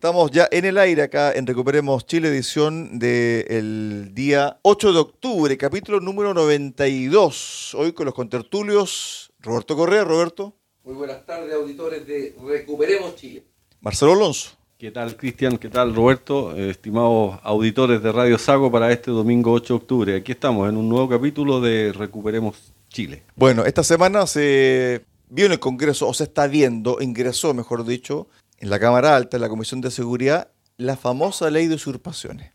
Estamos 0.00 0.30
ya 0.30 0.48
en 0.50 0.64
el 0.64 0.78
aire 0.78 1.02
acá 1.02 1.30
en 1.34 1.46
Recuperemos 1.46 2.06
Chile, 2.06 2.28
edición 2.28 2.98
del 2.98 4.12
día 4.14 4.58
8 4.62 4.94
de 4.94 4.98
octubre, 4.98 5.58
capítulo 5.58 6.00
número 6.00 6.32
92. 6.32 7.74
Hoy 7.74 7.92
con 7.92 8.06
los 8.06 8.14
contertulios 8.14 9.30
Roberto 9.40 9.76
Correa, 9.76 10.02
Roberto. 10.04 10.54
Muy 10.84 10.94
buenas 10.94 11.26
tardes, 11.26 11.52
auditores 11.52 12.06
de 12.06 12.34
Recuperemos 12.42 13.14
Chile. 13.16 13.44
Marcelo 13.82 14.14
Alonso. 14.14 14.52
¿Qué 14.78 14.90
tal, 14.90 15.18
Cristian? 15.18 15.58
¿Qué 15.58 15.68
tal, 15.68 15.94
Roberto? 15.94 16.56
Eh, 16.56 16.70
estimados 16.70 17.38
auditores 17.42 18.02
de 18.02 18.10
Radio 18.10 18.38
Sago 18.38 18.72
para 18.72 18.90
este 18.90 19.10
domingo 19.10 19.52
8 19.52 19.74
de 19.74 19.76
octubre. 19.76 20.16
Aquí 20.16 20.32
estamos 20.32 20.66
en 20.70 20.78
un 20.78 20.88
nuevo 20.88 21.10
capítulo 21.10 21.60
de 21.60 21.92
Recuperemos 21.92 22.72
Chile. 22.88 23.22
Bueno, 23.36 23.66
esta 23.66 23.84
semana 23.84 24.26
se 24.26 25.04
vio 25.28 25.44
en 25.44 25.52
el 25.52 25.60
Congreso, 25.60 26.08
o 26.08 26.14
se 26.14 26.24
está 26.24 26.46
viendo, 26.46 27.02
ingresó, 27.02 27.52
mejor 27.52 27.84
dicho, 27.84 28.28
en 28.60 28.70
la 28.70 28.78
Cámara 28.78 29.16
Alta, 29.16 29.36
en 29.36 29.40
la 29.40 29.48
Comisión 29.48 29.80
de 29.80 29.90
Seguridad, 29.90 30.52
la 30.76 30.96
famosa 30.96 31.50
ley 31.50 31.66
de 31.66 31.74
usurpaciones. 31.74 32.52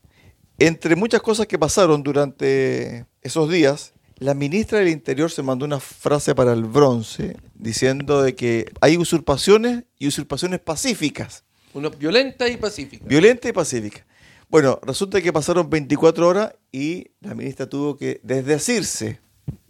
Entre 0.58 0.95
muchas 0.95 1.22
cosas 1.22 1.48
que 1.48 1.59
pasaron 1.59 2.02
durante 2.02 3.06
esos 3.22 3.50
días, 3.50 3.94
la 4.17 4.33
ministra 4.33 4.80
del 4.80 4.88
Interior 4.88 5.30
se 5.30 5.44
mandó 5.44 5.66
una 5.66 5.80
frase 5.80 6.33
para 6.33 6.53
el 6.53 6.64
bronce 6.64 7.36
diciendo 7.56 8.22
de 8.22 8.36
que 8.36 8.72
hay 8.80 8.98
usurpaciones 8.98 9.83
y 10.00 10.08
usurpaciones 10.08 10.61
pacíficas. 10.61 11.44
Una 11.73 11.89
violenta 11.89 12.48
y 12.48 12.56
pacífica. 12.56 13.03
Violenta 13.06 13.50
y 13.50 13.52
pacífica. 13.52 14.06
Bueno, 14.48 14.80
resulta 14.83 15.22
que 15.22 15.33
pasaron 15.33 15.70
24 15.70 16.28
horas 16.28 16.53
y 16.72 17.11
la 17.20 17.33
ministra 17.33 17.67
tuvo 17.67 17.98
que 17.98 18.22
desdecirse. 18.23 19.20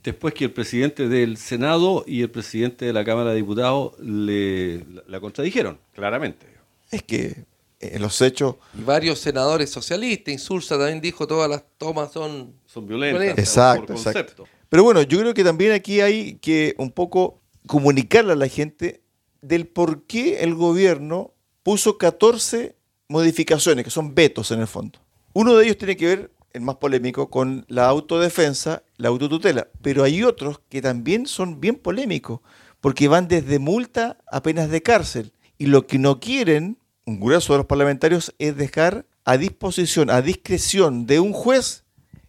Después 0.04 0.34
que 0.34 0.45
el 0.45 0.52
presidente 0.52 1.09
del 1.09 1.38
Senado 1.38 2.04
y 2.06 2.22
el 2.22 2.30
presidente 2.30 2.86
de 2.86 2.94
la 2.94 3.04
Cámara 3.04 3.31
de 3.31 3.38
Diputados 3.38 4.00
le, 4.00 4.86
la 5.08 5.20
contradijeron, 5.20 5.80
claramente. 5.94 6.45
Es 6.92 7.02
que 7.02 7.45
en 7.80 8.02
los 8.02 8.22
hechos... 8.22 8.56
Y 8.78 8.84
varios 8.84 9.20
senadores 9.20 9.70
socialistas, 9.70 10.31
Insulza 10.31 10.78
también 10.78 11.02
dijo 11.02 11.26
todas 11.28 11.50
las 11.50 11.64
tomas 11.78 12.12
son, 12.12 12.53
son 12.66 12.88
violentas. 12.88 13.20
violentas. 13.20 13.46
Exacto, 13.46 13.94
exacto. 13.94 14.48
Pero 14.70 14.84
bueno, 14.84 15.02
yo 15.02 15.20
creo 15.20 15.34
que 15.34 15.44
también 15.44 15.72
aquí 15.72 16.02
hay 16.02 16.36
que 16.36 16.76
un 16.78 16.92
poco 16.92 17.42
comunicarle 17.68 18.34
a 18.34 18.36
la 18.36 18.48
gente 18.48 19.02
del 19.42 19.68
por 19.68 20.03
qué 20.03 20.44
el 20.44 20.56
gobierno 20.56 21.34
puso 21.64 21.98
14 21.98 22.76
modificaciones, 23.08 23.84
que 23.84 23.92
son 23.92 24.16
vetos 24.16 24.52
en 24.52 24.62
el 24.62 24.68
fondo. 24.68 25.00
Uno 25.34 25.56
de 25.56 25.66
ellos 25.66 25.78
tiene 25.78 25.98
que 25.98 26.06
ver, 26.08 26.31
el 26.53 26.62
más 26.62 26.76
polémico, 26.76 27.30
con 27.30 27.66
la 27.68 27.88
autodefensa, 27.88 28.84
la 28.97 29.09
autotutela. 29.09 29.67
Pero 29.81 30.03
hay 30.03 30.23
otros 30.23 30.59
que 30.69 30.81
también 30.81 31.27
son 31.27 31.59
bien 31.59 31.75
polémicos, 31.75 32.41
porque 32.81 33.07
van 33.07 33.27
desde 33.27 33.59
multa 33.59 34.17
a 34.31 34.41
penas 34.41 34.69
de 34.69 34.81
cárcel. 34.81 35.33
Y 35.57 35.67
lo 35.67 35.88
que 35.88 35.99
no 35.99 36.19
quieren, 36.19 36.77
un 37.05 37.19
grueso 37.19 37.53
de 37.53 37.59
los 37.59 37.67
parlamentarios, 37.67 38.33
es 38.39 38.55
dejar 38.57 39.05
a 39.23 39.38
disposición, 39.38 40.09
a 40.09 40.21
discreción 40.21 41.05
de 41.05 41.19
un 41.19 41.33
juez, 41.33 41.83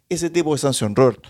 ese 0.09 0.29
tipo 0.29 0.53
de 0.53 0.59
sanción. 0.59 0.95
Roberto. 0.95 1.29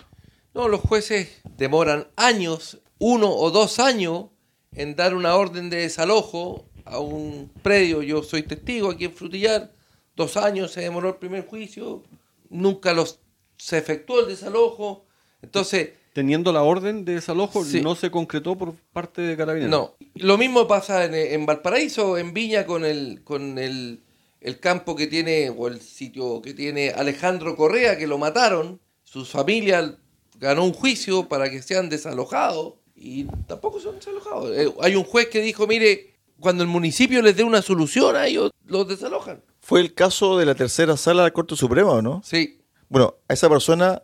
No, 0.54 0.68
los 0.68 0.82
jueces 0.82 1.42
demoran 1.58 2.08
años, 2.16 2.80
uno 3.00 3.30
o 3.30 3.52
dos 3.52 3.80
años, 3.80 4.28
en 4.74 4.96
dar 4.96 5.16
una 5.16 5.36
orden 5.36 5.70
de 5.70 5.78
desalojo 5.78 6.66
a 6.86 7.00
un 7.00 7.52
predio. 7.62 8.02
Yo 8.02 8.24
soy 8.24 8.44
testigo 8.44 8.92
aquí 8.92 9.06
en 9.06 9.14
Frutillar. 9.14 9.74
Dos 10.16 10.38
años 10.38 10.72
se 10.72 10.82
demoró 10.82 11.10
el 11.10 11.16
primer 11.16 11.46
juicio. 11.46 12.04
Nunca 12.50 12.94
los, 12.94 13.20
se 13.58 13.78
efectuó 13.78 14.22
el 14.22 14.28
desalojo. 14.28 15.07
Entonces. 15.48 15.90
Teniendo 16.14 16.52
la 16.52 16.64
orden 16.64 17.06
de 17.06 17.14
desalojo, 17.14 17.64
Sí. 17.64 17.82
no 17.82 17.94
se 17.96 18.10
concretó 18.10 18.58
por 18.58 18.74
parte 18.92 19.22
de 19.22 19.38
Carabineros. 19.38 19.70
No. 19.70 19.96
Lo 20.16 20.38
mismo 20.38 20.68
pasa 20.68 21.06
en, 21.06 21.14
en 21.14 21.46
Valparaíso, 21.46 22.18
en 22.18 22.34
Viña, 22.34 22.66
con 22.66 22.86
el, 22.86 23.22
con 23.24 23.60
el, 23.60 24.02
el 24.42 24.60
campo 24.60 24.96
que 24.96 25.06
tiene, 25.08 25.52
o 25.56 25.68
el 25.68 25.80
sitio 25.80 26.42
que 26.42 26.54
tiene 26.56 26.90
Alejandro 26.90 27.56
Correa, 27.56 27.98
que 27.98 28.08
lo 28.08 28.18
mataron. 28.18 28.80
Su 29.04 29.26
familia 29.26 29.96
ganó 30.40 30.64
un 30.64 30.74
juicio 30.74 31.28
para 31.30 31.50
que 31.52 31.62
sean 31.62 31.88
desalojados. 31.90 32.74
Y 32.96 33.26
tampoco 33.48 33.80
son 33.80 33.96
desalojados. 33.98 34.58
Eh, 34.58 34.74
hay 34.82 34.96
un 34.96 35.04
juez 35.04 35.28
que 35.28 35.40
dijo, 35.42 35.68
mire, 35.68 36.16
cuando 36.40 36.64
el 36.64 36.70
municipio 36.70 37.22
les 37.22 37.36
dé 37.38 37.44
una 37.44 37.62
solución 37.62 38.16
a 38.16 38.26
ellos, 38.26 38.50
los 38.66 38.88
desalojan. 38.88 39.44
Fue 39.62 39.82
el 39.82 39.94
caso 39.94 40.36
de 40.40 40.48
la 40.48 40.56
tercera 40.56 40.98
sala 40.98 41.22
de 41.22 41.28
la 41.28 41.34
Corte 41.34 41.56
Suprema, 41.56 41.92
¿o 41.92 42.02
no? 42.02 42.22
Sí, 42.26 42.60
Bueno, 42.90 43.16
a 43.28 43.34
esa 43.34 43.50
persona 43.50 44.02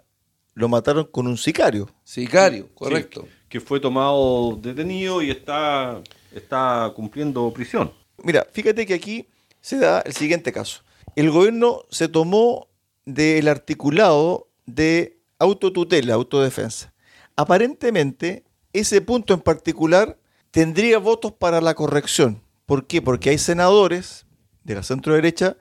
lo 0.53 0.69
mataron 0.69 1.05
con 1.05 1.27
un 1.27 1.37
sicario. 1.37 1.89
sicario, 2.03 2.69
correcto. 2.73 3.23
Sí, 3.23 3.29
que 3.49 3.59
fue 3.59 3.79
tomado 3.79 4.57
detenido 4.61 5.21
y 5.21 5.29
está, 5.31 6.01
está 6.33 6.91
cumpliendo 6.95 7.51
prisión. 7.51 7.91
Mira, 8.23 8.47
fíjate 8.51 8.85
que 8.85 8.93
aquí 8.93 9.27
se 9.61 9.77
da 9.77 10.01
el 10.01 10.13
siguiente 10.13 10.51
caso. 10.51 10.81
El 11.15 11.29
gobierno 11.31 11.83
se 11.89 12.07
tomó 12.07 12.67
del 13.05 13.47
articulado 13.47 14.47
de 14.65 15.19
autotutela, 15.39 16.13
autodefensa. 16.13 16.93
Aparentemente, 17.35 18.43
ese 18.71 19.01
punto 19.01 19.33
en 19.33 19.41
particular 19.41 20.17
tendría 20.51 20.99
votos 20.99 21.31
para 21.31 21.61
la 21.61 21.73
corrección. 21.75 22.41
¿Por 22.65 22.87
qué? 22.87 23.01
Porque 23.01 23.29
hay 23.29 23.37
senadores 23.37 24.25
de 24.63 24.75
la 24.75 24.83
centro 24.83 25.13
derecha 25.13 25.57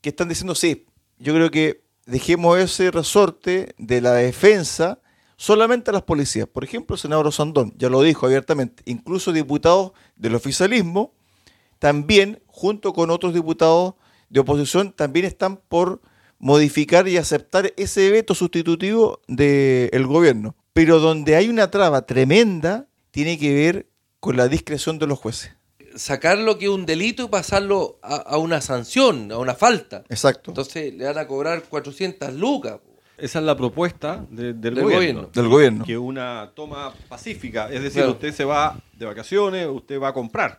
que 0.00 0.10
están 0.10 0.28
diciendo, 0.28 0.54
sí, 0.54 0.86
yo 1.18 1.34
creo 1.34 1.50
que 1.50 1.81
dejemos 2.06 2.58
ese 2.58 2.90
resorte 2.90 3.74
de 3.78 4.00
la 4.00 4.12
defensa 4.14 5.00
solamente 5.36 5.90
a 5.90 5.94
las 5.94 6.02
policías. 6.02 6.46
Por 6.46 6.64
ejemplo, 6.64 6.94
el 6.94 7.00
senador 7.00 7.26
Osandón 7.26 7.74
ya 7.76 7.88
lo 7.88 8.02
dijo 8.02 8.26
abiertamente, 8.26 8.82
incluso 8.86 9.32
diputados 9.32 9.92
del 10.16 10.34
oficialismo 10.34 11.14
también, 11.82 12.40
junto 12.46 12.92
con 12.92 13.10
otros 13.10 13.34
diputados 13.34 13.94
de 14.28 14.38
oposición, 14.38 14.92
también 14.92 15.26
están 15.26 15.56
por 15.56 16.00
modificar 16.38 17.08
y 17.08 17.16
aceptar 17.16 17.72
ese 17.76 18.08
veto 18.12 18.36
sustitutivo 18.36 19.20
del 19.26 20.06
gobierno. 20.06 20.54
Pero 20.72 21.00
donde 21.00 21.34
hay 21.34 21.48
una 21.48 21.72
traba 21.72 22.06
tremenda, 22.06 22.86
tiene 23.10 23.36
que 23.36 23.52
ver 23.52 23.88
con 24.20 24.36
la 24.36 24.46
discreción 24.46 25.00
de 25.00 25.08
los 25.08 25.18
jueces. 25.18 25.56
Sacar 25.96 26.38
lo 26.38 26.58
que 26.58 26.66
es 26.66 26.70
un 26.70 26.86
delito 26.86 27.24
y 27.24 27.28
pasarlo 27.28 27.98
a, 28.02 28.16
a 28.16 28.38
una 28.38 28.60
sanción, 28.60 29.30
a 29.32 29.38
una 29.38 29.54
falta. 29.54 30.04
Exacto. 30.08 30.50
Entonces 30.50 30.94
le 30.94 31.04
van 31.04 31.18
a 31.18 31.26
cobrar 31.26 31.62
400 31.64 32.32
lucas. 32.34 32.78
Esa 33.18 33.38
es 33.38 33.44
la 33.44 33.56
propuesta 33.56 34.24
de- 34.30 34.52
del, 34.54 34.60
Del 34.74 34.74
gobierno. 34.74 34.94
gobierno. 34.96 35.30
Del 35.32 35.48
gobierno. 35.48 35.84
Que 35.84 35.98
una 35.98 36.50
toma 36.54 36.92
pacífica. 37.08 37.66
Es 37.66 37.82
decir, 37.82 38.00
Claro. 38.02 38.12
usted 38.12 38.32
se 38.34 38.44
va 38.44 38.80
de 38.98 39.06
vacaciones, 39.06 39.68
usted 39.68 40.00
va 40.00 40.08
a 40.08 40.12
comprar. 40.12 40.58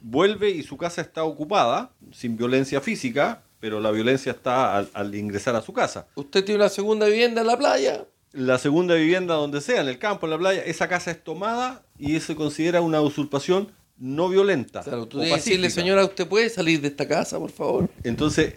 Vuelve 0.00 0.50
y 0.50 0.62
su 0.62 0.76
casa 0.76 1.00
está 1.00 1.24
ocupada, 1.24 1.92
sin 2.12 2.36
violencia 2.36 2.80
física, 2.80 3.42
pero 3.60 3.80
la 3.80 3.90
violencia 3.92 4.32
está 4.32 4.76
al, 4.76 4.88
al 4.94 5.14
ingresar 5.14 5.54
a 5.54 5.62
su 5.62 5.72
casa. 5.72 6.06
Usted 6.16 6.44
tiene 6.44 6.60
una 6.60 6.68
segunda 6.68 7.06
vivienda 7.06 7.40
en 7.42 7.46
la 7.46 7.56
playa. 7.56 8.04
La 8.32 8.58
segunda 8.58 8.94
vivienda 8.94 9.34
donde 9.34 9.60
sea, 9.60 9.80
en 9.82 9.88
el 9.88 9.98
campo, 9.98 10.26
en 10.26 10.30
la 10.30 10.38
playa, 10.38 10.62
esa 10.64 10.88
casa 10.88 11.10
es 11.12 11.22
tomada 11.22 11.82
y 11.98 12.18
se 12.20 12.34
considera 12.34 12.80
una 12.80 13.00
usurpación 13.00 13.70
no 13.96 14.28
violenta. 14.28 14.82
Claro, 14.82 15.06
tú 15.06 15.20
que 15.20 15.26
decirle, 15.26 15.70
señora, 15.70 16.04
¿usted 16.04 16.26
puede 16.26 16.48
salir 16.48 16.80
de 16.80 16.88
esta 16.88 17.06
casa, 17.06 17.38
por 17.38 17.50
favor? 17.50 17.88
Entonces, 18.02 18.54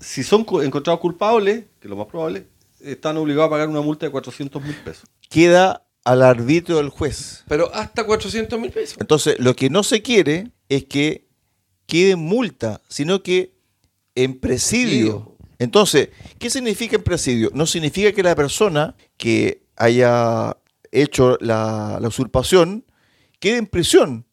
si 0.00 0.22
son 0.22 0.44
encontrados 0.62 1.00
culpables, 1.00 1.64
que 1.80 1.86
es 1.86 1.90
lo 1.90 1.96
más 1.96 2.06
probable, 2.06 2.46
están 2.80 3.16
obligados 3.16 3.46
a 3.48 3.50
pagar 3.50 3.68
una 3.68 3.80
multa 3.80 4.06
de 4.06 4.12
400 4.12 4.62
mil 4.62 4.74
pesos. 4.76 5.04
Queda 5.28 5.86
al 6.04 6.22
arbitrio 6.22 6.78
del 6.78 6.88
juez. 6.88 7.44
Pero 7.48 7.72
hasta 7.74 8.04
400 8.04 8.58
mil 8.58 8.70
pesos. 8.70 8.96
Entonces, 9.00 9.36
lo 9.38 9.54
que 9.54 9.70
no 9.70 9.82
se 9.82 10.02
quiere 10.02 10.50
es 10.68 10.84
que 10.84 11.28
quede 11.86 12.12
en 12.12 12.20
multa, 12.20 12.80
sino 12.88 13.22
que 13.22 13.54
en 14.14 14.40
presidio. 14.40 15.36
Entonces, 15.58 16.08
¿qué 16.38 16.50
significa 16.50 16.96
en 16.96 17.04
presidio? 17.04 17.50
No 17.54 17.66
significa 17.66 18.12
que 18.12 18.22
la 18.22 18.34
persona 18.34 18.96
que 19.16 19.62
haya 19.76 20.56
hecho 20.90 21.38
la, 21.40 21.98
la 22.00 22.08
usurpación 22.08 22.84
quede 23.38 23.58
en 23.58 23.66
prisión, 23.66 24.26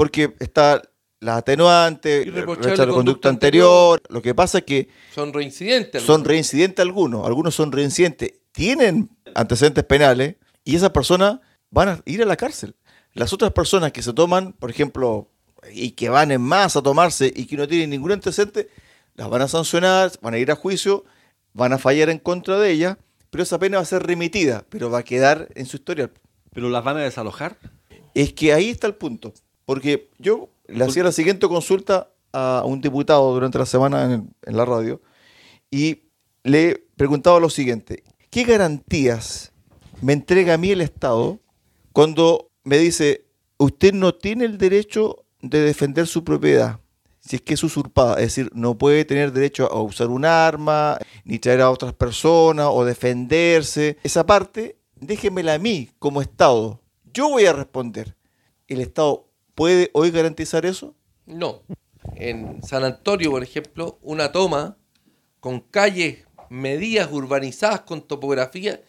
porque 0.00 0.34
está 0.38 0.80
la 1.18 1.36
atenuante, 1.36 2.24
la 2.24 2.46
conducta 2.46 2.86
conducta 2.86 3.28
anterior. 3.28 4.00
Lo 4.08 4.22
que 4.22 4.34
pasa 4.34 4.56
es 4.56 4.64
que 4.64 4.88
Son 5.14 5.30
reincidentes. 5.30 6.02
son 6.02 6.24
reincidentes 6.24 6.82
algunos, 6.82 7.26
algunos 7.26 7.54
son 7.54 7.70
reincidentes, 7.70 8.32
tienen 8.50 9.10
antecedentes 9.34 9.84
penales 9.84 10.36
y 10.64 10.74
esas 10.74 10.88
personas 10.88 11.40
van 11.68 11.90
a 11.90 12.02
ir 12.06 12.22
a 12.22 12.24
la 12.24 12.36
cárcel. 12.36 12.76
Las 13.12 13.34
otras 13.34 13.52
personas 13.52 13.92
que 13.92 14.00
se 14.00 14.14
toman, 14.14 14.54
por 14.54 14.70
ejemplo, 14.70 15.28
y 15.70 15.90
que 15.90 16.08
van 16.08 16.30
en 16.30 16.40
masa 16.40 16.78
a 16.78 16.82
tomarse 16.82 17.30
y 17.36 17.44
que 17.44 17.58
no 17.58 17.68
tienen 17.68 17.90
ningún 17.90 18.12
antecedente, 18.12 18.70
las 19.16 19.28
van 19.28 19.42
a 19.42 19.48
sancionar, 19.48 20.12
van 20.22 20.32
a 20.32 20.38
ir 20.38 20.50
a 20.50 20.56
juicio 20.56 21.04
van 21.52 21.74
a 21.74 21.78
fallar 21.78 22.08
en 22.08 22.20
contra 22.20 22.58
de 22.58 22.70
ella, 22.70 22.96
pero 23.28 23.42
esa 23.42 23.58
pena 23.58 23.76
va 23.76 23.82
a 23.82 23.84
ser 23.84 24.02
remitida, 24.02 24.64
pero 24.70 24.88
va 24.90 25.00
a 25.00 25.02
quedar 25.02 25.48
en 25.56 25.66
su 25.66 25.76
historial. 25.76 26.10
¿Pero 26.54 26.70
las 26.70 26.84
van 26.84 26.96
a 26.96 27.00
desalojar? 27.00 27.58
Es 28.14 28.32
que 28.32 28.54
ahí 28.54 28.70
está 28.70 28.86
el 28.86 28.94
punto. 28.94 29.34
Porque 29.70 30.10
yo 30.18 30.48
le 30.66 30.84
hacía 30.84 31.04
la 31.04 31.12
siguiente 31.12 31.46
consulta 31.46 32.10
a 32.32 32.64
un 32.66 32.80
diputado 32.80 33.32
durante 33.32 33.56
la 33.56 33.66
semana 33.66 34.02
en, 34.02 34.34
en 34.42 34.56
la 34.56 34.64
radio 34.64 35.00
y 35.70 36.08
le 36.42 36.88
preguntaba 36.96 37.38
lo 37.38 37.48
siguiente. 37.48 38.02
¿Qué 38.30 38.42
garantías 38.42 39.52
me 40.00 40.12
entrega 40.12 40.54
a 40.54 40.58
mí 40.58 40.72
el 40.72 40.80
Estado 40.80 41.38
cuando 41.92 42.50
me 42.64 42.78
dice, 42.78 43.26
usted 43.58 43.94
no 43.94 44.12
tiene 44.12 44.44
el 44.44 44.58
derecho 44.58 45.24
de 45.40 45.60
defender 45.60 46.08
su 46.08 46.24
propiedad? 46.24 46.80
Si 47.20 47.36
es 47.36 47.42
que 47.42 47.54
es 47.54 47.62
usurpada, 47.62 48.14
es 48.14 48.34
decir, 48.34 48.50
no 48.52 48.76
puede 48.76 49.04
tener 49.04 49.30
derecho 49.30 49.72
a 49.72 49.80
usar 49.80 50.08
un 50.08 50.24
arma, 50.24 50.98
ni 51.24 51.38
traer 51.38 51.60
a 51.60 51.70
otras 51.70 51.92
personas 51.92 52.66
o 52.72 52.84
defenderse. 52.84 53.98
Esa 54.02 54.26
parte, 54.26 54.80
déjemela 54.96 55.54
a 55.54 55.58
mí 55.60 55.90
como 56.00 56.22
Estado. 56.22 56.80
Yo 57.14 57.28
voy 57.28 57.46
a 57.46 57.52
responder. 57.52 58.16
¿El 58.66 58.80
Estado 58.80 59.29
puede 59.54 59.90
hoy 59.92 60.10
garantizar 60.10 60.64
eso? 60.66 60.94
No. 61.26 61.62
En 62.16 62.62
San 62.62 62.84
Antonio, 62.84 63.30
por 63.30 63.42
ejemplo, 63.42 63.98
una 64.02 64.32
toma 64.32 64.76
con 65.40 65.60
calles 65.60 66.24
medidas 66.48 67.10
urbanizadas 67.12 67.82
con 67.82 68.02
topografía 68.06 68.82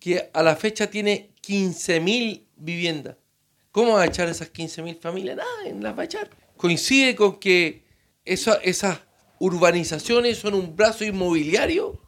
que 0.00 0.30
a 0.34 0.42
la 0.42 0.56
fecha 0.56 0.88
tiene 0.90 1.30
15.000 1.46 2.46
viviendas. 2.56 3.16
¿Cómo 3.70 3.92
va 3.94 4.02
a 4.02 4.06
echar 4.06 4.28
esas 4.28 4.52
15.000 4.52 4.98
familias? 5.00 5.36
Nada, 5.36 5.66
en 5.66 5.82
las 5.82 5.96
va 5.96 6.02
a 6.02 6.04
echar. 6.04 6.30
Coincide 6.56 7.14
con 7.16 7.38
que 7.38 7.84
esa- 8.24 8.56
esas 8.62 9.00
urbanizaciones 9.38 10.38
son 10.38 10.54
un 10.54 10.74
brazo 10.76 11.04
inmobiliario 11.04 12.00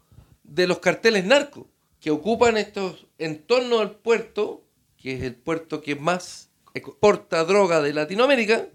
de 0.43 0.67
los 0.67 0.79
carteles 0.79 1.25
narcos 1.25 1.65
que 1.99 2.11
ocupan 2.11 2.57
estos 2.57 3.07
entornos 3.17 3.79
del 3.79 3.91
puerto, 3.91 4.63
que 4.97 5.13
es 5.15 5.23
el 5.23 5.35
puerto 5.35 5.81
que 5.81 5.95
más 5.95 6.46
exporta 6.77 7.43
droga 7.43 7.81
de 7.81 7.93
Latinoamérica, 7.93 8.67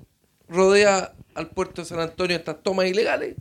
rodea 0.48 1.14
al 1.34 1.50
puerto 1.50 1.82
de 1.82 1.88
San 1.88 2.00
Antonio 2.00 2.36
estas 2.36 2.62
tomas 2.62 2.86
ilegales. 2.86 3.36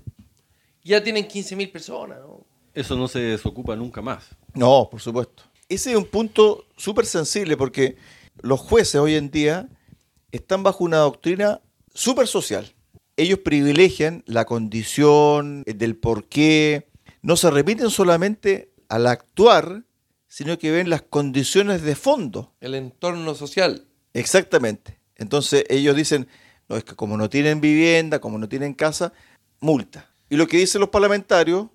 Ya 0.83 1.03
tienen 1.03 1.27
15.000 1.27 1.71
personas, 1.71 2.19
¿no? 2.19 2.45
Eso 2.73 2.95
no 2.95 3.07
se 3.07 3.19
desocupa 3.19 3.75
nunca 3.75 4.01
más. 4.01 4.29
No, 4.53 4.87
por 4.89 5.01
supuesto. 5.01 5.43
Ese 5.67 5.91
es 5.91 5.97
un 5.97 6.05
punto 6.05 6.65
súper 6.77 7.05
sensible 7.05 7.57
porque 7.57 7.97
los 8.41 8.59
jueces 8.59 8.95
hoy 8.95 9.15
en 9.15 9.29
día 9.29 9.69
están 10.31 10.63
bajo 10.63 10.83
una 10.83 10.97
doctrina 10.97 11.61
súper 11.93 12.27
social. 12.27 12.73
Ellos 13.17 13.39
privilegian 13.39 14.23
la 14.25 14.45
condición 14.45 15.63
eh, 15.65 15.73
del 15.73 15.95
por 15.95 16.25
qué, 16.25 16.87
no 17.21 17.35
se 17.35 17.51
remiten 17.51 17.89
solamente 17.89 18.71
al 18.89 19.07
actuar, 19.07 19.83
sino 20.27 20.57
que 20.57 20.71
ven 20.71 20.89
las 20.89 21.01
condiciones 21.03 21.81
de 21.81 21.95
fondo. 21.95 22.53
El 22.61 22.73
entorno 22.75 23.35
social. 23.35 23.85
Exactamente. 24.13 24.99
Entonces 25.15 25.63
ellos 25.69 25.95
dicen, 25.95 26.27
no, 26.67 26.77
es 26.77 26.83
que 26.83 26.95
como 26.95 27.17
no 27.17 27.29
tienen 27.29 27.61
vivienda, 27.61 28.19
como 28.19 28.37
no 28.37 28.49
tienen 28.49 28.73
casa, 28.73 29.13
multa. 29.59 30.09
Y 30.29 30.37
lo 30.37 30.47
que 30.47 30.57
dicen 30.57 30.81
los 30.81 30.89
parlamentarios, 30.89 31.67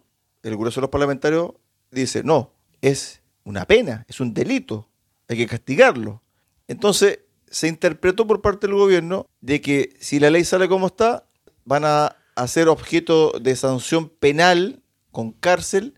el 0.42 0.56
grueso 0.56 0.80
de 0.80 0.82
los 0.82 0.90
parlamentarios 0.90 1.52
dice, 1.90 2.22
no, 2.22 2.52
es 2.80 3.20
una 3.44 3.64
pena, 3.66 4.04
es 4.08 4.20
un 4.20 4.34
delito, 4.34 4.88
hay 5.28 5.36
que 5.36 5.46
castigarlo. 5.46 6.22
Entonces 6.68 7.20
se 7.50 7.68
interpretó 7.68 8.26
por 8.26 8.42
parte 8.42 8.66
del 8.66 8.76
gobierno 8.76 9.26
de 9.40 9.60
que 9.60 9.94
si 10.00 10.18
la 10.18 10.30
ley 10.30 10.44
sale 10.44 10.68
como 10.68 10.88
está, 10.88 11.26
van 11.64 11.84
a 11.84 12.16
hacer 12.34 12.68
objeto 12.68 13.32
de 13.40 13.56
sanción 13.56 14.08
penal 14.08 14.82
con 15.10 15.32
cárcel 15.32 15.94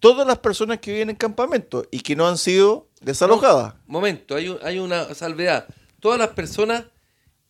todas 0.00 0.26
las 0.26 0.38
personas 0.38 0.78
que 0.78 0.92
viven 0.92 1.10
en 1.10 1.16
campamento 1.16 1.86
y 1.90 2.00
que 2.00 2.16
no 2.16 2.26
han 2.26 2.36
sido 2.36 2.88
desalojadas. 3.02 3.74
Momento, 3.86 4.34
hay, 4.36 4.48
un- 4.48 4.58
hay 4.62 4.78
una 4.78 5.14
salvedad. 5.14 5.66
Todas 6.00 6.18
las 6.18 6.28
personas 6.30 6.84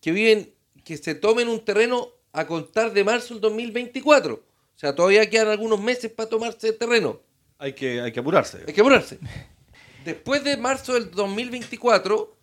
que 0.01 0.13
viven, 0.13 0.53
que 0.85 0.97
se 0.97 1.15
tomen 1.15 1.49
un 1.49 1.65
terreno 1.65 2.09
a 2.33 2.47
contar 2.47 2.93
de 2.93 3.05
marzo 3.05 3.35
del 3.35 3.41
2024. 3.41 4.35
O 4.35 4.43
sea, 4.75 4.95
todavía 4.95 5.29
quedan 5.29 5.49
algunos 5.49 5.81
meses 5.81 6.11
para 6.11 6.29
tomarse 6.29 6.69
el 6.69 6.79
terreno. 6.79 7.21
Hay 7.59 7.75
que, 7.75 8.01
hay 8.01 8.11
que 8.11 8.21
apurarse. 8.21 8.65
Hay 8.67 8.73
que 8.75 8.81
apurarse. 8.81 9.19
Después 10.05 10.43
de 10.43 10.57
marzo 10.57 10.95
del 10.95 11.11
2024, 11.13 12.37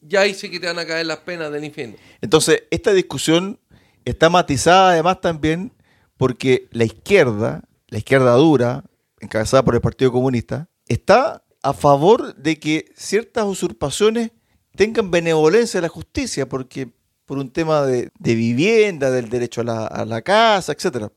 ya 0.00 0.22
ahí 0.22 0.34
sí 0.34 0.50
que 0.50 0.58
te 0.58 0.66
van 0.66 0.78
a 0.80 0.86
caer 0.86 1.06
las 1.06 1.18
penas 1.18 1.52
del 1.52 1.64
infierno. 1.64 1.96
Entonces, 2.20 2.64
esta 2.70 2.92
discusión 2.92 3.60
está 4.04 4.28
matizada 4.30 4.90
además 4.90 5.20
también 5.20 5.72
porque 6.16 6.68
la 6.72 6.84
izquierda, 6.84 7.62
la 7.88 7.98
izquierda 7.98 8.32
dura, 8.34 8.84
encabezada 9.20 9.64
por 9.64 9.74
el 9.76 9.80
Partido 9.80 10.10
Comunista, 10.10 10.68
está 10.88 11.43
a 11.64 11.72
favor 11.72 12.34
de 12.34 12.60
que 12.60 12.92
ciertas 12.94 13.46
usurpaciones 13.46 14.32
tengan 14.76 15.10
benevolencia 15.10 15.78
de 15.78 15.86
la 15.86 15.88
justicia, 15.88 16.46
porque 16.46 16.90
por 17.24 17.38
un 17.38 17.50
tema 17.50 17.86
de, 17.86 18.10
de 18.18 18.34
vivienda, 18.34 19.10
del 19.10 19.30
derecho 19.30 19.62
a 19.62 19.64
la, 19.64 19.86
a 19.86 20.04
la 20.04 20.20
casa, 20.20 20.72
etcétera. 20.72 21.10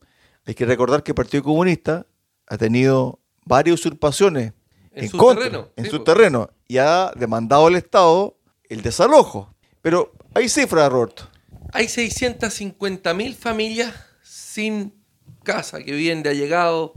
Hay 0.46 0.54
que 0.54 0.64
recordar 0.64 1.02
que 1.02 1.10
el 1.10 1.16
Partido 1.16 1.42
Comunista 1.42 2.06
ha 2.46 2.56
tenido 2.56 3.20
varias 3.44 3.78
usurpaciones 3.78 4.54
En 4.92 5.04
en, 5.04 5.10
su 5.10 5.18
contra, 5.18 5.44
terreno, 5.44 5.68
en 5.76 5.84
sí, 5.84 5.90
su 5.90 5.96
pues. 5.98 6.16
terreno, 6.16 6.50
y 6.66 6.78
ha 6.78 7.12
demandado 7.14 7.66
al 7.66 7.76
Estado 7.76 8.38
el 8.70 8.80
desalojo. 8.80 9.54
Pero 9.82 10.14
hay 10.32 10.48
cifras, 10.48 10.90
Roberto. 10.90 11.28
Hay 11.74 11.88
650.000 11.88 13.34
familias 13.34 13.94
sin 14.22 14.94
casa 15.42 15.82
que 15.82 15.92
viven 15.92 16.22
de 16.22 16.30
allegados 16.30 16.92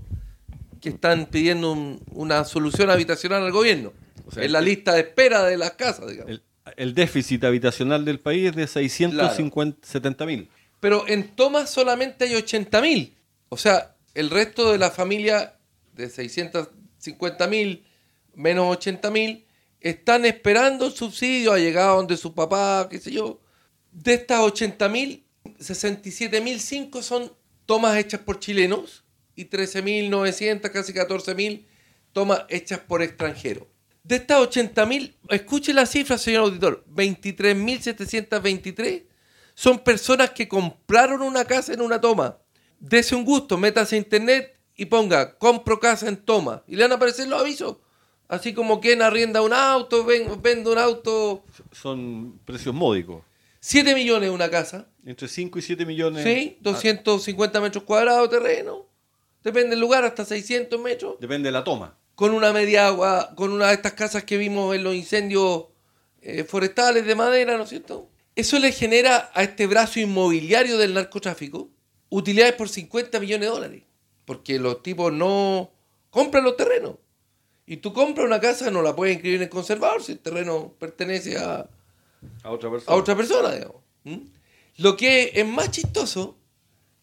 que 0.82 0.90
están 0.90 1.28
pidiendo 1.28 1.72
un- 1.72 2.02
una 2.12 2.44
solución 2.44 2.90
habitacional 2.90 3.44
al 3.44 3.52
gobierno. 3.52 3.94
O 4.26 4.32
sea, 4.32 4.44
en 4.44 4.52
la 4.52 4.62
lista 4.62 4.94
de 4.94 5.02
espera 5.02 5.44
de 5.44 5.58
las 5.58 5.72
casas, 5.74 6.10
digamos. 6.10 6.32
El, 6.32 6.44
el 6.78 6.94
déficit 6.94 7.44
habitacional 7.44 8.04
del 8.06 8.20
país 8.20 8.50
es 8.50 8.56
de 8.56 8.68
670 8.68 10.26
mil. 10.26 10.50
Pero 10.80 11.08
en 11.08 11.36
Tomás 11.36 11.70
solamente 11.70 12.26
hay 12.26 12.34
80.000. 12.34 13.14
O 13.50 13.58
sea, 13.58 13.96
el 14.16 14.30
resto 14.30 14.72
de 14.72 14.78
la 14.80 14.90
familia 14.92 15.56
de 15.94 16.10
650.000 16.10 17.84
menos 18.36 18.78
80.000 18.78 19.44
están 19.80 20.26
esperando 20.26 20.86
el 20.88 20.92
subsidio, 20.94 21.52
ha 21.54 21.60
llegado 21.60 21.98
donde 21.98 22.18
su 22.18 22.34
papá, 22.34 22.88
qué 22.90 23.00
sé 23.00 23.12
yo. 23.12 23.40
De 23.92 24.14
estas 24.14 24.40
80.000, 24.42 25.24
67.005 25.60 27.02
son 27.02 27.32
tomas 27.66 27.98
hechas 27.98 28.22
por 28.22 28.40
chilenos 28.40 29.04
y 29.36 29.46
13.900, 29.46 30.72
casi 30.72 30.94
14.000 30.94 31.66
tomas 32.14 32.46
hechas 32.50 32.80
por 32.80 33.02
extranjeros. 33.02 33.66
De 34.04 34.16
estas 34.16 34.40
80.000, 34.40 35.14
escuche 35.30 35.74
la 35.74 35.86
cifra, 35.86 36.18
señor 36.18 36.44
auditor, 36.46 36.84
23.723 36.94 39.04
son 39.54 39.80
personas 39.80 40.32
que 40.32 40.48
compraron 40.48 41.22
una 41.22 41.46
casa 41.46 41.74
en 41.74 41.82
una 41.82 42.00
toma. 42.02 42.38
Dese 42.80 43.16
un 43.16 43.26
gusto, 43.26 43.58
métase 43.58 43.96
a 43.96 44.00
internet 44.00 44.58
y 44.76 44.86
ponga 44.86 45.38
compro 45.38 45.80
casa 45.80 46.08
en 46.08 46.18
toma. 46.18 46.64
Y 46.68 46.76
le 46.76 46.84
van 46.84 46.94
a 46.94 46.96
aparecer 46.96 47.28
los 47.28 47.42
avisos. 47.42 47.78
Así 48.28 48.54
como 48.54 48.80
quien 48.80 49.02
arrienda 49.02 49.42
un 49.42 49.54
auto, 49.54 50.06
ven- 50.06 50.42
vende 50.42 50.72
un 50.72 50.78
auto. 50.78 51.44
Son 51.72 52.40
precios 52.46 52.74
módicos. 52.74 53.24
7 53.60 53.94
millones 53.94 54.30
una 54.32 54.50
casa. 54.50 54.88
Entre 55.06 55.28
5 55.28 55.60
y 55.60 55.62
7 55.62 55.86
millones. 55.86 56.24
Sí, 56.24 56.58
250 56.62 57.62
metros 57.62 57.84
cuadrados 57.84 58.30
de 58.32 58.38
terreno. 58.40 58.88
Depende 59.44 59.72
del 59.72 59.80
lugar, 59.80 60.04
hasta 60.04 60.26
600 60.26 60.80
metros. 60.80 61.16
Depende 61.20 61.48
de 61.48 61.54
la 61.54 61.64
toma. 61.64 61.98
Con 62.16 62.34
una 62.34 62.54
media 62.54 62.88
agua, 62.88 63.34
con 63.36 63.52
una 63.52 63.68
de 63.68 63.74
estas 63.74 63.94
casas 63.94 64.24
que 64.24 64.38
vimos 64.38 64.76
en 64.76 64.84
los 64.84 64.94
incendios 64.94 65.66
eh, 66.22 66.44
forestales 66.44 67.06
de 67.06 67.16
madera, 67.16 67.58
¿no 67.58 67.64
es 67.64 67.70
cierto? 67.70 68.10
Eso 68.36 68.60
le 68.60 68.72
genera 68.72 69.32
a 69.34 69.44
este 69.44 69.66
brazo 69.68 70.00
inmobiliario 70.00 70.78
del 70.78 70.94
narcotráfico 70.94 71.70
utilidades 72.10 72.54
por 72.54 72.70
50 72.70 73.20
millones 73.20 73.48
de 73.48 73.54
dólares. 73.56 73.84
Porque 74.26 74.60
los 74.60 74.84
tipos 74.84 75.12
no 75.12 75.72
compran 76.10 76.44
los 76.44 76.56
terrenos. 76.56 76.96
Y 77.66 77.78
tú 77.78 77.94
compras 77.94 78.26
una 78.28 78.40
casa, 78.40 78.70
no 78.70 78.82
la 78.82 78.96
puedes 78.96 79.14
inscribir 79.14 79.38
en 79.38 79.44
el 79.44 79.50
conservador 79.50 80.04
si 80.04 80.12
el 80.14 80.20
terreno 80.20 80.74
pertenece 80.78 81.38
a, 81.38 81.68
A 82.44 82.52
otra 82.52 82.70
persona. 82.70 82.96
a 82.96 83.00
otra 83.00 83.16
persona, 83.16 83.52
digamos. 83.54 83.78
¿Mm? 84.04 84.18
Lo 84.78 84.98
que 84.98 85.32
es 85.34 85.48
más 85.48 85.72
chistoso, 85.72 86.38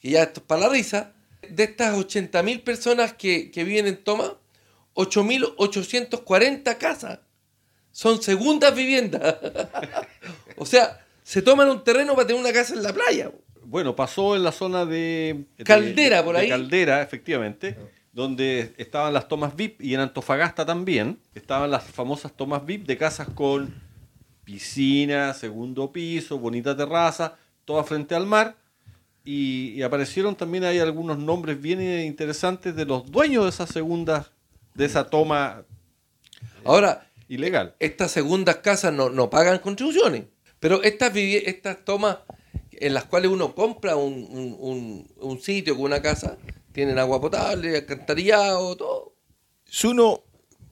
que 0.00 0.10
ya 0.10 0.22
esto 0.22 0.40
es 0.40 0.46
para 0.46 0.62
la 0.62 0.68
risa, 0.68 1.14
de 1.50 1.64
estas 1.64 1.96
80.000 1.96 2.62
personas 2.62 3.12
que, 3.14 3.50
que 3.50 3.64
viven 3.64 3.86
en 3.86 3.96
Toma, 3.96 4.34
8.840 4.94 6.76
casas 6.78 7.20
son 7.90 8.22
segundas 8.22 8.74
viviendas. 8.74 9.36
o 10.56 10.66
sea, 10.66 11.04
se 11.22 11.42
toman 11.42 11.68
un 11.68 11.82
terreno 11.82 12.14
para 12.14 12.26
tener 12.26 12.40
una 12.40 12.52
casa 12.52 12.74
en 12.74 12.82
la 12.82 12.92
playa. 12.92 13.30
Bueno, 13.64 13.94
pasó 13.96 14.34
en 14.36 14.44
la 14.44 14.52
zona 14.52 14.84
de... 14.86 15.44
de- 15.56 15.64
Caldera, 15.64 16.24
por 16.24 16.34
de 16.36 16.42
ahí. 16.42 16.48
Caldera, 16.48 17.02
efectivamente, 17.02 17.76
donde 18.12 18.72
estaban 18.78 19.12
las 19.12 19.28
tomas 19.28 19.54
VIP 19.54 19.82
y 19.82 19.94
en 19.94 20.00
Antofagasta 20.00 20.64
también 20.64 21.18
estaban 21.34 21.70
las 21.70 21.84
famosas 21.84 22.32
tomas 22.32 22.64
VIP 22.64 22.86
de 22.86 22.96
casas 22.96 23.28
con 23.34 23.74
piscina, 24.44 25.34
segundo 25.34 25.92
piso, 25.92 26.38
bonita 26.38 26.74
terraza, 26.76 27.36
toda 27.64 27.84
frente 27.84 28.14
al 28.14 28.24
mar. 28.26 28.56
Y, 29.30 29.72
y 29.76 29.82
aparecieron 29.82 30.36
también 30.36 30.64
hay 30.64 30.78
algunos 30.78 31.18
nombres 31.18 31.60
bien 31.60 31.82
interesantes 31.82 32.74
de 32.74 32.84
los 32.86 33.10
dueños 33.10 33.44
de 33.44 33.50
esa 33.50 33.66
segunda, 33.66 34.30
de 34.74 34.84
esa 34.86 35.10
toma 35.10 35.64
Ahora, 36.64 37.06
ilegal. 37.28 37.74
estas 37.78 38.10
segundas 38.12 38.56
casas 38.56 38.92
no, 38.92 39.10
no 39.10 39.28
pagan 39.30 39.58
contribuciones, 39.58 40.24
pero 40.60 40.82
estas, 40.82 41.12
vivi- 41.12 41.42
estas 41.44 41.84
tomas 41.84 42.18
en 42.72 42.94
las 42.94 43.04
cuales 43.04 43.30
uno 43.30 43.54
compra 43.54 43.96
un, 43.96 44.14
un- 44.30 44.56
un- 44.58 45.06
un 45.20 45.40
sitio 45.40 45.74
con 45.76 45.84
una 45.86 46.00
casa, 46.00 46.36
tienen 46.72 46.98
agua 46.98 47.20
potable, 47.20 47.76
alcantarillado, 47.76 48.76
todo. 48.76 49.14
Si 49.66 49.88
uno 49.88 50.22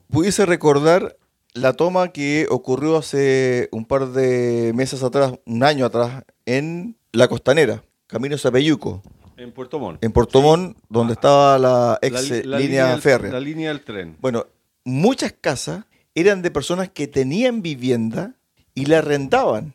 pudiese 0.09 0.45
recordar 0.45 1.17
la 1.53 1.73
toma 1.73 2.11
que 2.13 2.47
ocurrió 2.49 2.97
hace 2.97 3.67
un 3.71 3.85
par 3.85 4.07
de 4.13 4.71
meses 4.73 5.03
atrás, 5.03 5.33
un 5.45 5.63
año 5.63 5.85
atrás, 5.85 6.23
en 6.45 6.97
la 7.11 7.27
costanera, 7.27 7.83
Camino 8.07 8.37
Zapeyuco, 8.37 9.01
En 9.37 9.51
Puerto 9.51 9.79
Montt. 9.79 10.03
en 10.03 10.11
Puerto 10.11 10.41
Montt, 10.41 10.77
donde 10.89 11.13
estaba 11.13 11.57
la 11.59 11.99
ex 12.01 12.29
li- 12.29 12.41
línea, 12.43 12.57
línea 12.59 12.97
férrea. 12.97 13.31
La 13.33 13.39
línea 13.39 13.69
del 13.69 13.81
tren. 13.83 14.17
Bueno, 14.19 14.47
muchas 14.85 15.33
casas 15.39 15.85
eran 16.15 16.41
de 16.41 16.49
personas 16.51 16.89
que 16.89 17.07
tenían 17.07 17.61
vivienda 17.61 18.33
y 18.73 18.85
la 18.85 18.99
arrendaban. 18.99 19.73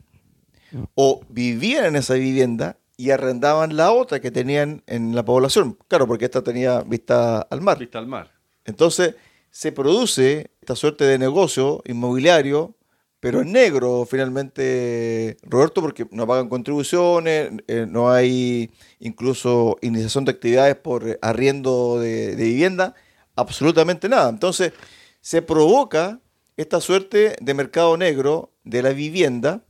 O 0.95 1.21
vivían 1.29 1.85
en 1.85 1.97
esa 1.97 2.15
vivienda 2.15 2.79
y 2.97 3.11
arrendaban 3.11 3.77
la 3.77 3.93
otra 3.93 4.21
que 4.21 4.31
tenían 4.31 4.83
en 4.87 5.15
la 5.15 5.23
población. 5.25 5.77
Claro, 5.87 6.07
porque 6.07 6.25
esta 6.25 6.43
tenía 6.43 6.81
vista 6.81 7.43
al 7.43 7.61
mar. 7.61 7.79
Vista 7.79 7.99
al 7.99 8.07
mar. 8.07 8.33
Entonces 8.65 9.15
se 9.51 9.71
produce 9.73 10.51
esta 10.63 10.75
suerte 10.75 11.05
de 11.05 11.19
negocio 11.19 11.83
inmobiliario, 11.85 12.75
pero 13.23 13.41
en 13.41 13.53
negro 13.53 14.05
finalmente, 14.05 15.37
Roberto, 15.45 15.81
porque 15.81 16.09
no 16.11 16.27
pagan 16.27 16.49
contribuciones, 16.49 17.53
eh, 17.69 17.87
no 17.89 18.11
hay 18.11 18.69
incluso 18.99 19.77
iniciación 19.81 20.25
de 20.25 20.33
actividades 20.33 20.75
por 20.75 21.21
arriendo 21.23 22.01
de, 22.01 22.35
de 22.35 22.45
vivienda, 22.45 22.97
absolutamente 23.37 24.09
nada. 24.09 24.29
Entonces 24.29 24.73
se 25.21 25.41
provoca 25.41 26.19
esta 26.57 26.81
suerte 26.81 27.37
de 27.41 27.55
mercado 27.55 27.97
negro 27.97 28.51
de 28.65 28.83
la 28.83 28.91
vivienda 28.91 29.63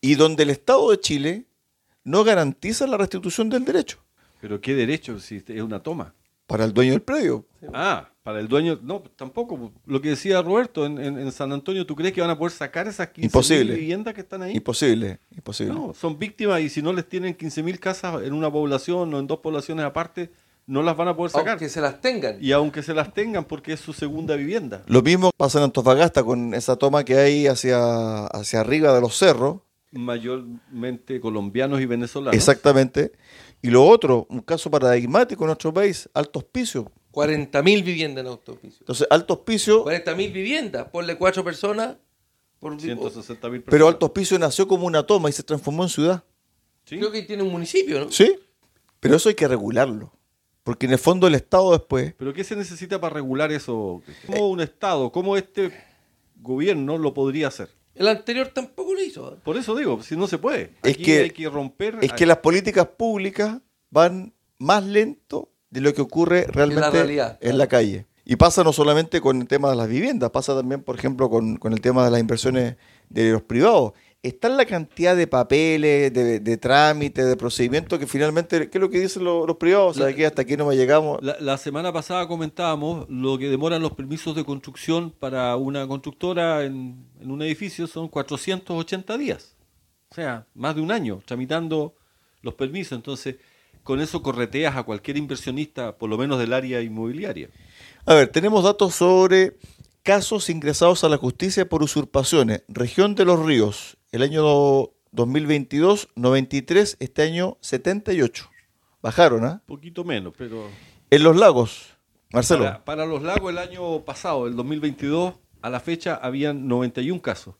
y 0.00 0.14
donde 0.14 0.44
el 0.44 0.50
Estado 0.50 0.92
de 0.92 1.00
Chile 1.00 1.46
no 2.04 2.22
garantiza 2.22 2.86
la 2.86 2.96
restitución 2.96 3.50
del 3.50 3.64
derecho 3.64 3.98
Pero 4.40 4.60
qué 4.60 4.72
derecho 4.76 5.18
si 5.18 5.42
es 5.48 5.62
una 5.62 5.82
toma. 5.82 6.14
para 6.46 6.64
el 6.64 6.72
dueño 6.72 6.92
del 6.92 7.02
predio. 7.02 7.44
Ah, 7.74 8.08
para 8.22 8.40
el 8.40 8.48
dueño, 8.48 8.78
no, 8.82 9.00
tampoco. 9.16 9.72
Lo 9.86 10.00
que 10.00 10.10
decía 10.10 10.42
Roberto, 10.42 10.84
en, 10.84 10.98
en- 10.98 11.18
en 11.18 11.32
San 11.32 11.52
Antonio, 11.52 11.86
¿tú 11.86 11.96
crees 11.96 12.12
que 12.12 12.20
van 12.20 12.30
a 12.30 12.36
poder 12.38 12.52
sacar 12.52 12.86
esas 12.86 13.08
15 13.08 13.26
Imposible. 13.26 13.74
viviendas 13.74 14.12
que 14.14 14.20
están 14.20 14.42
ahí? 14.42 14.54
Imposible, 14.56 15.20
imposible. 15.34 15.72
No, 15.74 15.94
son 15.94 16.18
víctimas 16.18 16.60
y 16.60 16.68
si 16.68 16.82
no 16.82 16.92
les 16.92 17.08
tienen 17.08 17.36
15.000 17.36 17.78
casas 17.78 18.22
en 18.22 18.32
una 18.34 18.50
población 18.52 19.12
o 19.14 19.18
en 19.18 19.26
dos 19.26 19.38
poblaciones 19.38 19.84
aparte, 19.86 20.30
no 20.66 20.82
las 20.82 20.96
van 20.96 21.08
a 21.08 21.16
poder 21.16 21.32
sacar. 21.32 21.48
Aunque 21.52 21.68
se 21.68 21.80
las 21.80 22.00
tengan. 22.00 22.36
Y 22.40 22.52
aunque 22.52 22.82
se 22.82 22.94
las 22.94 23.12
tengan 23.14 23.44
porque 23.44 23.72
es 23.72 23.80
su 23.80 23.92
segunda 23.92 24.36
vivienda. 24.36 24.82
Lo 24.86 25.02
mismo 25.02 25.30
pasa 25.36 25.58
en 25.58 25.64
Antofagasta 25.64 26.22
con 26.22 26.52
esa 26.54 26.76
toma 26.76 27.04
que 27.04 27.16
hay 27.16 27.46
hacia, 27.46 28.26
hacia 28.26 28.60
arriba 28.60 28.92
de 28.94 29.00
los 29.00 29.16
cerros. 29.16 29.60
Mayormente 29.92 31.20
colombianos 31.20 31.80
y 31.80 31.86
venezolanos. 31.86 32.34
Exactamente. 32.34 33.12
Y 33.62 33.70
lo 33.70 33.84
otro, 33.84 34.26
un 34.28 34.40
caso 34.42 34.70
paradigmático 34.70 35.42
en 35.44 35.48
nuestro 35.48 35.72
país, 35.72 36.08
Alto 36.14 36.38
Hospicio. 36.40 36.90
40.000 37.12 37.84
viviendas 37.84 38.22
en 38.22 38.28
autopiso. 38.28 38.76
Entonces, 38.80 39.06
Alto 39.10 39.34
Hospicio, 39.34 39.84
40.000 39.84 40.32
viviendas, 40.32 40.88
ponle 40.88 41.16
cuatro 41.16 41.44
personas. 41.44 41.96
Por, 42.58 42.78
160 42.78 43.48
mil 43.48 43.62
pero 43.62 43.88
Alto 43.88 44.04
Hospicio 44.04 44.38
nació 44.38 44.68
como 44.68 44.86
una 44.86 45.02
toma 45.02 45.30
y 45.30 45.32
se 45.32 45.42
transformó 45.42 45.82
en 45.82 45.88
ciudad. 45.88 46.22
Creo 46.84 47.10
que 47.10 47.22
tiene 47.22 47.42
un 47.42 47.50
municipio, 47.50 48.00
¿no? 48.00 48.12
¿Sí? 48.12 48.36
Pero 49.00 49.16
eso 49.16 49.30
hay 49.30 49.34
que 49.34 49.48
regularlo. 49.48 50.12
Porque 50.62 50.84
en 50.84 50.92
el 50.92 50.98
fondo 50.98 51.26
el 51.26 51.34
Estado 51.34 51.72
después, 51.72 52.14
¿Pero 52.18 52.34
qué 52.34 52.44
se 52.44 52.54
necesita 52.54 53.00
para 53.00 53.14
regular 53.14 53.50
eso? 53.50 54.02
¿Cómo 54.26 54.50
un 54.50 54.60
Estado, 54.60 55.10
cómo 55.10 55.38
este 55.38 55.72
gobierno 56.36 56.98
lo 56.98 57.14
podría 57.14 57.48
hacer? 57.48 57.70
El 57.94 58.08
anterior 58.08 58.48
tampoco 58.48 58.94
lo 58.94 59.02
hizo. 59.02 59.34
¿eh? 59.34 59.38
Por 59.42 59.56
eso 59.56 59.74
digo, 59.74 60.02
si 60.02 60.16
no 60.16 60.26
se 60.26 60.38
puede. 60.38 60.72
Es 60.82 60.96
que- 60.96 61.20
hay 61.20 61.30
que 61.30 61.48
romper. 61.48 61.98
es 62.02 62.12
que 62.12 62.26
las 62.26 62.38
políticas 62.38 62.86
públicas 62.86 63.58
van 63.90 64.34
más 64.58 64.84
lento 64.84 65.50
de 65.70 65.80
lo 65.80 65.94
que 65.94 66.02
ocurre 66.02 66.46
realmente 66.48 67.38
en 67.40 67.58
la 67.58 67.66
calle. 67.66 68.06
Y 68.24 68.36
pasa 68.36 68.62
no 68.62 68.72
solamente 68.72 69.20
con 69.20 69.40
el 69.40 69.48
tema 69.48 69.70
de 69.70 69.76
las 69.76 69.88
viviendas, 69.88 70.30
pasa 70.30 70.54
también, 70.54 70.82
por 70.82 70.96
ejemplo, 70.96 71.28
con, 71.30 71.56
con 71.56 71.72
el 71.72 71.80
tema 71.80 72.04
de 72.04 72.10
las 72.10 72.20
inversiones 72.20 72.76
de 73.08 73.32
los 73.32 73.42
privados. 73.42 73.92
Está 74.22 74.50
la 74.50 74.66
cantidad 74.66 75.16
de 75.16 75.26
papeles, 75.26 76.12
de, 76.12 76.40
de 76.40 76.56
trámites, 76.58 77.26
de 77.26 77.36
procedimientos 77.36 77.98
que 77.98 78.06
finalmente, 78.06 78.68
¿qué 78.68 78.76
es 78.76 78.80
lo 78.80 78.90
que 78.90 79.00
dicen 79.00 79.24
los, 79.24 79.46
los 79.46 79.56
privados? 79.56 79.96
O 79.96 80.00
sea, 80.04 80.14
que 80.14 80.26
hasta 80.26 80.42
aquí 80.42 80.58
no 80.58 80.66
me 80.66 80.76
llegamos. 80.76 81.18
La, 81.22 81.36
la 81.40 81.56
semana 81.56 81.90
pasada 81.90 82.28
comentábamos 82.28 83.08
lo 83.08 83.38
que 83.38 83.48
demoran 83.48 83.80
los 83.80 83.92
permisos 83.92 84.36
de 84.36 84.44
construcción 84.44 85.10
para 85.10 85.56
una 85.56 85.88
constructora 85.88 86.64
en, 86.64 87.06
en 87.18 87.30
un 87.30 87.40
edificio 87.40 87.86
son 87.86 88.08
480 88.08 89.16
días. 89.16 89.56
O 90.10 90.14
sea, 90.14 90.46
más 90.54 90.74
de 90.74 90.82
un 90.82 90.92
año 90.92 91.22
tramitando 91.24 91.94
los 92.42 92.54
permisos. 92.54 92.92
Entonces, 92.92 93.36
con 93.82 94.00
eso 94.00 94.22
correteas 94.22 94.76
a 94.76 94.82
cualquier 94.82 95.16
inversionista, 95.16 95.96
por 95.96 96.10
lo 96.10 96.18
menos 96.18 96.38
del 96.38 96.52
área 96.52 96.80
inmobiliaria. 96.80 97.50
A 98.06 98.14
ver, 98.14 98.28
tenemos 98.28 98.64
datos 98.64 98.94
sobre 98.94 99.56
casos 100.02 100.50
ingresados 100.50 101.04
a 101.04 101.08
la 101.08 101.16
justicia 101.16 101.68
por 101.68 101.82
usurpaciones. 101.82 102.62
Región 102.68 103.14
de 103.14 103.24
los 103.24 103.44
Ríos, 103.44 103.98
el 104.12 104.22
año 104.22 104.42
2022, 105.12 106.08
93, 106.14 106.96
este 107.00 107.22
año 107.22 107.58
78. 107.60 108.50
Bajaron, 109.02 109.44
¿ah? 109.44 109.62
Un 109.66 109.76
poquito 109.76 110.04
menos, 110.04 110.34
pero... 110.36 110.68
En 111.10 111.22
los 111.22 111.36
lagos, 111.36 111.96
Marcelo. 112.32 112.64
Para, 112.64 112.84
para 112.84 113.06
los 113.06 113.22
lagos 113.22 113.50
el 113.50 113.58
año 113.58 114.04
pasado, 114.04 114.46
el 114.46 114.54
2022, 114.56 115.34
a 115.62 115.70
la 115.70 115.80
fecha 115.80 116.14
habían 116.14 116.68
91 116.68 117.20
casos. 117.20 117.56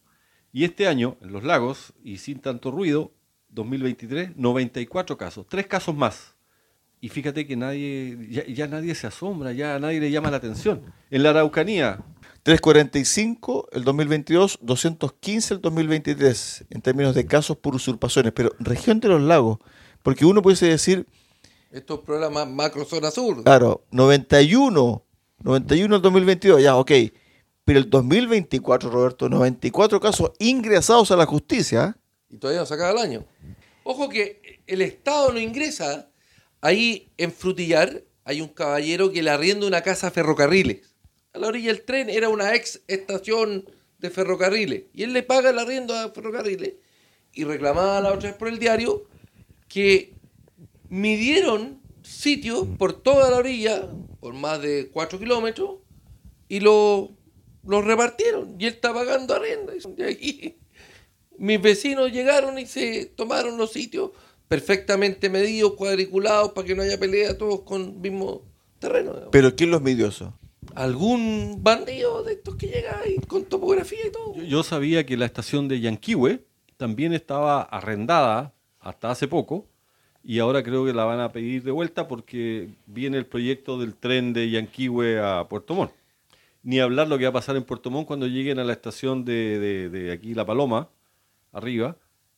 Y 0.52 0.64
este 0.64 0.86
año, 0.86 1.16
en 1.20 1.32
los 1.32 1.44
lagos, 1.44 1.92
y 2.02 2.18
sin 2.18 2.40
tanto 2.40 2.70
ruido, 2.70 3.12
2023, 3.50 4.36
94 4.36 5.16
casos. 5.16 5.46
Tres 5.48 5.66
casos 5.66 5.94
más. 5.94 6.34
Y 7.00 7.08
fíjate 7.08 7.46
que 7.46 7.56
nadie, 7.56 8.18
ya, 8.30 8.46
ya 8.46 8.66
nadie 8.66 8.94
se 8.94 9.06
asombra, 9.06 9.52
ya 9.52 9.76
a 9.76 9.78
nadie 9.78 10.00
le 10.00 10.10
llama 10.10 10.30
la 10.30 10.36
atención. 10.36 10.82
En 11.10 11.22
la 11.22 11.30
Araucanía, 11.30 11.98
345 12.42 13.68
el 13.72 13.84
2022, 13.84 14.58
215 14.62 15.54
el 15.54 15.60
2023, 15.62 16.64
en 16.70 16.82
términos 16.82 17.14
de 17.14 17.26
casos 17.26 17.56
por 17.56 17.74
usurpaciones. 17.74 18.32
Pero 18.34 18.52
región 18.58 19.00
de 19.00 19.08
los 19.08 19.20
lagos, 19.22 19.58
porque 20.02 20.26
uno 20.26 20.42
pudiese 20.42 20.66
decir, 20.66 21.06
Estos 21.70 22.00
programas 22.00 22.48
macro 22.48 22.84
zona 22.84 23.10
sur. 23.10 23.42
claro, 23.44 23.84
91, 23.92 25.02
91 25.42 25.96
el 25.96 26.02
2022, 26.02 26.62
ya, 26.62 26.76
ok. 26.76 26.92
Pero 27.64 27.78
el 27.78 27.88
2024, 27.88 28.90
Roberto, 28.90 29.28
94 29.28 30.00
casos 30.00 30.32
ingresados 30.38 31.10
a 31.12 31.16
la 31.16 31.24
justicia. 31.26 31.96
Y 32.30 32.38
todavía 32.38 32.60
no 32.60 32.66
se 32.66 32.74
acaba 32.74 32.92
el 32.92 32.98
año. 32.98 33.26
Ojo 33.82 34.08
que 34.08 34.62
el 34.66 34.82
Estado 34.82 35.32
no 35.32 35.40
ingresa. 35.40 36.10
Ahí 36.60 37.10
en 37.16 37.32
Frutillar 37.32 38.04
hay 38.24 38.40
un 38.40 38.48
caballero 38.48 39.10
que 39.10 39.22
le 39.22 39.30
arrienda 39.30 39.66
una 39.66 39.82
casa 39.82 40.08
a 40.08 40.10
ferrocarriles. 40.10 40.94
A 41.32 41.38
la 41.38 41.48
orilla 41.48 41.72
del 41.72 41.82
tren 41.82 42.08
era 42.10 42.28
una 42.28 42.54
ex 42.54 42.82
estación 42.86 43.64
de 43.98 44.10
ferrocarriles. 44.10 44.84
Y 44.92 45.02
él 45.02 45.12
le 45.12 45.22
paga 45.22 45.50
el 45.50 45.58
arriendo 45.58 45.94
a 45.94 46.10
ferrocarriles. 46.10 46.74
Y 47.32 47.44
reclamaba 47.44 48.00
la 48.00 48.12
otra 48.12 48.30
vez 48.30 48.38
por 48.38 48.48
el 48.48 48.58
diario 48.58 49.04
que 49.68 50.14
midieron 50.88 51.80
sitios 52.02 52.66
por 52.78 52.92
toda 52.92 53.30
la 53.30 53.36
orilla, 53.36 53.88
por 54.20 54.34
más 54.34 54.60
de 54.60 54.90
4 54.92 55.18
kilómetros, 55.18 55.78
y 56.48 56.60
lo, 56.60 57.12
lo 57.64 57.82
repartieron. 57.82 58.56
Y 58.58 58.66
él 58.66 58.74
está 58.74 58.92
pagando 58.92 59.34
arriendo. 59.34 59.72
Y 60.20 60.56
mis 61.40 61.60
vecinos 61.60 62.12
llegaron 62.12 62.58
y 62.58 62.66
se 62.66 63.06
tomaron 63.16 63.56
los 63.58 63.72
sitios 63.72 64.10
perfectamente 64.46 65.28
medidos, 65.30 65.72
cuadriculados, 65.74 66.52
para 66.52 66.66
que 66.66 66.74
no 66.74 66.82
haya 66.82 66.98
pelea, 66.98 67.38
todos 67.38 67.62
con 67.62 67.82
el 67.82 67.92
mismo 67.94 68.42
terreno. 68.78 69.10
digamos. 69.10 69.30
Pero 69.32 69.54
¿quién 69.56 69.70
los 69.70 69.80
midió 69.80 70.06
eso? 70.08 70.34
Algún 70.74 71.58
bandido 71.62 72.22
de 72.22 72.34
estos 72.34 72.56
que 72.56 72.66
llega 72.66 73.00
ahí 73.00 73.16
con 73.26 73.44
topografía 73.44 74.06
y 74.06 74.10
todo. 74.12 74.34
yo, 74.36 74.42
yo 74.42 74.62
sabía 74.62 75.04
que 75.06 75.16
la 75.16 75.26
estación 75.26 75.68
de 75.68 75.80
Yanquihue 75.80 76.44
también 76.76 77.12
estaba 77.12 77.62
arrendada 77.62 78.52
hasta 78.80 79.10
hace 79.10 79.26
poco. 79.28 79.66
Y 80.22 80.38
ahora 80.38 80.62
creo 80.62 80.84
que 80.84 80.92
la 80.92 81.04
van 81.04 81.20
a 81.20 81.32
pedir 81.32 81.62
de 81.62 81.70
vuelta 81.70 82.06
porque 82.06 82.68
viene 82.86 83.16
el 83.16 83.24
proyecto 83.26 83.78
del 83.78 83.94
tren 83.94 84.32
de 84.34 84.50
Yanquihue 84.50 85.18
a 85.18 85.46
Puerto 85.48 85.74
Montt. 85.74 85.92
Ni 86.62 86.78
hablar 86.78 87.08
lo 87.08 87.16
que 87.16 87.24
va 87.24 87.30
a 87.30 87.32
pasar 87.32 87.56
en 87.56 87.64
Puerto 87.64 87.90
Montt 87.90 88.06
cuando 88.06 88.26
lleguen 88.26 88.58
a 88.58 88.64
la 88.64 88.72
estación 88.74 89.24
de, 89.24 89.58
de- 89.58 89.88
de 89.88 90.12
aquí 90.12 90.34
La 90.34 90.44
Paloma, 90.44 90.90
arriba, 91.52 91.96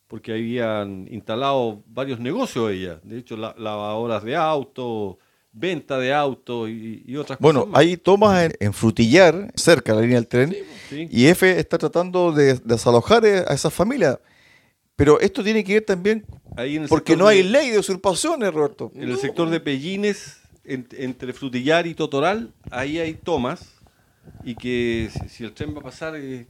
porque 0.09 0.33
habían 0.33 1.07
instalado 1.11 1.83
varios 1.87 2.21
negocios 2.21 2.71
ella. 2.71 3.01
De 3.03 3.19
hecho, 3.19 3.37
la- 3.37 3.55
lavadoras 3.59 4.23
de 4.25 4.37
autos, 4.37 5.17
venta 5.53 5.99
de 5.99 6.13
autos 6.15 6.69
y, 6.71 7.03
y 7.07 7.17
otras 7.17 7.39
Bueno, 7.39 7.61
cosas. 7.61 7.73
más. 7.73 7.81
hay 7.81 7.97
tomas 7.97 8.43
en, 8.45 8.53
en 8.61 8.73
Frutillar, 8.73 9.53
cerca 9.55 9.93
de 9.93 9.97
la 9.97 10.03
línea 10.03 10.17
del 10.19 10.29
tren, 10.29 10.57
Sí. 10.89 11.09
y 11.11 11.27
F 11.27 11.59
está 11.59 11.79
tratando 11.79 12.33
de 12.33 12.55
desalojar 12.65 13.25
eh, 13.25 13.45
a 13.47 13.55
esas 13.55 13.73
familias. 13.73 14.19
Pero 14.97 15.19
esto 15.21 15.43
tiene 15.43 15.65
que 15.65 15.75
ver 15.75 15.85
también 15.85 16.25
Ahí 16.57 16.77
en 16.77 16.83
el 16.83 16.89
porque 16.89 17.17
no 17.17 17.27
hay 17.27 17.39
de- 17.43 17.49
ley 17.49 17.71
de 17.71 17.79
usurpaciones, 17.79 18.53
Roberto. 18.53 18.93
En 18.95 19.11
el 19.11 19.17
sector 19.17 19.49
de 19.49 19.59
Pellines, 19.61 20.39
en- 20.65 20.87
entre 20.99 21.33
Frutillar 21.33 21.87
y 21.87 21.95
Totoral, 21.95 22.53
ahí 22.71 22.99
hay 22.99 23.15
tomas 23.15 23.75
y 24.45 24.55
que 24.55 25.09
si, 25.11 25.29
si 25.31 25.45
el 25.45 25.53
tren 25.53 25.75
va 25.75 25.81
a 25.81 25.85
pasar, 25.85 26.15
eh, 26.17 26.47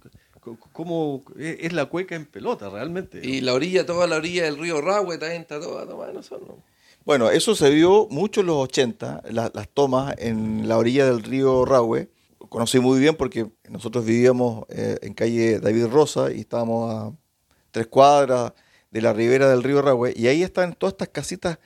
¿cómo 0.73 1.23
es, 1.39 1.57
es 1.61 1.73
la 1.73 1.87
cueca 1.87 2.15
en 2.15 2.27
pelota 2.27 2.69
realmente? 2.69 3.21
Y 3.23 3.41
la 3.41 3.55
orilla, 3.55 3.87
toda 3.87 4.07
la 4.07 4.17
orilla 4.17 4.45
del 4.45 4.59
río 4.59 4.81
Rahue 4.81 5.19
también 5.19 5.43
está 5.43 5.61
toda 5.61 5.87
tomada, 5.87 6.13
no 6.13 6.23
son, 6.23 6.41
¿no? 6.47 6.57
Bueno, 7.05 7.31
eso 7.31 7.55
se 7.57 7.69
vio 7.71 8.07
mucho 8.11 8.41
en 8.43 8.47
los 8.47 8.57
80, 8.57 9.23
la- 9.31 9.51
las 9.55 9.69
tomas 9.69 10.15
en 10.19 10.69
la 10.69 10.79
orilla 10.79 11.05
del 11.07 11.23
río 11.23 11.65
Rahue. 11.65 12.09
Conocí 12.49 12.79
muy 12.79 13.01
bien 13.01 13.17
porque 13.17 13.47
nosotros 13.69 14.05
vivíamos 14.05 14.65
eh, 14.69 14.99
en 15.03 15.15
calle 15.15 15.59
David 15.59 15.87
Rosa 15.87 16.31
y 16.33 16.41
estábamos 16.41 16.93
a 16.95 17.13
tres 17.73 17.87
cuadras 17.89 18.53
de 18.91 19.01
la 19.01 19.13
ribera 19.13 19.49
del 19.49 19.63
río 19.63 19.81
Rahue 19.83 20.13
y 20.15 20.27
ahí 20.29 20.43
están 20.43 20.75
todas 20.75 20.93
estas 20.93 21.09
casitas 21.09 21.59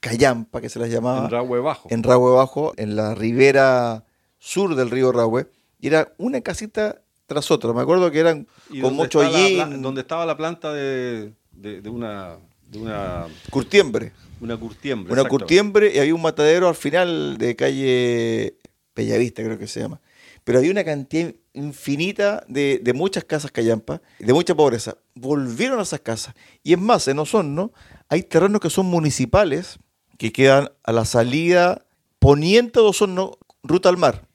callampa 0.00 0.60
que 0.60 0.68
se 0.68 0.78
las 0.78 0.90
llamaba 0.90 1.24
en 1.24 1.30
Rahue 1.30 1.60
Bajo. 1.60 1.88
en 1.90 2.02
Rahue 2.02 2.32
Bajo, 2.34 2.72
en 2.76 2.96
la 2.96 3.14
ribera 3.14 4.04
sur 4.38 4.74
del 4.76 4.90
río 4.90 5.10
Rahue, 5.10 5.50
y 5.80 5.86
era 5.88 6.12
una 6.18 6.40
casita 6.42 7.00
tras 7.26 7.50
otra. 7.50 7.72
Me 7.72 7.80
acuerdo 7.82 8.10
que 8.10 8.18
eran 8.20 8.46
con 8.80 8.94
mucho 8.94 9.18
hollín, 9.20 9.82
donde 9.82 10.00
estaba 10.02 10.24
la 10.26 10.36
planta 10.36 10.72
de, 10.72 11.32
de- 11.52 11.80
de 11.80 11.88
una 11.88 12.36
de 12.68 12.78
una, 12.78 13.26
curtiembre. 13.50 14.12
una 14.40 14.56
curtiembre. 14.56 15.12
Una 15.12 15.24
curtiembre 15.28 15.92
y 15.94 15.98
había 15.98 16.14
un 16.14 16.22
matadero 16.22 16.68
al 16.68 16.74
final 16.74 17.38
de 17.38 17.54
calle 17.54 18.56
Bellavista, 18.94 19.42
creo 19.44 19.58
que 19.58 19.66
se 19.68 19.80
llama. 19.80 20.00
Pero 20.42 20.58
había 20.58 20.70
una 20.70 20.84
cantidad 20.84 21.32
infinita 21.54 22.44
de, 22.48 22.80
de 22.82 22.92
muchas 22.92 23.24
casas 23.24 23.50
callampa, 23.50 24.00
de 24.18 24.32
mucha 24.32 24.54
pobreza. 24.54 24.96
Volvieron 25.14 25.78
a 25.78 25.82
esas 25.82 26.00
casas. 26.00 26.34
Y 26.62 26.72
es 26.72 26.78
más, 26.78 27.06
en 27.08 27.18
Osorno 27.18 27.72
hay 28.08 28.22
terrenos 28.22 28.60
que 28.60 28.70
son 28.70 28.86
municipales, 28.86 29.78
que 30.18 30.32
quedan 30.32 30.70
a 30.84 30.92
la 30.92 31.04
salida 31.04 31.84
poniente 32.18 32.80
de 32.80 32.86
Osorno, 32.86 33.38
ruta 33.62 33.88
al 33.88 33.96
mar. 33.96 34.25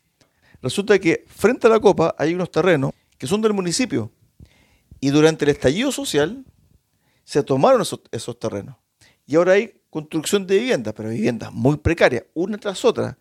Resulta 0.62 1.00
que 1.00 1.26
frente 1.28 1.68
a 1.68 1.70
la 1.70 1.80
copa 1.80 2.16
hay 2.18 2.34
unos 2.34 2.52
terrenos 2.52 2.92
que 3.18 3.28
son 3.28 3.42
del 3.42 3.54
municipio. 3.54 4.12
Y 5.00 5.10
durante 5.10 5.46
el 5.46 5.52
estallido 5.52 5.92
social 5.92 6.46
se 7.24 7.44
tomaron 7.44 7.82
esos, 7.82 8.02
esos 8.12 8.38
terrenos. 8.40 8.76
Y 9.26 9.36
ahora 9.36 9.54
hay 9.54 9.82
construcción 9.90 10.46
de 10.48 10.60
viviendas, 10.60 10.94
pero 10.94 11.10
viviendas 11.10 11.52
muy 11.52 11.78
precarias, 11.78 12.24
una 12.34 12.58
tras 12.58 12.84
otra. 12.86 13.18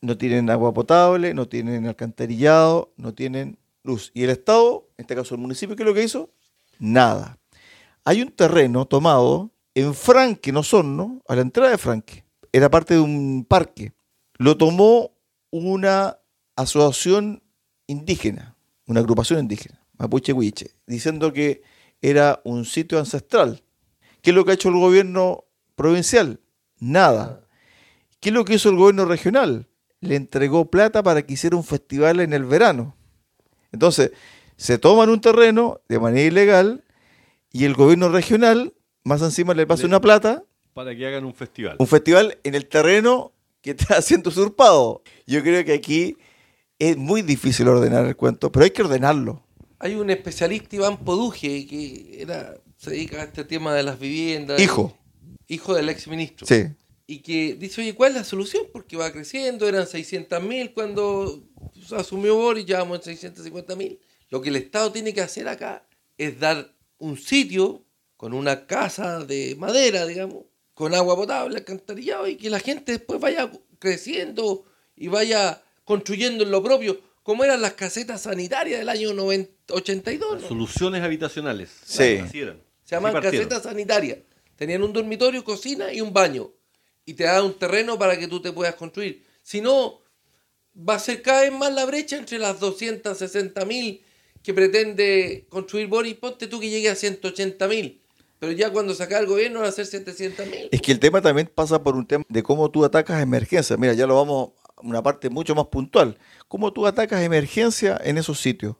No 0.00 0.16
tienen 0.16 0.50
agua 0.50 0.72
potable, 0.72 1.34
no 1.34 1.48
tienen 1.48 1.86
alcantarillado, 1.86 2.92
no 2.96 3.14
tienen 3.14 3.58
luz. 3.84 4.10
Y 4.14 4.24
el 4.24 4.30
Estado, 4.30 4.88
en 4.96 5.02
este 5.02 5.14
caso 5.14 5.34
el 5.34 5.40
municipio, 5.40 5.76
¿qué 5.76 5.82
es 5.82 5.88
lo 5.88 5.94
que 5.94 6.02
hizo? 6.02 6.30
Nada. 6.78 7.38
Hay 8.04 8.22
un 8.22 8.30
terreno 8.30 8.86
tomado 8.86 9.50
en 9.74 9.94
Franque, 9.94 10.50
en 10.50 10.56
Osorno, 10.56 11.22
a 11.28 11.36
la 11.36 11.42
entrada 11.42 11.70
de 11.70 11.78
Franque. 11.78 12.24
Era 12.52 12.70
parte 12.70 12.94
de 12.94 13.00
un 13.00 13.46
parque. 13.48 13.92
Lo 14.34 14.56
tomó 14.56 15.12
una 15.50 16.18
asociación 16.56 17.42
indígena, 17.86 18.56
una 18.86 19.00
agrupación 19.00 19.40
indígena, 19.40 19.80
Mapuche 19.98 20.32
Huiche, 20.32 20.70
diciendo 20.86 21.32
que 21.32 21.62
era 22.00 22.40
un 22.44 22.64
sitio 22.64 22.98
ancestral. 22.98 23.62
¿Qué 24.22 24.30
es 24.30 24.36
lo 24.36 24.44
que 24.44 24.52
ha 24.52 24.54
hecho 24.54 24.68
el 24.68 24.74
gobierno 24.76 25.44
provincial? 25.74 26.40
Nada. 26.78 27.46
¿Qué 28.20 28.28
es 28.30 28.34
lo 28.34 28.44
que 28.44 28.54
hizo 28.54 28.68
el 28.70 28.76
gobierno 28.76 29.04
regional? 29.04 29.68
Le 30.00 30.16
entregó 30.16 30.70
plata 30.70 31.02
para 31.02 31.22
que 31.22 31.34
hiciera 31.34 31.56
un 31.56 31.64
festival 31.64 32.20
en 32.20 32.32
el 32.32 32.44
verano. 32.44 32.96
Entonces, 33.70 34.12
se 34.56 34.78
toman 34.78 35.10
un 35.10 35.20
terreno 35.20 35.80
de 35.88 35.98
manera 35.98 36.26
ilegal 36.26 36.84
y 37.52 37.64
el 37.64 37.74
gobierno 37.74 38.08
regional, 38.08 38.74
más 39.04 39.22
encima 39.22 39.54
le 39.54 39.66
pasa 39.66 39.82
Le- 39.82 39.88
una 39.88 40.00
plata, 40.00 40.44
Para 40.74 40.94
que 40.96 41.06
hagan 41.06 41.24
un 41.24 41.34
festival. 41.34 41.76
un 41.78 41.86
festival 41.86 42.38
en 42.44 42.54
el 42.54 42.66
terreno 42.66 43.32
que 43.60 43.72
está 43.72 44.00
siendo 44.02 44.30
usurpado. 44.30 45.02
Yo 45.26 45.42
creo 45.42 45.64
que 45.64 45.72
aquí 45.72 46.16
es 46.82 46.96
muy 46.96 47.22
difícil 47.22 47.68
ordenar 47.68 48.04
el 48.06 48.16
cuento, 48.16 48.50
pero 48.50 48.64
hay 48.64 48.72
que 48.72 48.82
ordenarlo. 48.82 49.46
Hay 49.78 49.94
un 49.94 50.10
especialista, 50.10 50.74
Iván 50.74 51.04
Poduje, 51.04 51.64
que 51.64 52.20
era, 52.20 52.56
se 52.76 52.90
dedica 52.90 53.20
a 53.20 53.24
este 53.24 53.44
tema 53.44 53.72
de 53.72 53.84
las 53.84 54.00
viviendas. 54.00 54.60
Hijo. 54.60 54.98
Hijo 55.46 55.74
del 55.74 55.88
exministro. 55.88 56.44
Sí. 56.44 56.64
Y 57.06 57.18
que 57.18 57.54
dice, 57.54 57.82
oye, 57.82 57.94
¿cuál 57.94 58.10
es 58.10 58.16
la 58.16 58.24
solución? 58.24 58.66
Porque 58.72 58.96
va 58.96 59.12
creciendo, 59.12 59.68
eran 59.68 59.86
600 59.86 60.42
mil 60.42 60.72
cuando 60.72 61.44
asumió 61.96 62.34
Boris, 62.34 62.66
ya 62.66 62.78
vamos 62.78 62.98
en 62.98 63.16
650 63.16 63.76
mil. 63.76 64.00
Lo 64.28 64.42
que 64.42 64.48
el 64.48 64.56
Estado 64.56 64.90
tiene 64.90 65.14
que 65.14 65.20
hacer 65.20 65.46
acá 65.46 65.86
es 66.18 66.40
dar 66.40 66.74
un 66.98 67.16
sitio 67.16 67.84
con 68.16 68.34
una 68.34 68.66
casa 68.66 69.24
de 69.24 69.54
madera, 69.56 70.04
digamos, 70.04 70.46
con 70.74 70.94
agua 70.94 71.14
potable, 71.14 71.58
alcantarillado, 71.58 72.26
y 72.26 72.34
que 72.34 72.50
la 72.50 72.58
gente 72.58 72.90
después 72.90 73.20
vaya 73.20 73.52
creciendo 73.78 74.64
y 74.96 75.06
vaya 75.06 75.62
construyendo 75.84 76.44
en 76.44 76.50
lo 76.50 76.62
propio, 76.62 77.00
como 77.22 77.44
eran 77.44 77.60
las 77.60 77.74
casetas 77.74 78.22
sanitarias 78.22 78.80
del 78.80 78.88
año 78.88 79.14
90 79.14 79.52
82. 79.72 80.42
¿no? 80.42 80.48
Soluciones 80.48 81.02
habitacionales. 81.02 81.70
Sí. 81.84 82.18
Así 82.18 82.40
eran. 82.40 82.60
Se 82.84 82.94
llaman 82.94 83.20
casetas 83.20 83.62
sanitarias. 83.62 84.18
Tenían 84.56 84.82
un 84.82 84.92
dormitorio, 84.92 85.44
cocina 85.44 85.92
y 85.92 86.00
un 86.00 86.12
baño. 86.12 86.50
Y 87.04 87.14
te 87.14 87.24
da 87.24 87.42
un 87.42 87.58
terreno 87.58 87.98
para 87.98 88.18
que 88.18 88.28
tú 88.28 88.40
te 88.40 88.52
puedas 88.52 88.74
construir. 88.74 89.24
Si 89.42 89.60
no, 89.60 90.00
va 90.76 90.94
a 90.94 90.98
ser 90.98 91.22
cada 91.22 91.42
vez 91.42 91.52
más 91.52 91.72
la 91.72 91.84
brecha 91.84 92.16
entre 92.16 92.38
las 92.38 92.60
260 92.60 93.64
mil 93.64 94.02
que 94.42 94.54
pretende 94.54 95.46
construir 95.48 95.88
Boris. 95.88 96.14
Ponte 96.14 96.46
tú 96.46 96.60
que 96.60 96.70
llegue 96.70 96.88
a 96.88 96.94
180 96.94 97.66
mil. 97.68 98.00
Pero 98.38 98.52
ya 98.52 98.70
cuando 98.70 98.94
saca 98.94 99.18
el 99.18 99.26
gobierno 99.26 99.60
van 99.60 99.68
a 99.68 99.72
ser 99.72 99.86
700 99.86 100.46
mil. 100.46 100.68
Es 100.70 100.82
que 100.82 100.92
el 100.92 100.98
tema 100.98 101.22
también 101.22 101.50
pasa 101.52 101.82
por 101.82 101.94
un 101.94 102.06
tema 102.06 102.24
de 102.28 102.42
cómo 102.42 102.70
tú 102.70 102.84
atacas 102.84 103.22
emergencia. 103.22 103.76
Mira, 103.76 103.94
ya 103.94 104.06
lo 104.06 104.16
vamos 104.16 104.50
a 104.61 104.61
una 104.82 105.02
parte 105.02 105.30
mucho 105.30 105.54
más 105.54 105.66
puntual. 105.66 106.18
¿Cómo 106.48 106.72
tú 106.72 106.86
atacas 106.86 107.22
emergencia 107.22 108.00
en 108.04 108.18
esos 108.18 108.40
sitios 108.40 108.76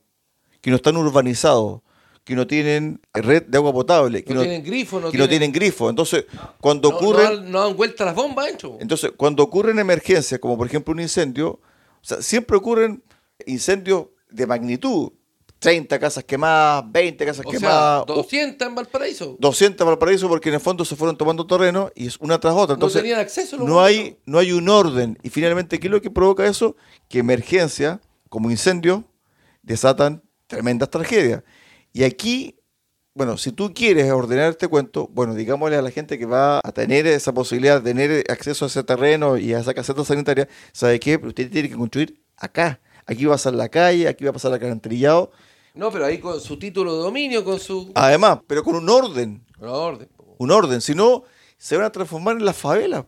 que 0.60 0.70
no 0.70 0.76
están 0.76 0.96
urbanizados, 0.96 1.80
que 2.24 2.36
no 2.36 2.46
tienen 2.46 3.00
red 3.12 3.42
de 3.44 3.58
agua 3.58 3.72
potable, 3.72 4.22
que 4.22 4.32
No 4.32 4.40
no, 4.40 4.46
tienen 4.46 4.62
grifo, 4.64 5.00
no 5.00 5.10
que 5.10 5.18
no 5.18 5.28
tienen- 5.28 5.52
grifo? 5.52 5.90
Entonces, 5.90 6.26
cuando 6.60 6.90
No, 6.90 6.96
ocurre... 6.96 7.24
no 7.24 7.36
dan, 7.36 7.50
no 7.52 7.60
dan 7.60 7.76
vuelta 7.76 8.04
las 8.04 8.14
bombas. 8.14 8.48
Entonces, 8.80 9.12
cuando 9.16 9.42
ocurren 9.42 9.78
emergencias, 9.78 10.38
como 10.40 10.56
por 10.56 10.66
ejemplo 10.66 10.92
un 10.92 11.00
incendio, 11.00 11.48
o 11.50 11.60
sea, 12.04 12.22
siempre 12.22 12.56
ocurren 12.56 13.02
incendios 13.46 14.06
de 14.30 14.46
magnitud. 14.46 15.12
30 15.62 15.96
casas 16.00 16.24
quemadas, 16.24 16.84
20 16.90 17.24
casas 17.24 17.46
O 17.46 17.50
sea, 17.50 17.58
quemadas, 17.60 18.02
o 18.08 18.14
200 18.16 18.66
en 18.66 18.74
Valparaíso. 18.74 19.36
200 19.38 19.86
Valparaíso, 19.86 20.28
porque 20.28 20.48
en 20.48 20.56
el 20.56 20.60
fondo 20.60 20.84
se 20.84 20.96
fueron 20.96 21.16
tomando 21.16 21.46
terreno 21.46 21.88
y 21.94 22.08
es 22.08 22.16
una 22.18 22.40
tras 22.40 22.52
otra. 22.54 22.72
no 22.72 22.74
Entonces, 22.74 23.00
tenían 23.00 23.20
acceso. 23.20 23.56
los 23.56 23.68
no 23.68 23.80
hay, 23.80 24.18
no 24.26 24.40
hay 24.40 24.50
un 24.50 24.68
orden. 24.68 25.16
Y 25.22 25.30
finalmente, 25.30 25.78
¿qué 25.78 25.86
es 25.86 25.90
lo 25.92 26.02
que 26.02 26.10
provoca 26.10 26.44
eso? 26.46 26.74
Que 27.08 27.20
emergencia, 27.20 28.00
como 28.28 28.50
incendio, 28.50 29.04
desatan 29.62 30.24
tremendas 30.48 30.90
tragedias. 30.90 31.44
Y 31.92 32.02
aquí, 32.02 32.58
bueno, 33.14 33.38
si 33.38 33.52
tú 33.52 33.72
quieres 33.72 34.10
ordenar 34.10 34.50
este 34.50 34.66
cuento, 34.66 35.08
bueno, 35.12 35.32
digámosle 35.32 35.76
a 35.76 35.82
la 35.82 35.92
gente 35.92 36.18
que 36.18 36.26
va 36.26 36.58
a 36.58 36.72
tener 36.72 37.06
esa 37.06 37.32
posibilidad 37.32 37.80
de 37.80 37.94
tener 37.94 38.24
acceso 38.28 38.64
a 38.64 38.68
ese 38.68 38.82
terreno 38.82 39.38
y 39.38 39.54
a 39.54 39.60
esa 39.60 39.74
caseta 39.74 40.04
sanitaria, 40.04 40.48
¿sabe 40.72 40.98
qué? 40.98 41.20
Pero 41.20 41.28
usted 41.28 41.48
tiene 41.48 41.68
que 41.68 41.76
construir 41.76 42.20
acá. 42.36 42.80
Aquí 43.06 43.26
va 43.26 43.34
a 43.34 43.36
pasar 43.36 43.54
la 43.54 43.68
calle, 43.68 44.08
aquí 44.08 44.24
va 44.24 44.30
a 44.30 44.32
pasar 44.32 44.50
el 44.50 44.54
alcantarillado. 44.54 45.30
No, 45.74 45.90
pero 45.90 46.04
ahí 46.04 46.18
con 46.18 46.40
su 46.40 46.58
título 46.58 46.94
de 46.96 47.02
dominio, 47.02 47.44
con 47.44 47.58
su... 47.58 47.92
Además, 47.94 48.40
pero 48.46 48.62
con 48.62 48.74
un 48.76 48.88
orden. 48.88 49.42
Con 49.58 49.68
orden. 49.68 50.08
Un 50.38 50.50
orden. 50.50 50.80
Si 50.80 50.94
no, 50.94 51.24
se 51.56 51.76
van 51.76 51.86
a 51.86 51.92
transformar 51.92 52.36
en 52.36 52.44
las 52.44 52.56
favelas. 52.56 53.04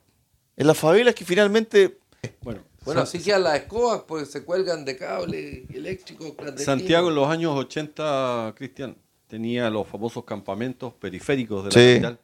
En 0.57 0.67
las 0.67 0.79
favelas 0.79 1.15
que 1.15 1.25
finalmente 1.25 1.99
Bueno, 2.43 3.01
así 3.01 3.19
quedan 3.21 3.43
las 3.43 3.57
escobas, 3.57 4.03
pues 4.07 4.31
se 4.31 4.45
cuelgan 4.45 4.85
de 4.85 4.97
cable 4.97 5.67
eléctrico. 5.75 6.35
Santiago 6.57 7.09
en 7.09 7.15
los 7.17 7.29
años 7.29 7.55
80, 7.57 8.55
Cristian, 8.57 8.97
tenía 9.27 9.69
los 9.71 9.87
famosos 9.87 10.25
campamentos 10.25 10.93
periféricos 10.95 11.65
de 11.65 11.71
la 11.71 11.75
Sí. 11.75 12.01
capital 12.01 12.21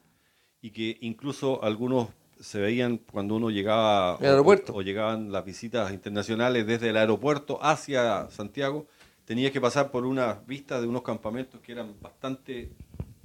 y 0.61 0.69
que 0.71 0.97
incluso 1.01 1.63
algunos 1.63 2.07
se 2.39 2.59
veían 2.59 2.97
cuando 3.11 3.35
uno 3.35 3.49
llegaba 3.49 4.17
El 4.21 4.27
aeropuerto. 4.27 4.73
O, 4.73 4.77
o 4.77 4.81
llegaban 4.81 5.31
las 5.31 5.43
visitas 5.45 5.91
internacionales 5.91 6.65
desde 6.65 6.89
el 6.89 6.97
aeropuerto 6.97 7.59
hacia 7.61 8.29
Santiago, 8.31 8.87
tenías 9.31 9.53
que 9.53 9.61
pasar 9.61 9.91
por 9.91 10.05
una 10.05 10.33
vista 10.45 10.81
de 10.81 10.87
unos 10.87 11.03
campamentos 11.03 11.61
que 11.61 11.71
eran 11.71 11.95
bastante 12.01 12.73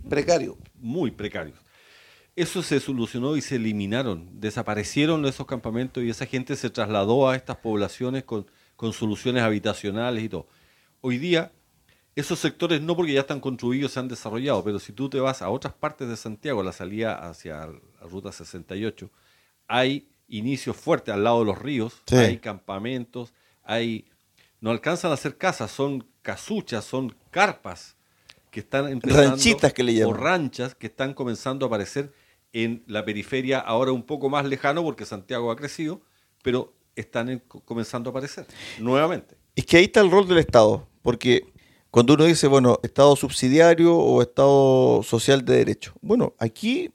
Precario. 0.08 0.56
muy 0.78 1.10
precarios. 1.10 1.58
Eso 2.36 2.62
se 2.62 2.78
solucionó 2.78 3.36
y 3.36 3.40
se 3.42 3.56
eliminaron, 3.56 4.28
desaparecieron 4.38 5.26
esos 5.26 5.48
campamentos 5.48 6.04
y 6.04 6.10
esa 6.10 6.24
gente 6.24 6.54
se 6.54 6.70
trasladó 6.70 7.28
a 7.28 7.34
estas 7.34 7.56
poblaciones 7.56 8.22
con, 8.22 8.46
con 8.76 8.92
soluciones 8.92 9.42
habitacionales 9.42 10.22
y 10.22 10.28
todo. 10.28 10.46
Hoy 11.00 11.18
día, 11.18 11.50
esos 12.14 12.38
sectores 12.38 12.80
no 12.80 12.94
porque 12.94 13.12
ya 13.14 13.22
están 13.22 13.40
construidos, 13.40 13.90
se 13.90 13.98
han 13.98 14.06
desarrollado, 14.06 14.62
pero 14.62 14.78
si 14.78 14.92
tú 14.92 15.08
te 15.10 15.18
vas 15.18 15.42
a 15.42 15.50
otras 15.50 15.74
partes 15.74 16.08
de 16.08 16.16
Santiago, 16.16 16.62
la 16.62 16.70
salida 16.70 17.28
hacia 17.28 17.66
la 17.66 18.06
ruta 18.08 18.30
68, 18.30 19.10
hay 19.66 20.08
inicios 20.28 20.76
fuertes 20.76 21.12
al 21.12 21.24
lado 21.24 21.40
de 21.40 21.46
los 21.46 21.58
ríos, 21.60 22.00
Sí. 22.06 22.14
hay 22.14 22.38
campamentos, 22.38 23.34
hay 23.64 24.04
no 24.60 24.70
alcanzan 24.70 25.12
a 25.12 25.16
ser 25.16 25.36
casas, 25.36 25.70
son 25.70 26.06
casuchas, 26.22 26.84
son 26.84 27.14
carpas 27.30 27.96
que 28.50 28.60
están 28.60 28.88
empezando, 28.88 29.30
Ranchitas 29.30 29.72
que 29.72 29.82
le 29.82 29.92
o 30.04 30.08
llaman. 30.08 30.22
ranchas 30.22 30.74
que 30.74 30.86
están 30.86 31.14
comenzando 31.14 31.66
a 31.66 31.68
aparecer 31.68 32.12
en 32.52 32.82
la 32.86 33.04
periferia, 33.04 33.58
ahora 33.58 33.92
un 33.92 34.02
poco 34.04 34.30
más 34.30 34.46
lejano 34.46 34.82
porque 34.82 35.04
Santiago 35.04 35.50
ha 35.50 35.56
crecido, 35.56 36.00
pero 36.42 36.72
están 36.94 37.28
en- 37.28 37.40
comenzando 37.64 38.08
a 38.08 38.12
aparecer 38.12 38.46
nuevamente. 38.78 39.36
Es 39.54 39.66
que 39.66 39.76
ahí 39.76 39.84
está 39.84 40.00
el 40.00 40.10
rol 40.10 40.26
del 40.26 40.38
Estado, 40.38 40.86
porque 41.02 41.52
cuando 41.90 42.14
uno 42.14 42.24
dice, 42.24 42.46
bueno, 42.46 42.78
Estado 42.82 43.14
subsidiario 43.16 43.94
o 43.94 44.22
Estado 44.22 45.02
social 45.02 45.44
de 45.44 45.56
derecho. 45.58 45.92
Bueno, 46.00 46.34
aquí 46.38 46.90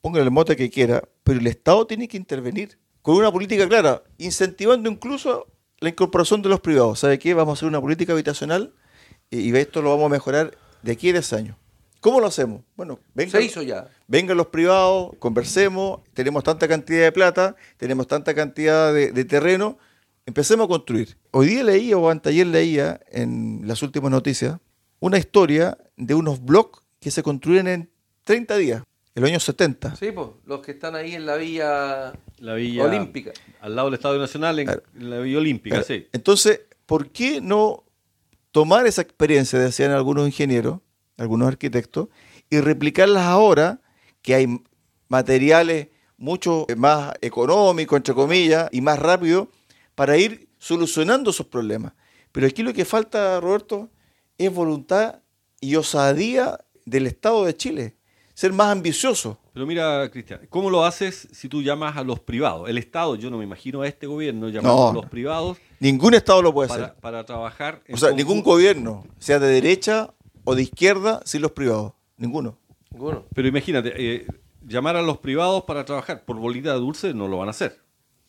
póngale 0.00 0.24
el 0.24 0.30
mote 0.30 0.56
que 0.56 0.70
quiera, 0.70 1.06
pero 1.22 1.38
el 1.40 1.46
Estado 1.46 1.86
tiene 1.86 2.08
que 2.08 2.16
intervenir 2.16 2.78
con 3.02 3.16
una 3.16 3.30
política 3.30 3.68
clara, 3.68 4.02
incentivando 4.18 4.88
incluso 4.90 5.46
la 5.82 5.88
incorporación 5.88 6.40
de 6.42 6.48
los 6.48 6.60
privados. 6.60 7.00
¿Sabe 7.00 7.18
qué? 7.18 7.34
Vamos 7.34 7.52
a 7.52 7.54
hacer 7.58 7.68
una 7.68 7.80
política 7.80 8.12
habitacional 8.12 8.72
y, 9.30 9.50
y 9.50 9.56
esto 9.56 9.82
lo 9.82 9.90
vamos 9.90 10.06
a 10.06 10.08
mejorar 10.10 10.56
de 10.82 10.92
aquí 10.92 11.10
a 11.10 11.12
10 11.12 11.32
años. 11.34 11.56
¿Cómo 12.00 12.20
lo 12.20 12.26
hacemos? 12.26 12.62
Bueno, 12.76 12.98
venga, 13.14 13.32
Se 13.32 13.42
hizo 13.42 13.62
ya. 13.62 13.88
vengan 14.08 14.36
los 14.36 14.48
privados, 14.48 15.12
conversemos, 15.18 16.00
tenemos 16.14 16.42
tanta 16.42 16.66
cantidad 16.66 17.02
de 17.02 17.12
plata, 17.12 17.54
tenemos 17.76 18.06
tanta 18.08 18.34
cantidad 18.34 18.92
de, 18.92 19.12
de 19.12 19.24
terreno, 19.24 19.78
empecemos 20.26 20.64
a 20.64 20.68
construir. 20.68 21.16
Hoy 21.30 21.46
día 21.46 21.62
leía, 21.62 21.96
o 21.96 22.10
anteayer 22.10 22.46
leía, 22.46 23.00
en 23.10 23.60
las 23.64 23.82
últimas 23.82 24.10
noticias, 24.10 24.58
una 24.98 25.18
historia 25.18 25.78
de 25.96 26.14
unos 26.14 26.44
bloques 26.44 26.82
que 27.00 27.10
se 27.12 27.22
construyen 27.22 27.68
en 27.68 27.90
30 28.24 28.56
días, 28.56 28.82
en 29.14 29.20
los 29.22 29.30
años 29.30 29.42
70. 29.44 29.96
Sí, 29.96 30.10
pues, 30.12 30.28
los 30.46 30.60
que 30.60 30.72
están 30.72 30.94
ahí 30.94 31.14
en 31.14 31.26
la 31.26 31.36
villa 31.36 32.12
La 32.38 32.54
Villa 32.54 32.84
Olímpica. 32.84 33.32
Al 33.60 33.76
lado 33.76 33.88
del 33.88 33.94
Estadio 33.94 34.18
Nacional, 34.18 34.58
en, 34.58 34.66
Claro. 34.66 34.82
en 34.98 35.10
la 35.10 35.18
Villa 35.20 35.38
Olímpica, 35.38 35.76
Claro. 35.76 35.86
sí. 35.86 36.06
Entonces, 36.12 36.60
¿por 36.86 37.10
qué 37.10 37.40
no 37.40 37.84
tomar 38.50 38.86
esa 38.86 39.02
experiencia, 39.02 39.58
decían 39.58 39.90
algunos 39.92 40.26
ingenieros, 40.26 40.80
algunos 41.18 41.48
arquitectos, 41.48 42.08
y 42.50 42.60
replicarlas 42.60 43.24
ahora 43.24 43.80
que 44.22 44.34
hay 44.34 44.60
materiales 45.08 45.88
mucho 46.16 46.66
más 46.76 47.12
económicos, 47.20 47.96
entre 47.96 48.14
comillas, 48.14 48.68
y 48.72 48.80
más 48.80 48.98
rápido 48.98 49.48
para 49.94 50.16
ir 50.16 50.48
solucionando 50.58 51.30
esos 51.30 51.46
problemas? 51.46 51.92
Pero 52.32 52.46
aquí 52.46 52.62
lo 52.62 52.72
que 52.72 52.84
falta, 52.84 53.40
Roberto, 53.40 53.90
es 54.38 54.52
voluntad 54.52 55.20
y 55.60 55.76
osadía 55.76 56.58
del 56.86 57.06
Estado 57.06 57.44
de 57.44 57.54
Chile, 57.56 57.96
ser 58.34 58.52
más 58.52 58.68
ambicioso. 58.68 59.38
Pero 59.52 59.66
mira, 59.66 60.08
Cristian, 60.10 60.40
¿cómo 60.48 60.70
lo 60.70 60.84
haces 60.84 61.28
si 61.32 61.48
tú 61.48 61.62
llamas 61.62 61.96
a 61.96 62.02
los 62.04 62.20
privados? 62.20 62.68
El 62.68 62.78
Estado, 62.78 63.16
yo 63.16 63.30
no 63.30 63.38
me 63.38 63.44
imagino 63.44 63.82
a 63.82 63.88
este 63.88 64.06
gobierno 64.06 64.48
llamando 64.48 64.76
No. 64.84 64.88
a 64.90 64.92
los 64.94 65.06
privados 65.06 65.58
Ningún 65.80 66.14
Estado 66.14 66.40
lo 66.42 66.52
puede 66.54 66.68
para, 66.68 66.84
hacer. 66.86 66.96
para 67.00 67.24
trabajar. 67.26 67.82
en 67.86 67.94
O 67.94 67.98
sea, 67.98 68.12
ningún 68.12 68.42
gobierno, 68.42 69.04
sea 69.18 69.38
de 69.38 69.48
derecha 69.48 70.14
o 70.44 70.54
de 70.54 70.62
izquierda, 70.62 71.20
sin 71.24 71.42
los 71.42 71.50
privados. 71.52 71.92
Ninguno. 72.16 72.56
Ninguno. 72.90 73.24
Pero 73.34 73.48
imagínate, 73.48 73.92
eh, 73.96 74.26
llamar 74.66 74.96
a 74.96 75.02
los 75.02 75.18
privados 75.18 75.64
para 75.64 75.84
trabajar 75.84 76.24
por 76.24 76.36
bolita 76.38 76.72
de 76.72 76.78
dulce 76.78 77.12
no 77.14 77.26
lo 77.28 77.38
van 77.38 77.48
a 77.48 77.50
hacer. 77.50 77.80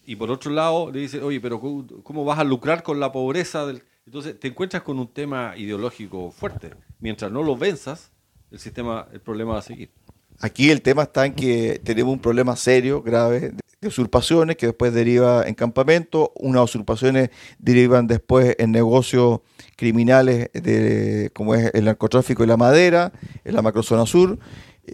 Y 0.05 0.15
por 0.15 0.31
otro 0.31 0.51
lado, 0.51 0.91
le 0.91 0.99
dice, 0.99 1.21
oye, 1.21 1.39
pero 1.39 1.59
¿cómo, 1.61 1.85
cómo 2.03 2.25
vas 2.25 2.39
a 2.39 2.43
lucrar 2.43 2.81
con 2.83 2.99
la 2.99 3.11
pobreza? 3.11 3.65
Del... 3.67 3.83
Entonces, 4.05 4.37
te 4.39 4.47
encuentras 4.49 4.83
con 4.83 4.97
un 4.99 5.07
tema 5.07 5.53
ideológico 5.55 6.31
fuerte. 6.31 6.71
Mientras 6.99 7.31
no 7.31 7.41
lo 7.43 7.55
venzas, 7.55 8.11
el 8.53 8.59
sistema, 8.59 9.07
el 9.11 9.19
problema 9.19 9.53
va 9.53 9.59
a 9.59 9.63
seguir. 9.63 9.89
Aquí 10.39 10.69
el 10.69 10.81
tema 10.81 11.03
está 11.03 11.25
en 11.25 11.33
que 11.33 11.81
tenemos 11.83 12.13
un 12.13 12.19
problema 12.19 12.55
serio, 12.55 13.01
grave, 13.01 13.53
de 13.81 13.87
usurpaciones 13.87 14.57
que 14.57 14.67
después 14.67 14.93
deriva 14.93 15.47
en 15.47 15.55
campamento, 15.55 16.31
unas 16.35 16.63
usurpaciones 16.63 17.31
derivan 17.57 18.07
después 18.07 18.55
en 18.59 18.71
negocios 18.71 19.41
criminales 19.75 20.49
de, 20.53 21.31
como 21.33 21.55
es 21.55 21.71
el 21.73 21.85
narcotráfico 21.85 22.43
y 22.43 22.47
la 22.47 22.55
madera, 22.55 23.11
en 23.43 23.55
la 23.55 23.61
macrozona 23.61 24.05
sur, 24.05 24.37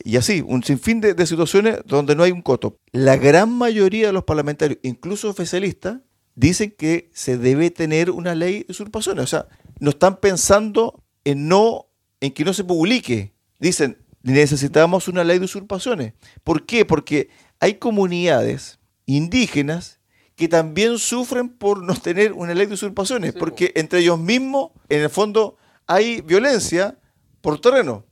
y 0.06 0.18
así, 0.18 0.44
un 0.48 0.64
sinfín 0.64 1.02
de, 1.02 1.14
de 1.14 1.26
situaciones 1.26 1.80
donde 1.86 2.16
no 2.16 2.24
hay 2.24 2.32
un 2.32 2.42
coto. 2.42 2.78
La 2.92 3.18
gran 3.18 3.52
mayoría 3.52 4.08
de 4.08 4.14
los 4.14 4.24
parlamentarios, 4.24 4.80
incluso 4.84 5.30
oficialistas, 5.30 5.98
dicen 6.36 6.74
que 6.78 7.10
se 7.14 7.38
debe 7.38 7.72
tener 7.72 8.12
una 8.12 8.36
ley 8.36 8.60
de 8.60 8.68
usurpaciones. 8.70 9.24
O 9.24 9.28
sea, 9.28 9.48
no 9.80 9.90
están 9.90 10.18
pensando 10.18 11.04
en 11.26 11.48
no, 11.48 11.88
en 12.22 12.32
que 12.32 12.46
no 12.46 12.54
se 12.54 12.64
publique. 12.64 13.34
Dicen, 13.60 14.04
necesitamos 14.24 15.08
una 15.08 15.24
ley 15.24 15.40
de 15.40 15.46
usurpaciones. 15.46 16.14
¿Por 16.44 16.66
qué? 16.66 16.86
Porque 16.86 17.30
hay 17.60 17.76
comunidades 17.76 18.80
indígenas 19.06 20.00
que 20.36 20.48
también 20.48 20.98
sufren 20.98 21.50
por 21.50 21.84
no 21.84 21.94
tener 21.96 22.32
una 22.32 22.54
ley 22.54 22.66
de 22.66 22.76
usurpaciones, 22.76 23.34
Sí, 23.34 23.40
porque 23.40 23.74
entre 23.76 24.00
ellos 24.00 24.18
mismos, 24.18 24.72
en 24.88 25.02
el 25.02 25.10
fondo, 25.10 25.58
hay 25.86 26.22
violencia 26.22 26.98
por 27.42 27.60
terreno. 27.60 28.06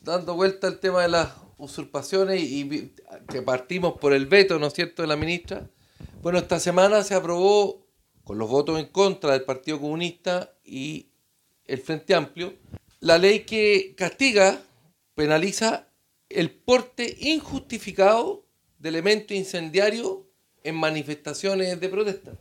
Dando 0.00 0.34
vuelta 0.34 0.66
al 0.66 0.80
tema 0.80 1.02
de 1.02 1.08
las 1.08 1.32
usurpaciones 1.58 2.40
y 2.42 2.94
que 3.28 3.42
partimos 3.42 3.98
por 3.98 4.14
el 4.14 4.26
veto, 4.26 4.58
¿no 4.58 4.68
es 4.68 4.72
cierto?, 4.72 5.02
de 5.02 5.08
la 5.08 5.16
ministra. 5.16 5.68
Bueno, 6.22 6.38
esta 6.38 6.58
semana 6.58 7.02
se 7.02 7.14
aprobó, 7.14 7.86
con 8.24 8.38
los 8.38 8.48
votos 8.48 8.78
en 8.80 8.86
contra 8.86 9.32
del 9.32 9.42
Partido 9.42 9.78
Comunista 9.78 10.54
y 10.64 11.10
el 11.66 11.78
Frente 11.78 12.14
Amplio, 12.14 12.54
la 13.00 13.18
ley 13.18 13.40
que 13.40 13.94
castiga, 13.96 14.62
penaliza 15.14 15.88
el 16.28 16.50
porte 16.50 17.16
injustificado 17.20 18.44
de 18.78 18.88
elementos 18.88 19.36
incendiarios 19.36 20.18
en 20.62 20.74
manifestaciones 20.76 21.78
de 21.80 21.88
protesta. 21.88 22.32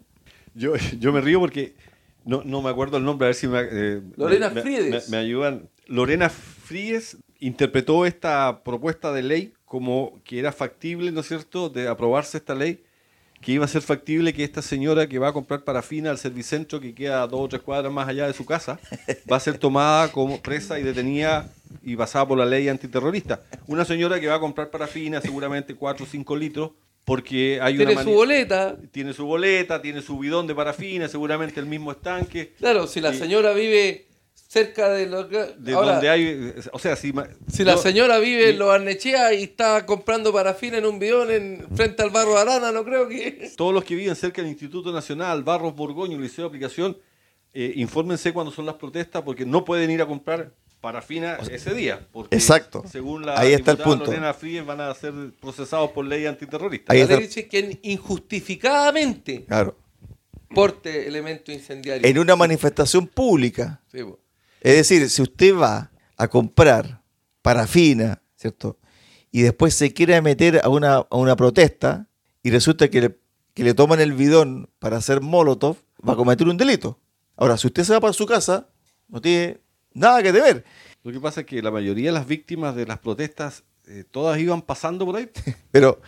Yo, 0.55 0.73
yo 0.99 1.11
me 1.11 1.21
río 1.21 1.39
porque 1.39 1.75
no, 2.25 2.43
no 2.43 2.61
me 2.61 2.69
acuerdo 2.69 2.97
el 2.97 3.03
nombre, 3.03 3.25
a 3.25 3.29
ver 3.29 3.35
si 3.35 3.47
me, 3.47 3.59
eh, 3.61 4.01
Lorena 4.15 4.49
me- 4.49 4.63
me 5.09 5.17
ayudan. 5.17 5.69
Lorena 5.87 6.29
Fríes 6.29 7.17
interpretó 7.39 8.05
esta 8.05 8.63
propuesta 8.63 9.11
de 9.11 9.23
ley 9.23 9.53
como 9.65 10.21
que 10.23 10.39
era 10.39 10.51
factible, 10.51 11.11
¿no 11.11 11.21
es 11.21 11.27
cierto?, 11.27 11.69
de 11.69 11.87
aprobarse 11.87 12.37
esta 12.37 12.55
ley, 12.55 12.83
que 13.43 13.51
iba 13.51 13.65
a 13.65 13.67
ser 13.67 13.81
factible 13.81 14.33
que 14.33 14.43
esta 14.43 14.61
señora 14.61 15.07
que 15.07 15.19
va 15.19 15.27
a 15.29 15.33
comprar 15.33 15.63
parafina 15.63 16.09
al 16.09 16.17
servicentro 16.17 16.79
que 16.79 16.95
queda 16.95 17.27
dos 17.27 17.41
o 17.41 17.47
tres 17.49 17.61
cuadras 17.61 17.91
más 17.91 18.07
allá 18.07 18.25
de 18.27 18.33
su 18.33 18.45
casa, 18.45 18.79
va 19.31 19.37
a 19.37 19.39
ser 19.39 19.57
tomada 19.57 20.11
como 20.11 20.41
presa 20.41 20.79
y 20.79 20.83
detenida 20.83 21.49
y 21.83 21.95
pasada 21.95 22.27
por 22.27 22.37
la 22.37 22.45
ley 22.45 22.69
antiterrorista. 22.69 23.41
Una 23.67 23.83
señora 23.85 24.19
que 24.19 24.27
va 24.27 24.35
a 24.35 24.39
comprar 24.39 24.69
parafina, 24.69 25.19
seguramente 25.21 25.75
4 25.75 26.05
o 26.05 26.07
5 26.09 26.35
litros, 26.37 26.71
porque 27.03 27.59
hay 27.61 27.75
Tiene 27.75 27.91
una 27.93 28.03
su 28.03 28.11
boleta. 28.11 28.77
tiene 28.91 29.11
su 29.13 29.25
boleta, 29.25 29.81
tiene 29.81 30.01
su 30.01 30.17
bidón 30.17 30.47
de 30.47 30.55
parafina, 30.55 31.09
seguramente 31.09 31.59
el 31.59 31.65
mismo 31.65 31.91
estanque. 31.91 32.53
Claro, 32.59 32.87
si 32.87 33.01
la 33.01 33.13
Y- 33.13 33.17
señora 33.17 33.51
vive 33.53 34.05
cerca 34.53 34.89
de 34.91 35.07
lo 35.07 35.27
que... 35.27 35.37
De 35.57 35.73
Ahora, 35.73 35.93
donde 35.93 36.09
hay. 36.09 36.53
O 36.71 36.77
sea, 36.77 36.95
si. 36.95 37.11
Si 37.51 37.63
la 37.63 37.73
yo- 37.75 37.81
señora 37.81 38.19
vive 38.19 38.51
en 38.51 38.59
Los 38.59 38.69
Arnechea 38.69 39.33
y 39.33 39.43
está 39.43 39.83
comprando 39.85 40.31
parafina 40.31 40.77
en 40.77 40.85
un 40.85 40.99
bidón 40.99 41.31
en, 41.31 41.65
frente 41.75 42.03
al 42.03 42.11
barro 42.11 42.35
de 42.35 42.41
Arana, 42.41 42.71
no 42.71 42.85
creo 42.85 43.07
que... 43.09 43.51
Todos 43.57 43.73
los 43.73 43.83
que 43.83 43.95
viven 43.95 44.15
cerca 44.15 44.41
del 44.43 44.51
Instituto 44.51 44.91
Nacional, 44.91 45.41
Barros 45.43 45.75
Borgoño, 45.75 46.19
Liceo 46.19 46.43
de 46.45 46.47
Aplicación, 46.49 46.97
eh, 47.53 47.73
infórmense 47.77 48.31
cuando 48.31 48.51
son 48.51 48.65
las 48.67 48.75
protestas 48.75 49.23
porque 49.23 49.43
no 49.45 49.65
pueden 49.65 49.89
ir 49.89 50.01
a 50.01 50.05
comprar 50.05 50.51
parafina 50.81 51.37
ese 51.49 51.73
día. 51.73 52.05
Porque 52.11 52.35
Exacto. 52.35 52.83
Según 52.91 53.25
la 53.25 53.39
Ahí 53.39 53.53
está 53.53 53.71
el 53.71 53.77
punto. 53.77 54.05
Lorena 54.05 54.33
Fríes 54.33 54.65
van 54.65 54.81
a 54.81 54.93
ser 54.93 55.13
procesados 55.41 55.89
por 55.91 56.05
ley 56.05 56.25
antiterrorista. 56.27 56.91
Ahí 56.93 56.99
La 56.99 57.05
está. 57.05 57.17
dice 57.17 57.47
que 57.47 57.79
injustificadamente 57.83 59.45
Claro. 59.45 59.77
porte 60.53 61.07
elemento 61.07 61.51
incendiario. 61.51 62.05
En 62.07 62.19
una 62.19 62.35
manifestación 62.35 63.07
pública. 63.07 63.81
Sí, 63.91 64.03
po. 64.03 64.19
Es 64.63 64.75
decir, 64.75 65.09
si 65.09 65.21
usted 65.21 65.55
va 65.55 65.91
a 66.15 66.27
comprar 66.29 67.03
parafina, 67.41 68.23
¿cierto? 68.37 68.79
Y 69.29 69.41
después 69.41 69.75
se 69.75 69.93
quiere 69.93 70.19
meter 70.21 70.61
a 70.63 70.69
una, 70.69 70.95
a 70.95 71.17
una 71.17 71.35
protesta 71.35 72.07
y 72.41 72.49
resulta 72.49 72.87
que 72.89 73.01
le, 73.01 73.19
que 73.53 73.63
le 73.63 73.73
toman 73.73 73.99
el 73.99 74.13
bidón 74.13 74.69
para 74.79 74.97
hacer 74.97 75.19
molotov, 75.19 75.77
va 76.07 76.13
a 76.13 76.15
cometer 76.15 76.47
un 76.47 76.55
delito. 76.55 76.97
Ahora, 77.35 77.57
si 77.57 77.67
usted 77.67 77.83
se 77.83 77.93
va 77.93 77.99
para 77.99 78.13
su 78.13 78.25
casa, 78.25 78.69
no 79.09 79.19
tiene 79.19 79.59
nada 79.93 80.23
que 80.23 80.31
temer. 80.31 80.63
Lo 81.03 81.11
que 81.11 81.19
pasa 81.19 81.41
es 81.41 81.45
que 81.45 81.61
la 81.61 81.71
mayoría 81.71 82.09
de 82.09 82.13
las 82.13 82.25
víctimas 82.27 82.73
de 82.73 82.85
las 82.85 82.99
protestas, 82.99 83.63
eh, 83.87 84.05
todas 84.09 84.39
iban 84.39 84.61
pasando 84.61 85.05
por 85.05 85.17
ahí. 85.17 85.29
Pero 85.71 85.99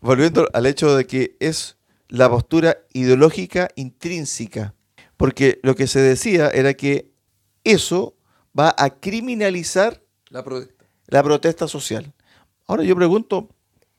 volviendo 0.00 0.48
al 0.54 0.64
hecho 0.64 0.96
de 0.96 1.06
que 1.06 1.36
es 1.40 1.76
la 2.08 2.30
postura 2.30 2.78
ideológica 2.94 3.68
intrínseca, 3.76 4.74
porque 5.18 5.60
lo 5.62 5.74
que 5.74 5.86
se 5.86 6.00
decía 6.00 6.48
era 6.48 6.72
que 6.72 7.12
eso 7.72 8.14
va 8.58 8.74
a 8.76 8.90
criminalizar 8.90 10.02
La 10.30 10.42
protesta. 10.42 10.84
la 11.06 11.22
protesta 11.22 11.68
social. 11.68 12.12
Ahora 12.66 12.82
yo 12.84 12.96
pregunto, 12.96 13.48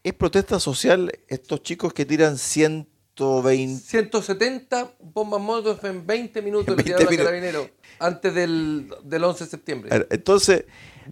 ¿es 0.04 0.14
protesta 0.14 0.60
social 0.60 1.12
estos 1.28 1.62
chicos 1.64 1.94
que 1.94 2.06
tiran 2.06 2.38
120? 2.38 3.82
170 3.84 4.96
bombas 5.00 5.42
molotov 5.42 5.86
en 5.86 6.06
20 6.06 6.42
minutos 6.42 6.68
En 6.70 6.78
le 6.78 6.84
20 6.84 6.84
tiraron 6.84 7.08
a 7.08 7.12
minutos. 7.12 7.26
Carabineros 7.26 7.70
antes 8.00 8.34
del, 8.34 8.90
del 9.04 9.24
11 9.24 9.44
de 9.44 9.50
septiembre. 9.50 10.08
Entonces, 10.10 10.66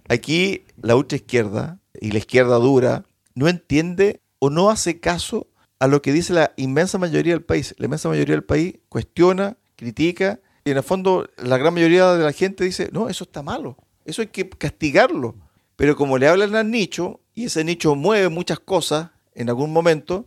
aquí 0.08 0.64
la 0.80 0.96
ultra 0.96 1.16
izquierda 1.16 1.80
y 2.00 2.12
la 2.12 2.18
izquierda 2.18 2.56
dura 2.56 3.04
no 3.34 3.48
entiende 3.48 4.20
o 4.38 4.50
no 4.50 4.70
hace 4.70 5.00
caso 5.00 5.48
a 5.80 5.86
lo 5.86 6.02
que 6.02 6.12
dice 6.12 6.32
la 6.32 6.52
inmensa 6.56 6.98
mayoría 6.98 7.34
del 7.34 7.44
país. 7.44 7.74
La 7.78 7.86
inmensa 7.86 8.08
mayoría 8.08 8.34
del 8.34 8.44
país 8.44 8.78
cuestiona, 8.88 9.56
critica 9.76 10.40
y 10.68 10.70
en 10.72 10.76
el 10.76 10.82
fondo 10.82 11.28
la 11.38 11.56
gran 11.58 11.72
mayoría 11.74 12.12
de 12.14 12.22
la 12.24 12.32
gente 12.32 12.64
dice, 12.64 12.90
no, 12.92 13.08
eso 13.08 13.24
está 13.24 13.42
malo. 13.42 13.76
eso 14.04 14.22
hay 14.22 14.28
que 14.28 14.48
castigarlo. 14.48 15.34
Pero 15.76 15.96
como 15.96 16.18
le 16.18 16.26
hablan 16.28 16.54
al 16.56 16.70
nicho, 16.70 17.20
y 17.34 17.44
ese 17.44 17.62
nicho 17.64 17.94
mueve 17.94 18.28
muchas 18.28 18.58
cosas 18.60 19.10
en 19.34 19.48
algún 19.48 19.72
momento, 19.72 20.26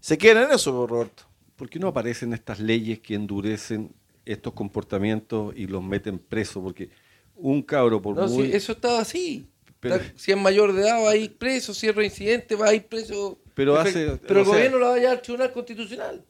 se 0.00 0.16
quedan 0.18 0.44
en 0.44 0.52
eso, 0.52 0.86
Roberto. 0.86 1.24
¿Por 1.56 1.68
qué 1.68 1.78
no 1.78 1.88
aparecen 1.88 2.32
estas 2.32 2.60
leyes 2.60 3.00
que 3.00 3.14
endurecen 3.14 3.92
estos 4.24 4.52
comportamientos 4.54 5.54
y 5.56 5.66
los 5.66 5.82
meten 5.82 6.18
presos? 6.18 6.62
Porque 6.62 6.90
un 7.36 7.62
cabro 7.62 8.00
por 8.02 8.16
No, 8.16 8.26
muy... 8.28 8.52
eso 8.52 8.72
estaba 8.72 9.00
así. 9.00 9.46
Pero- 9.80 10.00
si 10.16 10.32
es 10.32 10.38
mayor 10.38 10.72
de 10.72 10.82
edad 10.82 11.02
va 11.04 11.10
a 11.10 11.16
ir 11.16 11.36
preso, 11.36 11.74
si 11.74 11.88
es 11.88 11.94
reincidente 11.94 12.54
va 12.54 12.68
a 12.68 12.74
ir 12.74 12.86
preso. 12.86 13.38
Pero 13.54 13.76
hace- 13.78 14.18
pero 14.26 14.40
o 14.40 14.42
el 14.42 14.46
sea- 14.46 14.54
gobierno 14.54 14.78
lo 14.78 14.86
va 14.88 14.94
a 14.94 14.98
llevar 14.98 15.12
al 15.16 15.22
Tribunal 15.22 15.52
Constitucional. 15.52 16.24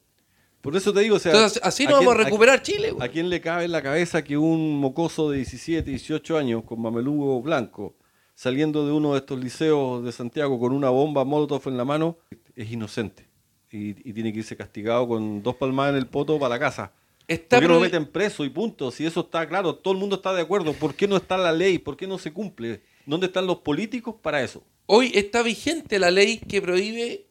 Por 0.65 0.75
eso 0.77 0.93
te 0.93 1.01
digo, 1.01 1.17
o 1.17 1.19
sea... 1.19 1.31
Entonces, 1.33 1.61
así 1.63 1.85
no 1.85 1.91
quién- 1.99 2.07
vamos 2.07 2.15
a 2.21 2.25
recuperar 2.25 2.63
Chile. 2.63 2.91
güey. 2.93 3.07
¿A 3.07 3.13
quién 3.13 3.29
le 3.29 3.41
cabe 3.41 3.65
en 3.67 3.73
la 3.73 3.83
cabeza 3.83 4.25
que 4.25 4.37
un 4.37 4.79
mocoso 4.81 5.31
de 5.31 5.37
17, 5.37 5.89
18 5.91 6.39
años 6.39 6.65
con 6.65 6.81
mameluco 6.81 7.41
blanco, 7.43 7.95
saliendo 8.35 8.87
de 8.87 8.93
uno 8.93 9.13
de 9.13 9.19
estos 9.21 9.39
liceos 9.39 10.03
de 10.05 10.11
Santiago 10.11 10.59
con 10.59 10.73
una 10.73 10.89
bomba 10.91 11.25
Molotov 11.25 11.63
en 11.69 11.77
la 11.77 11.85
mano, 11.85 12.17
es 12.57 12.73
inocente? 12.73 13.29
Y, 13.71 13.91
y 14.09 14.13
tiene 14.13 14.33
que 14.33 14.39
irse 14.39 14.57
castigado 14.57 15.07
con 15.07 15.43
dos 15.43 15.57
palmadas 15.57 15.93
en 15.93 15.99
el 15.99 16.07
poto 16.07 16.39
para 16.39 16.55
la 16.55 16.59
casa. 16.59 16.93
Está 17.29 17.57
¿Por 17.57 17.63
qué 17.65 17.69
no 17.69 17.75
lo 17.75 17.81
meten 17.81 18.07
preso 18.07 18.45
y 18.45 18.51
punto? 18.51 18.91
Si 18.91 19.05
eso 19.07 19.21
está 19.21 19.49
claro, 19.49 19.75
todo 19.77 19.95
el 19.95 20.01
mundo 20.01 20.17
está 20.17 20.33
de 20.35 20.43
acuerdo. 20.43 20.73
¿Por 20.75 20.95
qué 20.95 21.07
no 21.09 21.17
está 21.17 21.37
la 21.39 21.53
ley? 21.53 21.79
¿Por 21.79 21.97
qué 21.97 22.07
no 22.07 22.19
se 22.19 22.33
cumple? 22.33 22.83
¿Dónde 23.07 23.27
están 23.27 23.47
los 23.47 23.59
políticos 23.59 24.15
para 24.23 24.43
eso? 24.43 24.63
Hoy 24.87 25.11
está 25.15 25.43
vigente 25.43 25.99
la 25.99 26.11
ley 26.11 26.39
que 26.39 26.61
prohíbe 26.63 27.27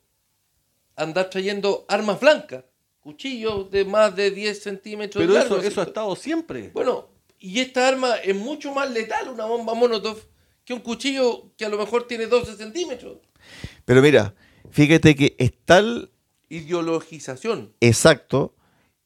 andar 0.96 1.30
trayendo 1.30 1.86
armas 1.88 2.20
blancas, 2.20 2.64
cuchillos 3.04 3.70
de 3.70 3.86
más 3.86 4.16
de 4.16 4.32
10 4.32 4.64
centímetros 4.64 5.22
Pero 5.22 5.34
de 5.34 5.40
eso, 5.40 5.50
largo, 5.50 5.62
eso 5.62 5.68
ha 5.68 5.72
¿cierto? 5.84 5.90
estado 5.90 6.16
siempre. 6.16 6.72
Bueno, 6.74 7.10
y 7.40 7.60
esta 7.60 7.88
arma 7.88 8.16
es 8.16 8.36
mucho 8.36 8.74
más 8.74 8.90
letal, 8.90 9.30
una 9.30 9.46
bomba 9.46 9.74
Molotov, 9.74 10.18
que 10.64 10.74
un 10.74 10.80
cuchillo 10.80 11.52
que 11.58 11.66
a 11.66 11.70
lo 11.70 11.78
mejor 11.78 12.08
tiene 12.08 12.28
12 12.28 12.56
centímetros. 12.56 13.18
Pero 13.84 14.02
mira, 14.02 14.34
fíjate 14.72 15.16
que 15.16 15.36
es 15.38 15.52
tal 15.66 16.10
Ideologización. 16.50 17.74
exacto 17.82 18.56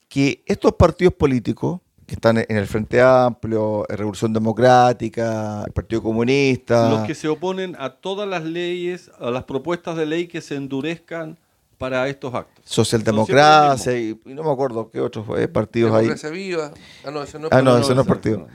que 0.10 0.44
estos 0.46 0.74
partidos 0.74 1.14
políticos 1.16 1.80
que 2.06 2.14
están 2.16 2.38
en 2.38 2.56
el 2.56 2.68
Frente 2.68 3.02
Amplio, 3.02 3.86
en 3.90 3.98
Revolución 3.98 4.32
Democrática, 4.32 5.64
el 5.66 5.74
Partido 5.74 6.02
Comunista, 6.02 6.90
Los 6.90 7.06
que 7.08 7.16
se 7.16 7.28
oponen 7.28 7.76
a 7.80 7.96
todas 7.96 8.30
las 8.30 8.44
leyes, 8.46 9.12
a 9.20 9.30
las 9.32 9.44
propuestas 9.44 9.98
de 9.98 10.06
ley 10.06 10.28
que 10.28 10.40
se 10.42 10.56
endurezcan 10.56 11.38
para 11.78 12.08
estos 12.10 12.34
actos. 12.34 12.64
Socialdemocracia 12.66 13.98
y, 13.98 14.20
y 14.26 14.34
no 14.34 14.44
me 14.44 14.52
acuerdo 14.52 14.90
qué 14.90 15.00
otros 15.00 15.26
eh, 15.38 15.48
partidos 15.48 15.94
hay. 15.94 16.10
Viva. 16.32 16.72
Ah, 17.06 17.12
no, 17.12 17.24
eso 17.24 17.40
no 17.40 17.48
es 17.48 17.54
Ah, 17.54 17.62
no, 17.62 17.72
para- 17.72 17.82
eso 17.82 17.94
no 17.96 18.02
es 18.02 18.06
eso- 18.06 18.14
partido. 18.14 18.48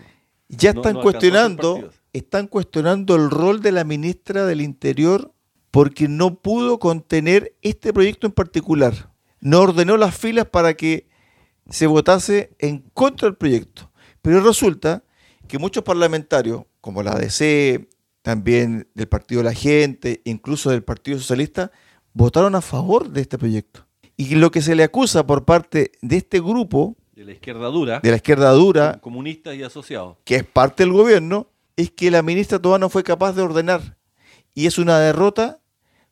Ya 0.48 0.70
están 0.70 1.00
cuestionando, 1.00 1.90
están 2.12 2.46
cuestionando 2.46 3.14
el 3.16 3.30
rol 3.30 3.62
de 3.62 3.72
la 3.72 3.85
ministra 3.85 4.44
del 4.44 4.61
Interior 4.61 5.32
porque 5.70 6.08
no 6.08 6.35
pudo 6.35 6.78
contener 6.78 7.54
este 7.62 7.92
proyecto 7.94 8.26
en 8.26 8.32
particular. 8.35 9.11
No 9.40 9.61
ordenó 9.61 9.96
las 9.96 10.14
filas 10.14 10.44
para 10.46 10.74
que 10.74 11.08
se 11.70 11.87
votase 11.87 12.54
en 12.58 12.80
contra 12.92 13.28
del 13.28 13.37
proyecto. 13.37 13.90
Pero 14.20 14.40
resulta 14.40 15.04
que 15.48 15.58
muchos 15.58 15.82
parlamentarios, 15.85 16.64
como 16.82 17.02
la 17.02 17.12
ADC, 17.12 17.88
también 18.20 18.88
del 18.94 19.08
Partido 19.08 19.40
de 19.40 19.44
la 19.46 19.54
Gente, 19.54 20.20
incluso 20.24 20.68
del 20.70 20.85
Partido 20.85 21.18
Socialista, 21.18 21.72
votaron 22.14 22.55
a 22.55 22.61
favor 22.61 23.11
de 23.11 23.20
este 23.20 23.38
proyecto. 23.38 23.87
Y 24.16 24.35
lo 24.35 24.51
que 24.51 24.62
se 24.62 24.75
le 24.75 24.85
acusa 24.85 25.27
por 25.27 25.44
parte 25.44 25.92
de 26.03 26.16
este 26.16 26.40
grupo, 26.40 26.96
De 27.14 27.25
la 27.25 27.33
izquierda 27.33 27.68
dura, 27.68 28.01
de 28.01 28.11
la 28.11 28.16
izquierda 28.16 28.51
dura, 28.53 28.98
comunistas 29.01 29.55
y 29.55 29.62
asociados. 29.62 30.16
que 30.25 30.37
es 30.37 30.44
parte 30.44 30.83
del 30.85 30.92
gobierno, 30.92 31.48
es 31.77 31.90
que 31.90 32.11
la 32.11 32.22
ministra 32.22 32.59
Tobá 32.59 32.79
no 32.79 32.88
fue 32.88 33.03
capaz 33.03 33.33
de 33.33 33.42
ordenar. 33.42 33.96
Y 34.55 34.66
es 34.66 34.79
una 34.79 34.98
derrota 34.98 35.61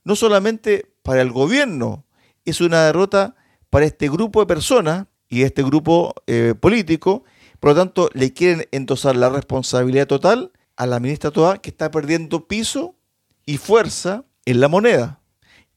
no 0.05 0.17
solamente 0.17 0.93
para 1.03 1.23
el 1.23 1.31
gobierno, 1.31 2.07
es 2.45 2.61
una 2.61 2.85
derrota 2.85 3.37
para 3.69 3.85
este 3.85 4.09
grupo 4.09 4.41
de 4.41 4.47
personas 4.47 5.07
y 5.29 5.43
este 5.43 5.63
grupo 5.63 6.15
eh, 6.27 6.55
político. 6.59 7.25
Por 7.61 7.71
lo 7.73 7.77
tanto, 7.77 8.11
le 8.15 8.33
quieren 8.33 8.67
endosar 8.73 9.17
la 9.17 9.29
responsabilidad 9.29 10.07
total 10.07 10.53
a 10.77 10.87
la 10.87 10.99
ministra 10.99 11.31
Tobá, 11.31 11.59
que 11.59 11.71
está 11.71 11.91
perdiendo 11.91 12.49
piso 12.49 12.97
y 13.45 13.59
fuerza 13.59 14.25
en 14.47 14.61
la 14.61 14.69
moneda. 14.69 15.20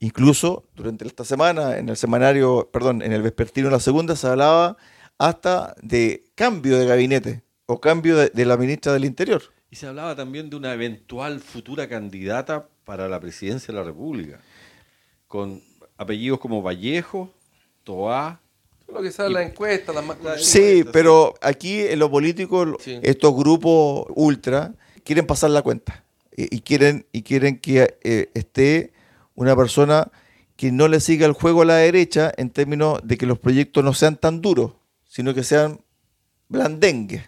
Incluso 0.03 0.65
durante 0.75 1.07
esta 1.07 1.23
semana, 1.23 1.77
en 1.77 1.87
el 1.87 1.95
semanario, 1.95 2.69
perdón, 2.73 3.01
en 3.01 3.13
el 3.13 3.21
vespertino 3.21 3.67
de 3.67 3.71
la 3.71 3.79
segunda, 3.79 4.17
se 4.17 4.27
hablaba 4.27 4.75
hasta 5.17 5.73
de 5.81 6.25
cambio 6.35 6.77
de 6.77 6.85
gabinete 6.85 7.41
o 7.67 7.79
cambio 7.79 8.17
de, 8.17 8.29
de 8.29 8.45
la 8.45 8.57
ministra 8.57 8.91
del 8.91 9.05
Interior. 9.05 9.41
Y 9.71 9.77
se 9.77 9.87
hablaba 9.87 10.13
también 10.13 10.49
de 10.49 10.57
una 10.57 10.73
eventual 10.73 11.39
futura 11.39 11.87
candidata 11.87 12.67
para 12.83 13.07
la 13.07 13.21
presidencia 13.21 13.67
de 13.73 13.79
la 13.79 13.85
República, 13.85 14.41
con 15.29 15.61
apellidos 15.97 16.37
como 16.39 16.61
Vallejo, 16.61 17.31
Toá. 17.85 18.41
Lo 18.93 19.01
que 19.01 19.09
sale 19.09 19.27
en 19.29 19.33
la 19.35 19.43
encuesta, 19.43 19.93
las 19.93 20.05
más. 20.05 20.17
Sí, 20.43 20.83
pero 20.91 21.33
aquí 21.41 21.79
en 21.79 21.99
lo 21.99 22.11
político, 22.11 22.77
Sí. 22.81 22.99
estos 23.03 23.33
grupos 23.33 24.07
ultra 24.15 24.73
quieren 25.05 25.25
pasar 25.25 25.51
la 25.51 25.61
cuenta 25.61 26.03
y, 26.35 26.53
y 26.57 26.59
quieren, 26.59 27.05
y 27.13 27.21
quieren 27.21 27.57
que 27.57 27.97
eh, 28.03 28.29
esté 28.33 28.92
una 29.35 29.55
persona 29.55 30.11
que 30.55 30.71
no 30.71 30.87
le 30.87 30.99
siga 30.99 31.25
el 31.25 31.33
juego 31.33 31.63
a 31.63 31.65
la 31.65 31.75
derecha 31.77 32.31
en 32.37 32.49
términos 32.51 32.99
de 33.03 33.17
que 33.17 33.25
los 33.25 33.39
proyectos 33.39 33.83
no 33.83 33.93
sean 33.93 34.17
tan 34.17 34.41
duros, 34.41 34.73
sino 35.05 35.33
que 35.33 35.43
sean 35.43 35.79
blandengues, 36.49 37.23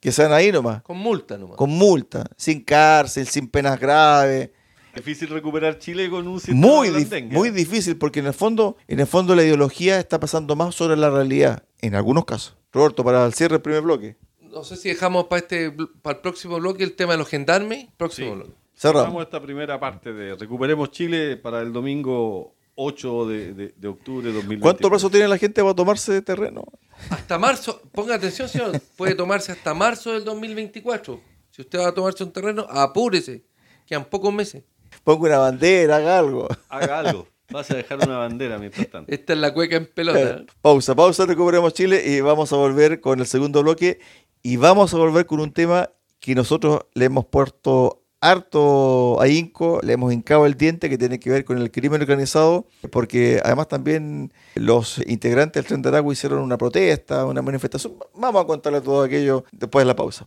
que 0.00 0.12
sean 0.12 0.32
ahí 0.32 0.52
nomás, 0.52 0.82
Con 0.82 0.98
multa 0.98 1.36
nomás. 1.36 1.56
con 1.56 1.70
multa, 1.70 2.24
sin 2.36 2.62
cárcel, 2.62 3.26
sin 3.26 3.48
penas 3.48 3.78
graves. 3.78 4.50
Difícil 4.94 5.28
recuperar 5.28 5.78
Chile 5.78 6.08
con 6.10 6.26
un 6.26 6.38
sistema 6.40 6.58
Muy, 6.66 6.90
blandengue. 6.90 7.36
muy 7.36 7.50
difícil 7.50 7.96
porque 7.98 8.20
en 8.20 8.26
el 8.26 8.34
fondo, 8.34 8.76
en 8.88 9.00
el 9.00 9.06
fondo 9.06 9.34
la 9.34 9.44
ideología 9.44 9.98
está 10.00 10.18
pasando 10.18 10.56
más 10.56 10.74
sobre 10.74 10.96
la 10.96 11.10
realidad, 11.10 11.64
en 11.80 11.94
algunos 11.94 12.24
casos. 12.24 12.56
Roberto, 12.72 13.04
para 13.04 13.24
el 13.24 13.32
cierre 13.34 13.54
del 13.54 13.62
primer 13.62 13.82
bloque. 13.82 14.16
No 14.42 14.64
sé 14.64 14.76
si 14.76 14.88
dejamos 14.88 15.26
para 15.26 15.40
este 15.40 15.70
para 16.02 16.16
el 16.16 16.22
próximo 16.22 16.58
bloque 16.58 16.82
el 16.82 16.94
tema 16.96 17.12
de 17.12 17.18
los 17.18 17.28
gendarmes. 17.28 17.88
Próximo 17.96 18.30
Sí. 18.30 18.34
bloque. 18.34 18.52
Cerramos. 18.78 19.22
Esta 19.22 19.40
primera 19.42 19.78
parte 19.80 20.12
de 20.12 20.36
Recuperemos 20.36 20.90
Chile 20.90 21.36
para 21.36 21.60
el 21.62 21.72
domingo 21.72 22.54
8 22.76 23.26
de, 23.26 23.52
de- 23.54 23.74
de 23.76 23.88
octubre 23.88 24.26
de 24.28 24.32
2020. 24.34 24.62
¿Cuánto 24.62 24.88
plazo 24.88 25.10
tiene 25.10 25.26
la 25.26 25.36
gente 25.36 25.60
para 25.62 25.74
tomarse 25.74 26.22
terreno? 26.22 26.64
Hasta 27.10 27.38
marzo, 27.38 27.82
ponga 27.92 28.14
atención, 28.14 28.48
señor, 28.48 28.80
puede 28.96 29.14
tomarse 29.16 29.50
hasta 29.52 29.74
marzo 29.74 30.12
del 30.12 30.24
2024. 30.24 31.20
Si 31.50 31.62
usted 31.62 31.78
va 31.80 31.88
a 31.88 31.92
tomarse 31.94 32.22
un 32.22 32.30
terreno, 32.32 32.66
apúrese. 32.70 33.44
Quedan 33.84 34.04
pocos 34.04 34.32
meses. 34.32 34.62
Ponga 35.02 35.26
una 35.28 35.38
bandera, 35.38 35.96
haga 35.96 36.18
algo. 36.18 36.46
Haga 36.68 36.98
algo. 37.00 37.26
Vas 37.50 37.70
a 37.70 37.76
dejar 37.76 37.98
una 38.06 38.18
bandera 38.18 38.58
mientras 38.58 38.88
tanto. 38.90 39.10
Esta 39.10 39.32
es 39.32 39.38
la 39.40 39.52
cueca 39.54 39.74
en 39.76 39.86
pelota. 39.86 40.44
Pausa, 40.60 40.94
pausa, 40.94 41.24
recuperemos 41.26 41.72
Chile 41.74 42.02
y 42.06 42.20
vamos 42.20 42.52
a 42.52 42.56
volver 42.56 43.00
con 43.00 43.18
el 43.18 43.26
segundo 43.26 43.62
bloque 43.62 43.98
y 44.42 44.56
vamos 44.56 44.92
a 44.94 44.98
volver 44.98 45.26
con 45.26 45.40
un 45.40 45.50
tema 45.52 45.90
que 46.20 46.34
nosotros 46.34 46.80
le 46.94 47.06
hemos 47.06 47.24
puesto 47.26 47.97
harto 48.20 49.20
ahínco, 49.20 49.80
le 49.82 49.92
hemos 49.92 50.12
hincado 50.12 50.46
el 50.46 50.54
diente 50.54 50.88
que 50.88 50.98
tiene 50.98 51.20
que 51.20 51.30
ver 51.30 51.44
con 51.44 51.58
el 51.58 51.70
crimen 51.70 52.00
organizado, 52.00 52.66
porque 52.90 53.40
además 53.44 53.68
también 53.68 54.32
los 54.54 55.00
integrantes 55.06 55.62
del 55.62 55.66
Tren 55.66 55.82
de 55.82 55.88
Aragua 55.90 56.12
hicieron 56.12 56.40
una 56.40 56.58
protesta, 56.58 57.24
una 57.26 57.42
manifestación. 57.42 57.94
Vamos 58.14 58.42
a 58.42 58.46
contarle 58.46 58.80
todo 58.80 59.02
aquello 59.02 59.44
después 59.52 59.82
de 59.82 59.86
la 59.86 59.96
pausa. 59.96 60.26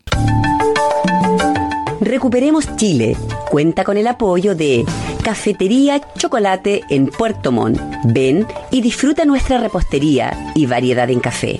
Recuperemos 2.02 2.76
Chile. 2.78 3.16
Cuenta 3.50 3.84
con 3.84 3.96
el 3.96 4.08
apoyo 4.08 4.56
de 4.56 4.84
Cafetería 5.24 6.02
Chocolate 6.18 6.82
en 6.90 7.08
Puerto 7.08 7.52
Montt. 7.52 7.80
Ven 8.06 8.48
y 8.72 8.82
disfruta 8.82 9.24
nuestra 9.24 9.60
repostería 9.60 10.52
y 10.56 10.66
variedad 10.66 11.10
en 11.12 11.20
café. 11.20 11.60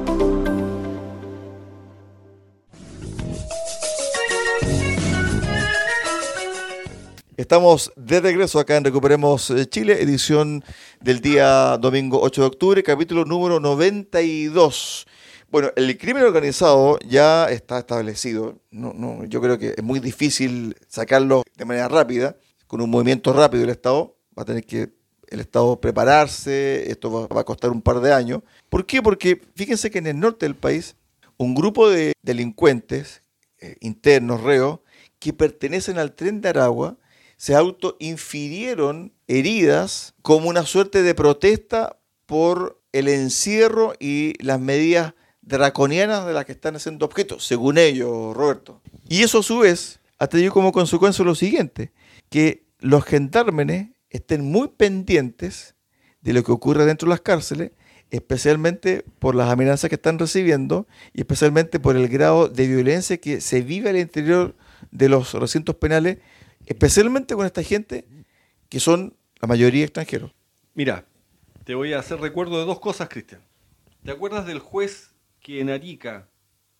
Estamos 7.41 7.91
de 7.95 8.21
regreso 8.21 8.59
acá 8.59 8.77
en 8.77 8.83
Recuperemos 8.83 9.49
eh, 9.49 9.65
Chile, 9.65 9.99
edición 9.99 10.63
del 10.99 11.21
día 11.21 11.75
domingo 11.79 12.21
8 12.21 12.41
de 12.41 12.47
octubre, 12.47 12.83
capítulo 12.83 13.25
número 13.25 13.59
92. 13.59 15.07
Bueno, 15.49 15.71
el 15.75 15.97
crimen 15.97 16.21
organizado 16.21 16.99
ya 16.99 17.49
está 17.49 17.79
establecido. 17.79 18.59
No, 18.69 18.93
no, 18.93 19.25
yo 19.25 19.41
creo 19.41 19.57
que 19.57 19.73
es 19.75 19.83
muy 19.83 19.99
difícil 19.99 20.77
sacarlo 20.87 21.41
de 21.57 21.65
manera 21.65 21.87
rápida, 21.87 22.37
con 22.67 22.79
un 22.79 22.91
movimiento 22.91 23.33
rápido 23.33 23.61
del 23.61 23.71
Estado. 23.71 24.15
Va 24.37 24.43
a 24.43 24.45
tener 24.45 24.63
que 24.63 24.91
el 25.27 25.39
Estado 25.39 25.81
prepararse, 25.81 26.91
esto 26.91 27.11
va, 27.11 27.25
va 27.25 27.41
a 27.41 27.43
costar 27.43 27.71
un 27.71 27.81
par 27.81 28.01
de 28.01 28.13
años. 28.13 28.43
¿Por 28.69 28.85
qué? 28.85 29.01
Porque 29.01 29.41
fíjense 29.55 29.89
que 29.89 29.97
en 29.97 30.05
el 30.05 30.19
norte 30.19 30.45
del 30.45 30.55
país, 30.55 30.95
un 31.37 31.55
grupo 31.55 31.89
de 31.89 32.13
delincuentes 32.21 33.23
eh, 33.59 33.77
internos, 33.79 34.41
reos, 34.41 34.81
que 35.17 35.33
pertenecen 35.33 35.97
al 35.97 36.13
tren 36.13 36.39
de 36.41 36.49
Aragua, 36.49 36.99
se 37.41 37.55
autoinfirieron 37.55 39.13
heridas 39.27 40.13
como 40.21 40.47
una 40.47 40.63
suerte 40.63 41.01
de 41.01 41.15
protesta 41.15 41.97
por 42.27 42.79
el 42.91 43.07
encierro 43.07 43.95
y 43.99 44.35
las 44.45 44.59
medidas 44.59 45.15
draconianas 45.41 46.27
de 46.27 46.33
las 46.33 46.45
que 46.45 46.51
están 46.51 46.75
haciendo 46.75 47.03
objeto, 47.03 47.39
según 47.39 47.79
ellos, 47.79 48.37
Roberto. 48.37 48.83
Y 49.09 49.23
eso 49.23 49.39
a 49.39 49.43
su 49.43 49.57
vez 49.57 50.01
ha 50.19 50.27
tenido 50.27 50.53
como 50.53 50.71
consecuencia 50.71 51.25
lo 51.25 51.33
siguiente, 51.33 51.91
que 52.29 52.67
los 52.77 53.05
gendarmes 53.05 53.87
estén 54.11 54.43
muy 54.43 54.67
pendientes 54.67 55.73
de 56.21 56.33
lo 56.33 56.43
que 56.43 56.51
ocurre 56.51 56.85
dentro 56.85 57.07
de 57.07 57.13
las 57.15 57.21
cárceles, 57.21 57.71
especialmente 58.11 59.03
por 59.17 59.33
las 59.33 59.49
amenazas 59.49 59.89
que 59.89 59.95
están 59.95 60.19
recibiendo 60.19 60.85
y 61.11 61.21
especialmente 61.21 61.79
por 61.79 61.95
el 61.95 62.07
grado 62.07 62.49
de 62.49 62.67
violencia 62.67 63.17
que 63.17 63.41
se 63.41 63.61
vive 63.61 63.89
al 63.89 63.97
interior 63.97 64.55
de 64.91 65.09
los 65.09 65.33
recintos 65.33 65.73
penales 65.77 66.19
especialmente 66.65 67.35
con 67.35 67.45
esta 67.45 67.63
gente 67.63 68.05
que 68.69 68.79
son 68.79 69.15
la 69.41 69.47
mayoría 69.47 69.83
extranjeros. 69.83 70.31
Mira, 70.73 71.05
te 71.63 71.75
voy 71.75 71.93
a 71.93 71.99
hacer 71.99 72.19
recuerdo 72.19 72.59
de 72.59 72.65
dos 72.65 72.79
cosas, 72.79 73.09
Cristian. 73.09 73.41
¿Te 74.03 74.11
acuerdas 74.11 74.45
del 74.45 74.59
juez 74.59 75.13
que 75.39 75.59
en 75.59 75.69
Arica 75.69 76.27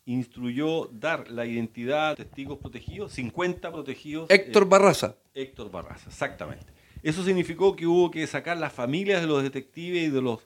instruyó 0.06 0.88
dar 0.88 1.30
la 1.30 1.46
identidad 1.46 2.18
de 2.18 2.26
testigos 2.26 2.58
protegidos? 2.58 3.12
50 3.14 3.72
protegidos. 3.72 4.30
Héctor 4.30 4.64
eh, 4.64 4.68
Barraza. 4.68 5.16
Héctor 5.34 5.72
Barraza, 5.72 6.10
exactamente. 6.10 6.66
Eso 7.04 7.24
significó 7.24 7.76
que 7.76 7.88
hubo 7.88 8.12
que 8.12 8.26
sacar 8.28 8.58
las 8.58 8.74
familias 8.74 9.22
de 9.22 9.28
los 9.28 9.44
detectives 9.44 10.04
y 10.04 10.10
de, 10.10 10.22
los, 10.22 10.40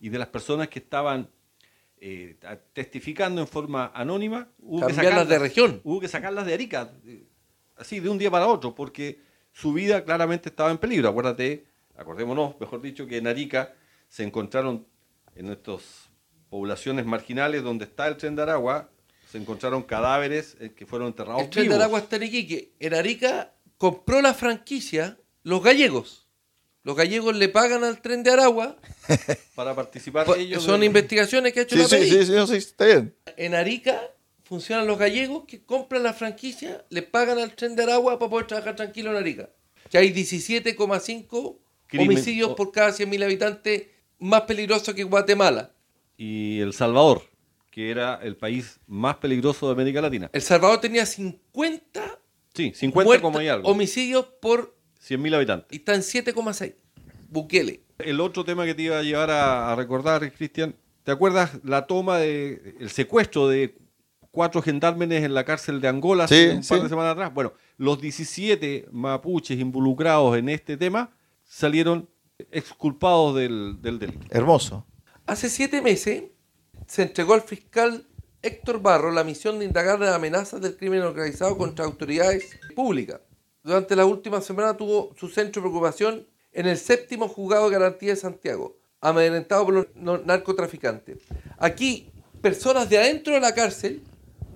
y 0.00 0.08
de 0.08 0.18
las 0.18 0.28
personas 0.28 0.68
que 0.68 0.80
estaban 0.80 1.28
eh, 2.00 2.36
testificando 2.72 3.40
en 3.40 3.46
forma 3.46 3.92
anónima. 3.94 4.48
Hubo 4.58 4.86
que 4.86 4.94
Cambiarlas 4.94 5.28
de 5.28 5.38
región. 5.38 5.80
Hubo 5.84 6.00
que 6.00 6.08
sacarlas 6.08 6.46
de 6.46 6.54
Arica, 6.54 6.92
eh, 7.06 7.24
así 7.80 7.98
de 8.00 8.08
un 8.08 8.18
día 8.18 8.30
para 8.30 8.46
otro, 8.46 8.74
porque 8.74 9.20
su 9.52 9.72
vida 9.72 10.04
claramente 10.04 10.48
estaba 10.50 10.70
en 10.70 10.78
peligro. 10.78 11.08
Acuérdate, 11.08 11.64
acordémonos, 11.96 12.54
mejor 12.60 12.80
dicho, 12.82 13.06
que 13.06 13.16
en 13.16 13.26
Arica 13.26 13.74
se 14.08 14.22
encontraron 14.22 14.86
en 15.34 15.48
estas 15.50 16.08
poblaciones 16.48 17.06
marginales 17.06 17.62
donde 17.62 17.84
está 17.86 18.06
el 18.08 18.16
tren 18.16 18.36
de 18.36 18.42
Aragua, 18.42 18.90
se 19.30 19.38
encontraron 19.38 19.82
cadáveres 19.82 20.56
eh, 20.60 20.72
que 20.74 20.86
fueron 20.86 21.08
enterrados 21.08 21.42
El 21.42 21.50
tren 21.50 21.68
de. 21.68 21.74
Aragua 21.76 22.00
está 22.00 22.16
en 22.16 22.24
Iquique. 22.24 22.72
En 22.80 22.94
Arica 22.94 23.54
compró 23.78 24.20
la 24.20 24.34
franquicia 24.34 25.18
los 25.42 25.62
gallegos. 25.62 26.26
Los 26.82 26.96
gallegos 26.96 27.36
le 27.36 27.48
pagan 27.48 27.84
al 27.84 28.00
tren 28.00 28.22
de 28.22 28.30
Aragua. 28.30 28.76
para 29.54 29.74
participar 29.74 30.26
Pues, 30.26 30.40
ellos. 30.40 30.62
Son 30.62 30.82
investigaciones 30.82 31.52
que 31.52 31.60
ha 31.60 31.62
hecho 31.62 31.76
Sí, 31.76 31.82
la 31.82 31.88
sí, 31.88 32.10
sí, 32.10 32.24
sí, 32.24 32.46
sí, 32.46 32.56
está 32.56 32.86
bien. 32.86 33.14
En 33.36 33.54
Arica 33.54 34.00
funcionan 34.50 34.84
los 34.88 34.98
gallegos 34.98 35.44
que 35.46 35.62
compran 35.64 36.02
la 36.02 36.12
franquicia, 36.12 36.84
le 36.90 37.02
pagan 37.02 37.38
al 37.38 37.54
tren 37.54 37.76
de 37.76 37.84
Aragua 37.84 38.18
para 38.18 38.28
poder 38.28 38.48
trabajar 38.48 38.74
tranquilo 38.74 39.10
en 39.12 39.16
Arica. 39.16 39.48
Que 39.88 39.96
hay 39.98 40.10
17,5 40.12 41.56
Crimen- 41.86 42.08
homicidios 42.08 42.54
por 42.56 42.72
cada 42.72 42.90
100.000 42.92 43.22
habitantes, 43.22 43.84
más 44.18 44.42
peligroso 44.42 44.92
que 44.92 45.04
Guatemala. 45.04 45.70
y 46.16 46.58
El 46.58 46.72
Salvador, 46.74 47.22
que 47.70 47.90
era 47.92 48.16
el 48.22 48.36
país 48.36 48.80
más 48.88 49.16
peligroso 49.18 49.66
de 49.68 49.72
América 49.74 50.02
Latina. 50.02 50.28
El 50.32 50.42
Salvador 50.42 50.80
tenía 50.80 51.06
50, 51.06 52.18
Sí, 52.52 52.72
50 52.74 53.04
muertos- 53.06 53.22
como 53.22 53.38
hay 53.38 53.48
algo. 53.48 53.68
homicidios 53.70 54.26
por... 54.42 54.76
100.000 55.00 55.32
habitantes. 55.36 55.68
y 55.70 55.76
está 55.76 55.94
en 55.94 56.02
7,6. 56.02 56.74
Bukele. 57.28 57.80
El 57.98 58.20
otro 58.20 58.44
tema 58.44 58.66
que 58.66 58.74
te 58.74 58.82
iba 58.82 58.98
a 58.98 59.02
llevar 59.04 59.30
a, 59.30 59.70
a 59.72 59.76
recordar, 59.76 60.30
Cristian, 60.32 60.74
¿te 61.04 61.12
acuerdas 61.12 61.52
la 61.64 61.86
toma 61.86 62.18
de 62.18 62.74
el 62.80 62.90
secuestro 62.90 63.46
de 63.48 63.76
cuatro 64.30 64.62
gendarmes 64.62 65.10
en 65.22 65.34
la 65.34 65.44
cárcel 65.44 65.80
de 65.80 65.88
Angola 65.88 66.24
hace 66.24 66.50
un 66.50 66.56
par 66.56 66.78
sí. 66.78 66.82
de 66.82 66.88
semanas 66.88 67.12
atrás? 67.12 67.34
Bueno, 67.34 67.52
los 67.76 68.00
17 68.00 68.88
mapuches 68.92 69.58
involucrados 69.58 70.36
en 70.36 70.48
este 70.48 70.76
tema 70.76 71.10
salieron 71.44 72.08
exculpados 72.50 73.34
del, 73.34 73.78
del 73.80 73.98
delito. 73.98 74.26
Hermoso. 74.30 74.86
Hace 75.26 75.48
siete 75.50 75.82
meses 75.82 76.24
se 76.86 77.02
entregó 77.02 77.34
al 77.34 77.42
fiscal 77.42 78.06
Héctor 78.42 78.80
Barro 78.80 79.10
la 79.10 79.24
misión 79.24 79.58
de 79.58 79.66
indagar 79.66 80.00
las 80.00 80.14
amenazas 80.14 80.60
del 80.60 80.76
crimen 80.76 81.02
organizado 81.02 81.56
contra 81.58 81.84
autoridades 81.84 82.58
públicas. 82.74 83.20
Durante 83.62 83.94
la 83.94 84.06
última 84.06 84.40
semana 84.40 84.76
tuvo 84.76 85.14
su 85.18 85.28
centro 85.28 85.60
de 85.60 85.68
preocupación 85.68 86.26
en 86.52 86.66
el 86.66 86.78
séptimo 86.78 87.28
juzgado 87.28 87.66
de 87.68 87.78
garantía 87.78 88.10
de 88.10 88.16
Santiago, 88.16 88.78
amedrentado 89.00 89.66
por 89.66 89.74
los 89.74 90.24
narcotraficantes. 90.24 91.18
Aquí, 91.58 92.10
personas 92.40 92.88
de 92.88 92.98
adentro 92.98 93.34
de 93.34 93.40
la 93.40 93.54
cárcel 93.54 94.02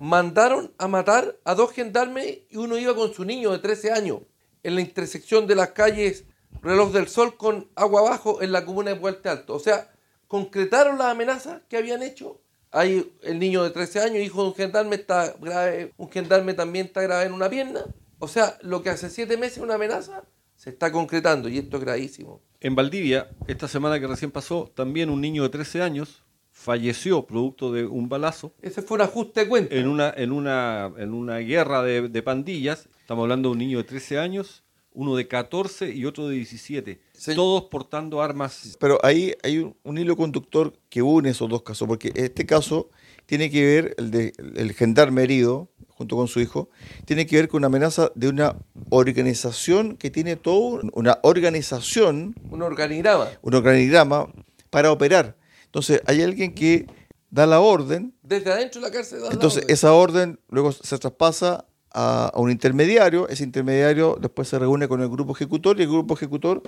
mandaron 0.05 0.71
a 0.77 0.87
matar 0.87 1.35
a 1.45 1.55
dos 1.55 1.71
gendarmes 1.71 2.41
y 2.51 2.57
uno 2.57 2.77
iba 2.77 2.93
con 2.93 3.11
su 3.11 3.25
niño 3.25 3.51
de 3.51 3.57
13 3.57 3.91
años 3.91 4.19
en 4.61 4.75
la 4.75 4.81
intersección 4.81 5.47
de 5.47 5.55
las 5.55 5.69
calles 5.69 6.25
Reloj 6.61 6.91
del 6.93 7.07
Sol 7.07 7.37
con 7.37 7.71
Agua 7.75 8.01
Abajo 8.01 8.43
en 8.43 8.51
la 8.51 8.65
comuna 8.65 8.91
de 8.91 8.97
Puente 8.97 9.29
Alto. 9.29 9.55
O 9.55 9.59
sea, 9.59 9.91
concretaron 10.27 10.99
las 10.99 11.07
amenazas 11.07 11.63
que 11.67 11.77
habían 11.77 12.03
hecho. 12.03 12.39
Hay 12.71 13.11
el 13.23 13.39
niño 13.39 13.63
de 13.63 13.71
13 13.71 13.99
años, 14.01 14.23
hijo 14.23 14.43
de 14.43 14.49
un 14.49 14.55
gendarme, 14.55 14.95
está 14.95 15.33
grave, 15.41 15.91
un 15.97 16.11
gendarme 16.11 16.53
también 16.53 16.85
está 16.85 17.01
grave 17.01 17.25
en 17.25 17.33
una 17.33 17.49
pierna. 17.49 17.83
O 18.19 18.27
sea, 18.27 18.59
lo 18.61 18.83
que 18.83 18.91
hace 18.91 19.09
siete 19.09 19.37
meses 19.37 19.57
una 19.57 19.73
amenaza 19.73 20.23
se 20.55 20.69
está 20.69 20.91
concretando 20.91 21.49
y 21.49 21.57
esto 21.57 21.77
es 21.77 21.83
gravísimo. 21.83 22.41
En 22.59 22.75
Valdivia, 22.75 23.31
esta 23.47 23.67
semana 23.67 23.99
que 23.99 24.05
recién 24.05 24.29
pasó, 24.29 24.71
también 24.75 25.09
un 25.09 25.21
niño 25.21 25.41
de 25.41 25.49
13 25.49 25.81
años 25.81 26.24
falleció 26.65 27.25
producto 27.27 27.71
de 27.71 27.85
un 27.85 28.09
balazo 28.09 28.51
Ese 28.61 28.81
fue 28.81 28.95
un 28.95 29.01
ajuste 29.01 29.41
de 29.41 29.47
cuenta. 29.47 29.75
en 29.75 29.87
una, 29.87 30.11
en 30.17 30.31
una, 30.31 30.91
en 30.97 31.13
una 31.13 31.37
guerra 31.37 31.83
de, 31.83 32.09
de 32.09 32.21
pandillas. 32.23 32.89
Estamos 32.99 33.21
hablando 33.23 33.49
de 33.49 33.53
un 33.53 33.59
niño 33.59 33.77
de 33.77 33.83
13 33.83 34.17
años, 34.17 34.63
uno 34.91 35.15
de 35.15 35.27
14 35.27 35.93
y 35.93 36.05
otro 36.05 36.27
de 36.27 36.35
17. 36.37 36.99
Sí. 37.13 37.35
Todos 37.35 37.65
portando 37.65 38.19
armas. 38.21 38.75
Pero 38.79 38.97
ahí 39.03 39.33
hay 39.43 39.59
un, 39.59 39.75
un 39.83 39.97
hilo 39.99 40.17
conductor 40.17 40.73
que 40.89 41.03
une 41.03 41.29
esos 41.29 41.47
dos 41.47 41.61
casos, 41.61 41.87
porque 41.87 42.11
este 42.15 42.47
caso 42.47 42.89
tiene 43.27 43.51
que 43.51 43.63
ver, 43.63 43.95
el 43.99 44.09
de 44.09 44.33
el 44.55 44.73
gendarme 44.73 45.21
herido, 45.23 45.69
junto 45.89 46.15
con 46.15 46.27
su 46.27 46.39
hijo, 46.39 46.69
tiene 47.05 47.27
que 47.27 47.35
ver 47.35 47.47
con 47.47 47.59
una 47.59 47.67
amenaza 47.67 48.11
de 48.15 48.27
una 48.27 48.55
organización 48.89 49.97
que 49.97 50.09
tiene 50.09 50.35
todo, 50.35 50.81
una 50.93 51.19
organización, 51.21 52.33
Un 52.49 52.61
organigrama. 52.63 53.27
un 53.43 53.53
organigrama 53.53 54.27
para 54.71 54.91
operar. 54.91 55.35
Entonces, 55.75 56.01
hay 56.07 56.21
alguien 56.21 56.55
que 56.55 56.85
da 57.29 57.45
la 57.45 57.59
orden, 57.59 58.13
Desde 58.23 58.49
adentro 58.49 58.79
de 58.79 58.87
la 58.87 58.93
cárcel. 58.93 59.19
la 59.23 59.27
entonces 59.31 59.63
orden. 59.63 59.73
esa 59.73 59.91
orden 59.91 60.39
luego 60.47 60.71
se 60.71 60.97
traspasa 60.97 61.65
a, 61.91 62.27
a 62.33 62.39
un 62.39 62.49
intermediario, 62.49 63.27
ese 63.27 63.43
intermediario 63.43 64.17
después 64.21 64.47
se 64.47 64.57
reúne 64.57 64.87
con 64.87 65.01
el 65.01 65.09
grupo 65.09 65.33
ejecutor 65.33 65.77
y 65.77 65.83
el 65.83 65.89
grupo 65.89 66.13
ejecutor 66.13 66.63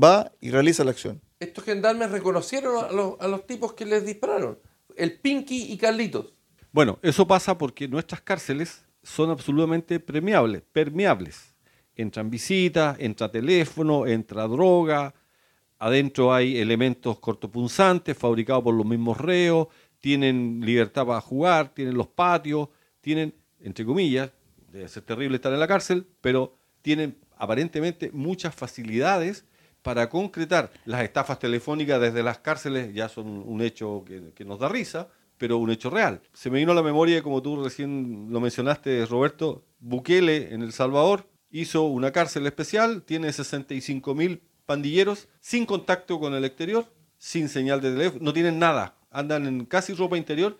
va 0.00 0.30
y 0.40 0.52
realiza 0.52 0.84
la 0.84 0.92
acción. 0.92 1.20
Estos 1.40 1.64
gendarmes 1.64 2.12
reconocieron 2.12 2.84
a 2.84 2.92
los, 2.92 3.14
a 3.18 3.26
los 3.26 3.44
tipos 3.44 3.72
que 3.72 3.86
les 3.86 4.06
dispararon. 4.06 4.56
El 4.94 5.18
Pinky 5.18 5.72
y 5.72 5.76
Carlitos. 5.76 6.32
Bueno, 6.70 7.00
eso 7.02 7.26
pasa 7.26 7.58
porque 7.58 7.88
nuestras 7.88 8.20
cárceles 8.20 8.84
son 9.02 9.30
absolutamente 9.30 9.98
premiables, 9.98 10.62
permeables. 10.72 11.56
Entran 11.96 12.30
visitas, 12.30 12.96
entra 13.00 13.32
teléfono, 13.32 14.06
entra 14.06 14.46
droga, 14.46 15.12
adentro 15.84 16.32
hay 16.32 16.56
elementos 16.56 17.18
cortopunzantes 17.18 18.16
fabricados 18.16 18.64
por 18.64 18.74
los 18.74 18.86
mismos 18.86 19.20
reos, 19.20 19.68
tienen 20.00 20.62
libertad 20.64 21.04
para 21.04 21.20
jugar, 21.20 21.74
tienen 21.74 21.94
los 21.94 22.08
patios, 22.08 22.70
tienen, 23.02 23.34
entre 23.60 23.84
comillas, 23.84 24.30
debe 24.72 24.88
ser 24.88 25.02
terrible 25.02 25.36
estar 25.36 25.52
en 25.52 25.60
la 25.60 25.68
cárcel, 25.68 26.06
pero 26.22 26.56
tienen 26.80 27.18
aparentemente 27.36 28.10
muchas 28.14 28.54
facilidades 28.54 29.44
para 29.82 30.08
concretar 30.08 30.72
las 30.86 31.02
estafas 31.02 31.38
telefónicas 31.38 32.00
desde 32.00 32.22
las 32.22 32.38
cárceles, 32.38 32.94
ya 32.94 33.10
son 33.10 33.42
un 33.46 33.60
hecho 33.60 34.06
que, 34.06 34.44
nos 34.46 34.58
da 34.58 34.70
risa, 34.70 35.08
pero 35.36 35.58
un 35.58 35.70
hecho 35.70 35.90
real. 35.90 36.22
Se 36.32 36.48
me 36.48 36.60
vino 36.60 36.72
a 36.72 36.74
la 36.74 36.82
memoria, 36.82 37.22
como 37.22 37.42
tú 37.42 37.62
recién 37.62 38.28
lo 38.30 38.40
mencionaste, 38.40 39.04
Roberto, 39.04 39.66
Bukele 39.80 40.54
en 40.54 40.62
El 40.62 40.72
Salvador 40.72 41.28
hizo 41.50 41.82
una 41.82 42.10
cárcel 42.10 42.46
especial, 42.46 43.02
tiene 43.02 43.30
65 43.30 44.14
mil 44.14 44.40
pandilleros 44.66 45.28
sin 45.40 45.66
contacto 45.66 46.18
con 46.18 46.34
el 46.34 46.44
exterior, 46.44 46.86
sin 47.18 47.48
señal 47.48 47.80
de 47.80 47.92
teléfono, 47.92 48.24
no 48.24 48.32
tienen 48.32 48.58
nada, 48.58 48.96
andan 49.10 49.46
en 49.46 49.64
casi 49.66 49.94
ropa 49.94 50.16
interior 50.16 50.58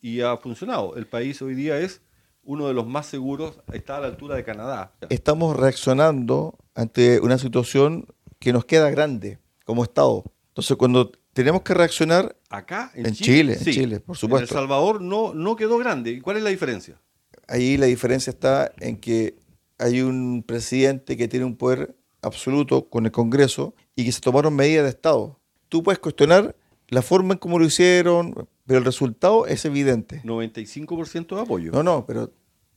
y 0.00 0.20
ha 0.20 0.36
funcionado. 0.36 0.96
El 0.96 1.06
país 1.06 1.40
hoy 1.42 1.54
día 1.54 1.78
es 1.78 2.02
uno 2.42 2.68
de 2.68 2.74
los 2.74 2.86
más 2.86 3.06
seguros, 3.06 3.58
está 3.72 3.96
a 3.96 4.00
la 4.00 4.06
altura 4.06 4.36
de 4.36 4.44
Canadá. 4.44 4.92
Estamos 5.10 5.56
reaccionando 5.56 6.58
ante 6.74 7.20
una 7.20 7.38
situación 7.38 8.06
que 8.38 8.52
nos 8.52 8.64
queda 8.64 8.90
grande 8.90 9.38
como 9.64 9.82
Estado. 9.82 10.24
Entonces, 10.48 10.76
cuando 10.76 11.10
tenemos 11.32 11.62
que 11.62 11.74
reaccionar, 11.74 12.36
Acá, 12.48 12.92
en, 12.94 13.06
En 13.06 13.14
Chile, 13.14 13.54
en 13.54 13.58
sí. 13.58 13.72
Chile, 13.72 14.00
por 14.00 14.14
En 14.14 14.20
supuesto. 14.20 14.54
El 14.54 14.60
Salvador 14.60 15.02
no, 15.02 15.34
no 15.34 15.56
quedó 15.56 15.76
grande. 15.78 16.12
¿Y 16.12 16.20
cuál 16.20 16.36
es 16.36 16.42
la 16.44 16.50
diferencia? 16.50 17.00
ahí 17.48 17.76
la 17.76 17.86
diferencia 17.86 18.30
está 18.30 18.72
en 18.80 18.96
que 18.96 19.36
hay 19.78 20.00
un 20.00 20.42
presidente 20.46 21.16
que 21.16 21.28
tiene 21.28 21.44
un 21.44 21.56
poder 21.56 21.94
absoluto 22.26 22.88
con 22.88 23.06
el 23.06 23.12
Congreso 23.12 23.74
y 23.94 24.04
que 24.04 24.12
se 24.12 24.20
tomaron 24.20 24.54
medidas 24.54 24.84
de 24.84 24.90
Estado. 24.90 25.38
Tú 25.68 25.82
puedes 25.82 25.98
cuestionar 25.98 26.56
la 26.88 27.02
forma 27.02 27.34
en 27.34 27.38
cómo 27.38 27.58
lo 27.58 27.64
hicieron, 27.64 28.48
pero 28.66 28.78
el 28.78 28.84
resultado 28.84 29.46
es 29.46 29.64
evidente. 29.64 30.22
95% 30.24 31.34
de 31.34 31.40
apoyo. 31.40 31.72
No, 31.72 31.82
no, 31.82 32.04
pero 32.06 32.32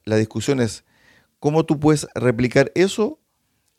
la 0.06 0.16
discusión 0.16 0.60
es 0.60 0.84
cómo 1.40 1.66
tú 1.66 1.80
puedes 1.80 2.08
replicar 2.16 2.72
eso 2.76 3.20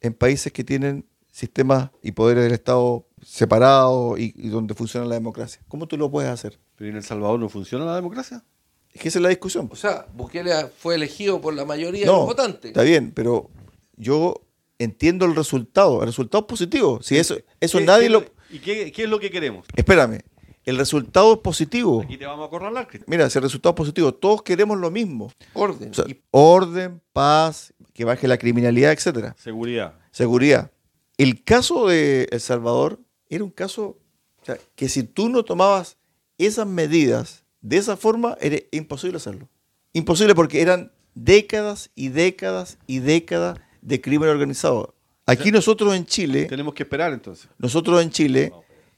en 0.00 0.14
países 0.14 0.52
que 0.52 0.64
tienen 0.64 1.06
sistemas 1.30 1.90
y 2.02 2.12
poderes 2.12 2.44
del 2.44 2.52
Estado 2.52 3.06
separados 3.22 4.18
y, 4.18 4.34
y 4.36 4.48
donde 4.48 4.74
funciona 4.74 5.06
la 5.06 5.14
democracia. 5.14 5.62
¿Cómo 5.68 5.86
tú 5.86 5.96
lo 5.96 6.10
puedes 6.10 6.30
hacer? 6.30 6.58
Pero 6.76 6.90
en 6.90 6.96
El 6.96 7.04
Salvador 7.04 7.38
no 7.38 7.48
funciona 7.48 7.84
la 7.84 7.94
democracia. 7.96 8.44
Es 8.92 9.00
que 9.00 9.08
esa 9.08 9.18
es 9.18 9.22
la 9.22 9.28
discusión. 9.28 9.68
O 9.70 9.76
sea, 9.76 10.06
Bukele 10.14 10.52
fue 10.78 10.96
elegido 10.96 11.40
por 11.40 11.54
la 11.54 11.64
mayoría 11.64 12.00
de 12.00 12.06
los 12.06 12.26
votantes. 12.26 12.70
está 12.70 12.82
bien, 12.82 13.12
pero 13.14 13.50
yo 13.96 14.42
entiendo 14.84 15.24
el 15.26 15.36
resultado. 15.36 16.00
El 16.00 16.06
resultado 16.08 16.42
es 16.42 16.48
positivo. 16.48 17.00
Si 17.02 17.16
eso, 17.16 17.36
eso 17.60 17.78
¿Qué- 17.78 17.84
nadie 17.84 18.04
qué- 18.06 18.10
lo... 18.10 18.24
¿Y 18.50 18.58
qué, 18.58 18.90
qué 18.90 19.04
es 19.04 19.08
lo 19.08 19.20
que 19.20 19.30
queremos? 19.30 19.64
Espérame, 19.76 20.20
el 20.64 20.76
resultado 20.76 21.34
es 21.34 21.38
positivo. 21.38 22.02
Aquí 22.02 22.16
te 22.16 22.26
vamos 22.26 22.42
a 22.44 22.46
acorralar, 22.46 22.88
Cristian. 22.88 23.06
Mira, 23.08 23.30
si 23.30 23.38
el 23.38 23.42
resultado 23.44 23.72
es 23.72 23.76
positivo, 23.76 24.12
todos 24.12 24.42
queremos 24.42 24.78
lo 24.78 24.90
mismo. 24.90 25.32
Orden. 25.54 25.90
O 25.90 25.94
sea, 25.94 26.04
Y 26.08 26.20
orden, 26.32 27.00
paz, 27.12 27.72
que 27.94 28.04
baje 28.04 28.26
la 28.26 28.38
criminalidad, 28.38 28.92
etcétera. 28.92 29.36
Seguridad. 29.38 29.94
Seguridad. 30.10 30.72
El 31.16 31.44
caso 31.44 31.86
de 31.86 32.28
El 32.32 32.40
Salvador 32.40 32.98
era 33.28 33.44
un 33.44 33.50
caso 33.50 33.98
o 34.42 34.44
sea, 34.44 34.56
que 34.74 34.88
si 34.88 35.02
tú 35.04 35.28
no 35.28 35.44
tomabas 35.44 35.98
esas 36.38 36.66
medidas 36.66 37.44
de 37.60 37.76
esa 37.76 37.96
forma, 37.96 38.36
era 38.40 38.56
imposible 38.72 39.18
hacerlo. 39.18 39.48
Imposible 39.92 40.34
porque 40.34 40.62
eran 40.62 40.92
décadas 41.14 41.90
y 41.94 42.08
décadas 42.08 42.78
y 42.86 43.00
décadas 43.00 43.58
de 43.80 44.00
crimen 44.00 44.28
organizado. 44.28 44.94
Aquí 45.26 45.50
nosotros 45.52 45.94
en 45.94 46.06
Chile, 46.06 46.46
Tenemos 46.46 46.74
que 46.74 46.82
esperar 46.82 47.12
entonces. 47.12 47.48
nosotros 47.58 48.02
en 48.02 48.10
Chile 48.10 48.52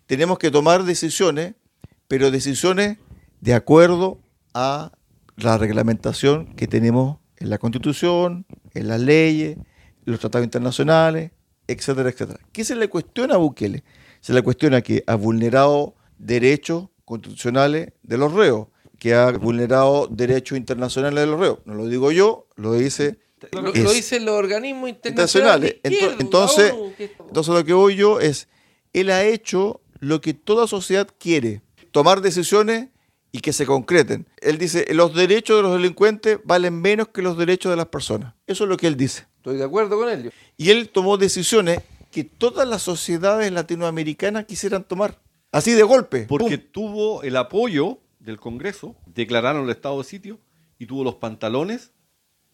tenemos 0.07 0.39
que 0.39 0.51
tomar 0.51 0.85
decisiones, 0.85 1.55
pero 2.09 2.31
decisiones 2.31 2.99
de 3.41 3.55
acuerdo 3.55 4.21
a 4.55 4.93
la 5.37 5.59
reglamentación 5.59 6.55
que 6.55 6.67
tenemos 6.67 7.19
en 7.37 7.51
la 7.51 7.59
Constitución, 7.59 8.47
en 8.75 8.89
las 8.89 9.01
leyes, 9.01 9.57
en 9.57 9.65
los 10.05 10.21
tratados 10.21 10.45
internacionales, 10.45 11.33
etcétera, 11.67 12.11
etcétera. 12.11 12.41
¿Qué 12.53 12.65
se 12.65 12.77
le 12.77 12.89
cuestiona 12.89 13.35
a 13.35 13.39
Bukele? 13.39 13.83
Se 14.21 14.33
le 14.33 14.43
cuestiona 14.43 14.81
que 14.83 15.03
ha 15.07 15.15
vulnerado 15.17 15.95
derechos 16.19 16.89
constitucionales 17.05 17.93
de 18.03 18.19
los 18.19 18.33
reos, 18.33 18.69
que 18.99 19.15
ha 19.15 19.31
vulnerado 19.33 20.07
derechos 20.07 20.57
internacionales 20.57 21.21
de 21.25 21.27
los 21.27 21.41
reos. 21.41 21.59
No 21.65 21.75
lo 21.75 21.87
digo 21.89 22.13
yo, 22.13 22.47
lo 22.57 22.75
dice 22.75 23.19
lo, 23.53 23.73
es- 23.73 23.83
lo 23.83 23.93
dicen 23.93 24.25
los 24.25 24.35
organismos 24.35 24.89
internacionales. 24.91 25.77
entonces, 25.83 26.73
entonces 26.99 27.55
lo 27.55 27.65
que 27.65 27.73
voy 27.73 27.97
yo 27.97 28.21
es, 28.21 28.49
él 28.93 29.11
ha 29.11 29.25
hecho 29.25 29.81
lo 30.01 30.21
que 30.21 30.35
toda 30.35 30.67
sociedad 30.67 31.09
quiere, 31.19 31.63
tomar 31.91 32.21
decisiones 32.21 32.89
y 33.33 33.41
que 33.41 33.53
se 33.53 33.65
concreten. 33.67 34.27
Él 34.41 34.59
dice, 34.59 34.87
los 34.93 35.15
derechos 35.15 35.57
de 35.57 35.63
los 35.63 35.73
delincuentes 35.73 36.39
valen 36.45 36.81
menos 36.81 37.09
que 37.09 37.23
los 37.23 37.39
derechos 37.39 37.71
de 37.71 37.77
las 37.77 37.87
personas. 37.87 38.35
Eso 38.47 38.65
es 38.65 38.71
lo 38.71 38.77
que 38.77 38.87
él 38.87 38.97
dice. 38.97 39.27
Estoy 39.39 39.57
de 39.57 39.65
acuerdo 39.65 39.97
con 39.97 40.09
él. 40.09 40.33
Y 40.57 40.71
él 40.71 40.91
tomó 40.91 41.17
decisiones 41.17 41.81
que 42.11 42.25
todas 42.25 42.69
las 42.69 42.83
sociedades 42.83 43.51
latinoamericanas 43.53 44.45
quisieran 44.45 44.85
tomar. 44.85 45.19
Así 45.51 45.73
de 45.73 45.83
golpe. 45.83 46.27
Porque 46.29 46.59
¡pum! 46.59 46.69
tuvo 46.73 47.23
el 47.23 47.37
apoyo 47.37 47.99
del 48.19 48.39
Congreso, 48.39 48.95
declararon 49.07 49.65
el 49.65 49.71
estado 49.71 49.99
de 49.99 50.05
sitio 50.05 50.39
y 50.79 50.87
tuvo 50.87 51.03
los 51.05 51.15
pantalones, 51.17 51.93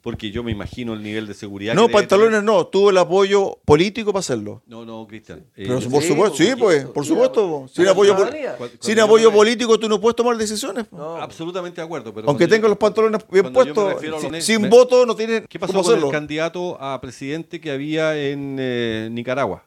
porque 0.01 0.30
yo 0.30 0.42
me 0.44 0.53
imagino 0.53 0.94
el 0.94 1.03
nivel 1.03 1.26
de 1.26 1.34
seguridad. 1.34 1.74
No, 1.74 1.88
que 1.88 1.92
pantalones 1.94 2.42
no, 2.42 2.66
tuvo 2.68 2.90
el 2.90 2.99
apoyo 2.99 3.59
político 3.64 4.12
para 4.12 4.20
hacerlo. 4.20 4.62
No, 4.66 4.84
no, 4.84 5.07
Cristian. 5.09 5.40
Eh, 5.57 5.64
Pero 5.66 5.80
yo- 5.80 5.90
por 5.90 6.03
Sí, 6.03 6.09
supuesto, 6.09 6.36
sí, 6.36 6.53
pues, 6.59 6.84
por 6.86 7.05
supuesto. 7.05 7.66
Sin 7.72 7.84
la 7.84 7.90
apoyo, 7.90 8.14
ciudadanía. 8.16 8.57
sin 8.80 8.99
político 9.32 9.78
tú 9.78 9.88
no 9.88 10.01
puedes 10.01 10.14
tomar 10.16 10.36
decisiones. 10.36 10.86
po. 10.86 10.96
No. 10.96 11.16
absolutamente 11.16 11.80
de 11.80 11.84
acuerdo. 11.84 12.14
Pero 12.14 12.28
Aunque 12.28 12.46
tenga 12.46 12.62
yo- 12.62 12.68
los 12.68 12.78
pantalones 12.78 13.22
bien 13.30 13.53
puestos, 13.53 13.96
sin, 14.40 14.70
voto 14.70 15.05
no 15.05 15.16
tiene 15.16 15.42
¿Qué 15.49 15.59
pasó 15.59 15.72
cómo 15.72 15.82
con 15.82 15.92
hacerlo. 15.92 16.07
el 16.09 16.12
candidato 16.12 16.80
a 16.80 17.01
presidente 17.01 17.61
que 17.61 17.70
había 17.70 18.16
en 18.16 18.57
eh, 18.61 19.09
Nicaragua? 19.11 19.66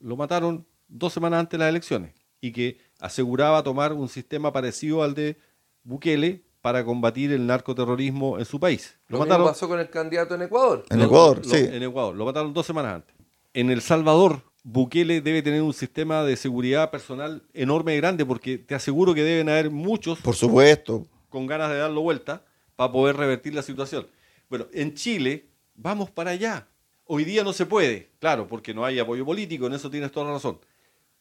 Lo 0.00 0.16
mataron 0.16 0.66
dos 0.88 1.12
semanas 1.12 1.40
antes 1.40 1.52
de 1.58 1.64
las 1.64 1.70
elecciones 1.70 2.12
y 2.40 2.52
que 2.52 2.78
aseguraba 3.00 3.62
tomar 3.62 3.92
un 3.94 4.08
sistema 4.08 4.52
parecido 4.52 5.02
al 5.02 5.14
de 5.14 5.38
Bukele 5.82 6.44
para 6.62 6.84
combatir 6.84 7.32
el 7.32 7.46
narcoterrorismo 7.46 8.38
en 8.38 8.44
su 8.44 8.58
país. 8.58 8.96
Lo, 9.08 9.18
Lo 9.18 9.24
mismo 9.24 9.28
mataron 9.34 9.46
pasó 9.52 9.68
con 9.68 9.80
el 9.80 9.90
candidato 9.90 10.34
en 10.36 10.42
Ecuador. 10.42 10.84
En 10.88 10.98
lo- 11.00 11.04
Ecuador, 11.06 11.38
lo- 11.44 11.52
sí. 11.52 11.56
En 11.70 11.82
Ecuador, 11.82 12.14
lo 12.14 12.24
mataron 12.24 12.54
dos 12.54 12.64
semanas 12.64 12.94
antes. 12.94 13.14
En 13.52 13.68
El 13.70 13.82
Salvador, 13.82 14.40
Bukele 14.64 15.20
debe 15.20 15.42
tener 15.42 15.60
un 15.60 15.74
sistema 15.74 16.22
de 16.22 16.36
seguridad 16.36 16.90
personal 16.90 17.42
enorme 17.52 17.94
y 17.94 17.96
grande 17.98 18.24
porque 18.24 18.58
te 18.58 18.74
aseguro 18.76 19.12
que 19.12 19.24
deben 19.24 19.48
haber 19.48 19.70
muchos 19.70 20.20
Por 20.20 20.36
supuesto. 20.36 21.04
con 21.28 21.46
ganas 21.48 21.68
de 21.70 21.78
darlo 21.78 22.00
vuelta 22.00 22.44
para 22.76 22.92
poder 22.92 23.16
revertir 23.16 23.54
la 23.54 23.62
situación. 23.62 24.06
Bueno, 24.48 24.66
en 24.72 24.94
Chile 24.94 25.46
vamos 25.74 26.10
para 26.10 26.30
allá. 26.30 26.68
Hoy 27.06 27.24
día 27.24 27.42
no 27.42 27.52
se 27.52 27.66
puede, 27.66 28.10
claro, 28.20 28.46
porque 28.46 28.72
no 28.72 28.84
hay 28.84 29.00
apoyo 29.00 29.24
político, 29.26 29.66
en 29.66 29.72
eso 29.74 29.90
tienes 29.90 30.12
toda 30.12 30.26
la 30.26 30.32
razón. 30.34 30.60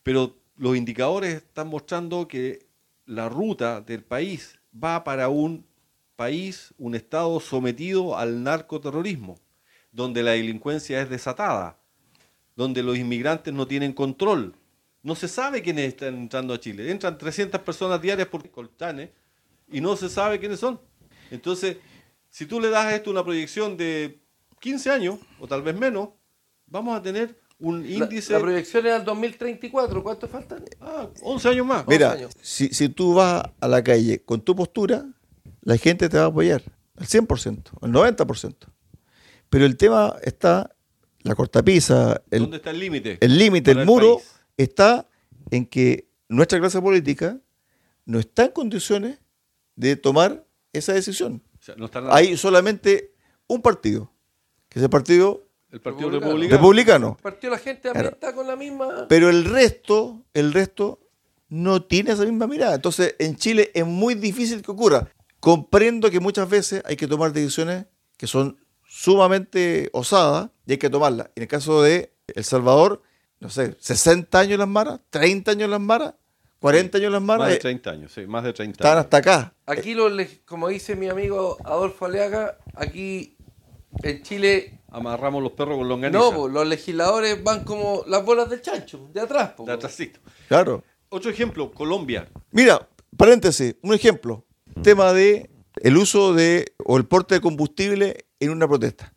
Pero 0.03 0.35
los 0.57 0.77
indicadores 0.77 1.33
están 1.35 1.67
mostrando 1.67 2.27
que 2.27 2.67
la 3.07 3.27
ruta 3.27 3.81
del 3.81 4.03
país 4.03 4.59
va 4.71 5.03
para 5.03 5.29
un 5.29 5.65
país, 6.15 6.73
un 6.77 6.95
Estado 6.95 7.39
sometido 7.39 8.17
al 8.17 8.43
narcoterrorismo, 8.43 9.39
donde 9.91 10.23
la 10.23 10.31
delincuencia 10.31 11.01
es 11.01 11.09
desatada, 11.09 11.79
donde 12.55 12.83
los 12.83 12.97
inmigrantes 12.97 13.53
no 13.53 13.67
tienen 13.67 13.93
control. 13.93 14.55
No 15.03 15.15
se 15.15 15.27
sabe 15.27 15.63
quiénes 15.63 15.87
están 15.87 16.15
entrando 16.15 16.53
a 16.53 16.59
Chile. 16.59 16.91
Entran 16.91 17.17
300 17.17 17.59
personas 17.61 18.01
diarias 18.01 18.27
por 18.27 18.47
Colchane 18.51 19.11
y 19.71 19.81
no 19.81 19.95
se 19.95 20.09
sabe 20.09 20.39
quiénes 20.39 20.59
son. 20.59 20.79
Entonces, 21.31 21.77
si 22.29 22.45
tú 22.45 22.61
le 22.61 22.69
das 22.69 22.85
a 22.85 22.95
esto 22.95 23.09
una 23.09 23.23
proyección 23.23 23.77
de 23.77 24.21
15 24.59 24.91
años, 24.91 25.19
o 25.39 25.47
tal 25.47 25.63
vez 25.63 25.75
menos, 25.75 26.09
vamos 26.67 26.95
a 26.95 27.01
tener 27.01 27.40
un 27.61 27.81
La, 27.83 28.05
índice... 28.05 28.33
la 28.33 28.39
proyección 28.39 28.85
es 28.87 28.93
al 28.93 29.05
2034. 29.05 30.03
¿Cuánto 30.03 30.27
faltan? 30.27 30.63
Ah, 30.81 31.07
11 31.21 31.49
años 31.49 31.65
más. 31.65 31.87
Mira, 31.87 32.11
años. 32.13 32.33
si, 32.41 32.69
si 32.69 32.89
tú 32.89 33.13
vas 33.13 33.43
a 33.59 33.67
la 33.67 33.83
calle 33.83 34.21
con 34.23 34.41
tu 34.41 34.55
postura, 34.55 35.05
la 35.61 35.77
gente 35.77 36.09
te 36.09 36.17
va 36.17 36.23
a 36.23 36.27
apoyar 36.27 36.61
al 36.97 37.05
100%, 37.07 37.63
al 37.81 37.91
90%. 37.91 38.55
Pero 39.49 39.65
el 39.65 39.77
tema 39.77 40.15
está, 40.23 40.75
la 41.23 41.35
cortapisa, 41.35 42.21
el 42.31 42.41
¿Dónde 42.43 42.57
está 42.57 42.71
el 42.71 42.79
límite? 42.79 43.17
el 43.21 43.37
límite, 43.37 43.71
el 43.71 43.85
muro, 43.85 44.17
país? 44.17 44.31
está 44.57 45.07
en 45.51 45.65
que 45.65 46.07
nuestra 46.29 46.59
clase 46.59 46.81
política 46.81 47.39
no 48.05 48.19
está 48.19 48.45
en 48.45 48.51
condiciones 48.51 49.19
de 49.75 49.95
tomar 49.95 50.45
esa 50.73 50.93
decisión. 50.93 51.43
O 51.59 51.63
sea, 51.63 51.75
no 51.75 51.85
está 51.85 52.01
Hay 52.15 52.37
solamente 52.37 53.13
un 53.47 53.61
partido, 53.61 54.11
que 54.69 54.79
es 54.79 54.83
el 54.83 54.89
partido 54.89 55.45
el 55.71 55.79
Partido 55.81 56.09
Republicano. 56.09 56.57
Republicano. 56.57 56.57
republicano. 56.57 57.17
Partió 57.21 57.49
la 57.49 57.57
gente 57.57 57.81
también 57.83 58.03
Claro. 58.03 58.15
está 58.15 58.33
con 58.35 58.47
la 58.47 58.55
misma. 58.55 59.07
Pero 59.07 59.29
el 59.29 59.45
resto, 59.45 60.21
el 60.33 60.51
resto 60.53 60.99
no 61.49 61.81
tiene 61.83 62.11
esa 62.11 62.23
misma 62.25 62.47
mirada. 62.47 62.75
Entonces, 62.75 63.15
en 63.19 63.35
Chile 63.35 63.71
es 63.73 63.85
muy 63.85 64.15
difícil 64.15 64.61
que 64.61 64.71
ocurra. 64.71 65.07
Comprendo 65.39 66.09
que 66.11 66.19
muchas 66.19 66.49
veces 66.49 66.81
hay 66.85 66.95
que 66.95 67.07
tomar 67.07 67.33
decisiones 67.33 67.85
que 68.17 68.27
son 68.27 68.57
sumamente 68.85 69.89
osadas 69.93 70.49
y 70.65 70.73
hay 70.73 70.77
que 70.77 70.89
tomarlas. 70.89 71.29
En 71.35 71.43
el 71.43 71.47
caso 71.49 71.81
de 71.81 72.13
El 72.27 72.43
Salvador, 72.43 73.01
no 73.39 73.49
sé, 73.49 73.75
60 73.79 74.39
años 74.39 74.59
las 74.59 74.67
maras, 74.67 74.99
30 75.09 75.51
años 75.51 75.69
las 75.69 75.79
maras, 75.79 76.13
40 76.59 76.99
años 76.99 77.11
las 77.11 77.21
maras, 77.21 77.39
Más 77.39 77.49
de 77.49 77.55
eh, 77.55 77.59
30 77.59 77.89
años, 77.89 78.11
sí, 78.13 78.27
más 78.27 78.43
de 78.43 78.53
30 78.53 78.73
están 78.77 78.91
años. 78.91 79.03
hasta 79.05 79.17
acá. 79.17 79.53
Aquí, 79.65 79.95
los, 79.95 80.11
leg- 80.11 80.41
como 80.45 80.67
dice 80.67 80.95
mi 80.95 81.09
amigo 81.09 81.57
Adolfo 81.65 82.05
Aleaga, 82.05 82.59
aquí 82.75 83.35
en 84.03 84.23
Chile, 84.23 84.79
Amarramos 84.93 85.41
los 85.41 85.53
perros 85.53 85.77
con 85.77 85.87
longaniza. 85.87 86.19
no, 86.19 86.33
po, 86.33 86.47
los 86.49 86.67
legisladores 86.67 87.41
van 87.43 87.63
como 87.63 88.03
las 88.07 88.25
bolas 88.25 88.49
del 88.49 88.61
chancho, 88.61 89.09
de 89.13 89.21
atrás. 89.21 89.51
po. 89.51 89.63
de 89.65 89.71
atrásito. 89.71 90.19
Claro. 90.49 90.83
Otro 91.09 91.29
ejemplo, 91.31 91.71
Colombia. 91.71 92.29
Mira, 92.51 92.87
paréntesis, 93.15 93.75
un 93.81 93.93
ejemplo. 93.93 94.45
Tema 94.83 95.13
de 95.13 95.49
el 95.77 95.95
uso 95.97 96.33
de 96.33 96.73
o 96.83 96.97
el 96.97 97.05
porte 97.05 97.35
de 97.35 97.41
combustible 97.41 98.25
en 98.39 98.49
una 98.49 98.67
protesta. 98.67 99.13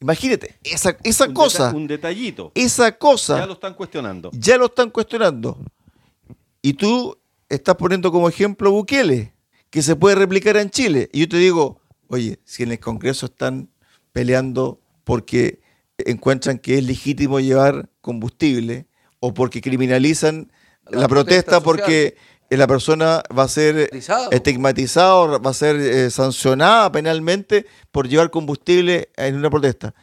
Imagínate, 0.00 0.58
esa, 0.62 0.96
esa 1.04 1.26
Un 1.26 1.32
cosa, 1.34 1.66
deta- 1.68 1.76
un 1.76 1.86
detallito. 1.86 2.52
esa 2.54 2.92
cosa 2.98 3.38
Ya 3.38 3.46
lo 3.46 3.54
están 3.54 3.72
cuestionando. 3.74 4.30
ya 4.34 4.58
lo 4.58 4.66
están 4.66 4.90
cuestionando. 4.90 5.56
Y 6.60 6.74
tú 6.74 7.16
estás 7.48 7.76
poniendo 7.76 8.10
como 8.12 8.28
ejemplo 8.28 8.70
Bukele, 8.70 9.32
que 9.70 9.82
se 9.82 9.96
puede 9.96 10.16
replicar 10.16 10.56
en 10.58 10.68
Chile. 10.70 11.08
Y 11.12 11.20
yo 11.20 11.28
te 11.28 11.36
digo, 11.38 11.80
oye, 12.08 12.38
si 12.44 12.62
en 12.62 12.72
el 12.72 12.80
Congreso 12.80 13.26
están 13.26 13.70
peleando 14.14 14.80
porque 15.02 15.60
encuentran 15.98 16.58
que 16.58 16.78
es 16.78 16.84
legítimo 16.84 17.40
llevar 17.40 17.90
combustible 18.00 18.86
o 19.20 19.34
porque 19.34 19.60
criminalizan 19.60 20.50
la, 20.86 21.00
La 21.00 21.08
protesta, 21.08 21.60
porque 21.60 22.16
la 22.50 22.66
persona 22.66 23.22
va 23.36 23.44
a 23.44 23.48
ser 23.48 23.90
estigmatizada, 24.30 25.38
va 25.38 25.50
a 25.50 25.54
ser 25.54 25.76
eh, 25.76 26.10
sancionada 26.10 26.92
penalmente 26.92 27.66
por 27.90 28.08
llevar 28.08 28.30
combustible 28.30 29.10
en 29.16 29.36
una 29.36 29.50
protesta. 29.50 29.94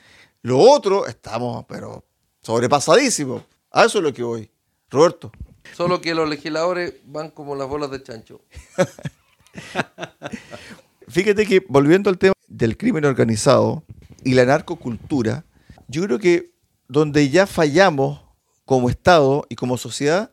Lo 0.42 0.60
otro, 0.60 1.08
estamos, 1.08 1.66
pero 1.68 2.04
sobrepasadísimos. 2.42 3.44
A 3.72 3.86
eso 3.86 4.00
es 4.00 4.04
lo 4.04 4.14
que 4.14 4.24
voy. 4.24 4.52
Roberto. 4.90 5.32
Solo 5.74 6.02
que 6.02 6.14
los 6.14 6.28
legisladores 6.28 6.96
van 7.06 7.30
como 7.30 7.56
las 7.56 7.68
bolas 7.68 7.92
de 7.92 8.04
chancho. 8.04 8.42
Fíjate 11.08 11.46
que 11.46 11.64
volviendo 11.68 12.10
al 12.10 12.18
tema 12.18 12.34
del 12.52 12.78
crimen 12.78 13.06
organizado 13.06 13.84
y 14.24 14.34
la 14.34 14.46
narcocultura, 14.46 15.46
yo 15.88 16.04
creo 16.04 16.20
que 16.20 16.52
donde 16.88 17.30
ya 17.30 17.48
fallamos 17.48 18.22
como 18.66 18.90
Estado 18.90 19.46
y 19.50 19.56
como 19.56 19.78
sociedad 19.78 20.32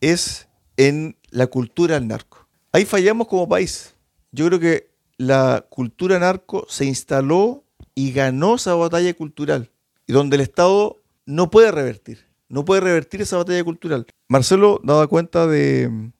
es 0.00 0.48
en 0.76 1.16
la 1.30 1.48
cultura 1.48 1.96
del 1.96 2.08
narco. 2.08 2.46
Ahí 2.72 2.84
fallamos 2.84 3.26
como 3.26 3.48
país. 3.48 3.94
Yo 4.30 4.46
creo 4.46 4.60
que 4.60 4.90
la 5.16 5.66
cultura 5.68 6.18
narco 6.18 6.66
se 6.68 6.84
instaló 6.84 7.64
y 7.94 8.12
ganó 8.12 8.54
esa 8.54 8.74
batalla 8.74 9.12
cultural, 9.14 9.72
y 10.06 10.12
donde 10.12 10.36
el 10.36 10.42
Estado 10.42 11.02
no 11.26 11.50
puede 11.50 11.72
revertir, 11.72 12.26
no 12.48 12.64
puede 12.64 12.80
revertir 12.80 13.22
esa 13.22 13.36
batalla 13.36 13.64
cultural. 13.64 14.06
Marcelo 14.28 14.80
daba 14.84 15.08
cuenta 15.08 15.48
de 15.48 16.12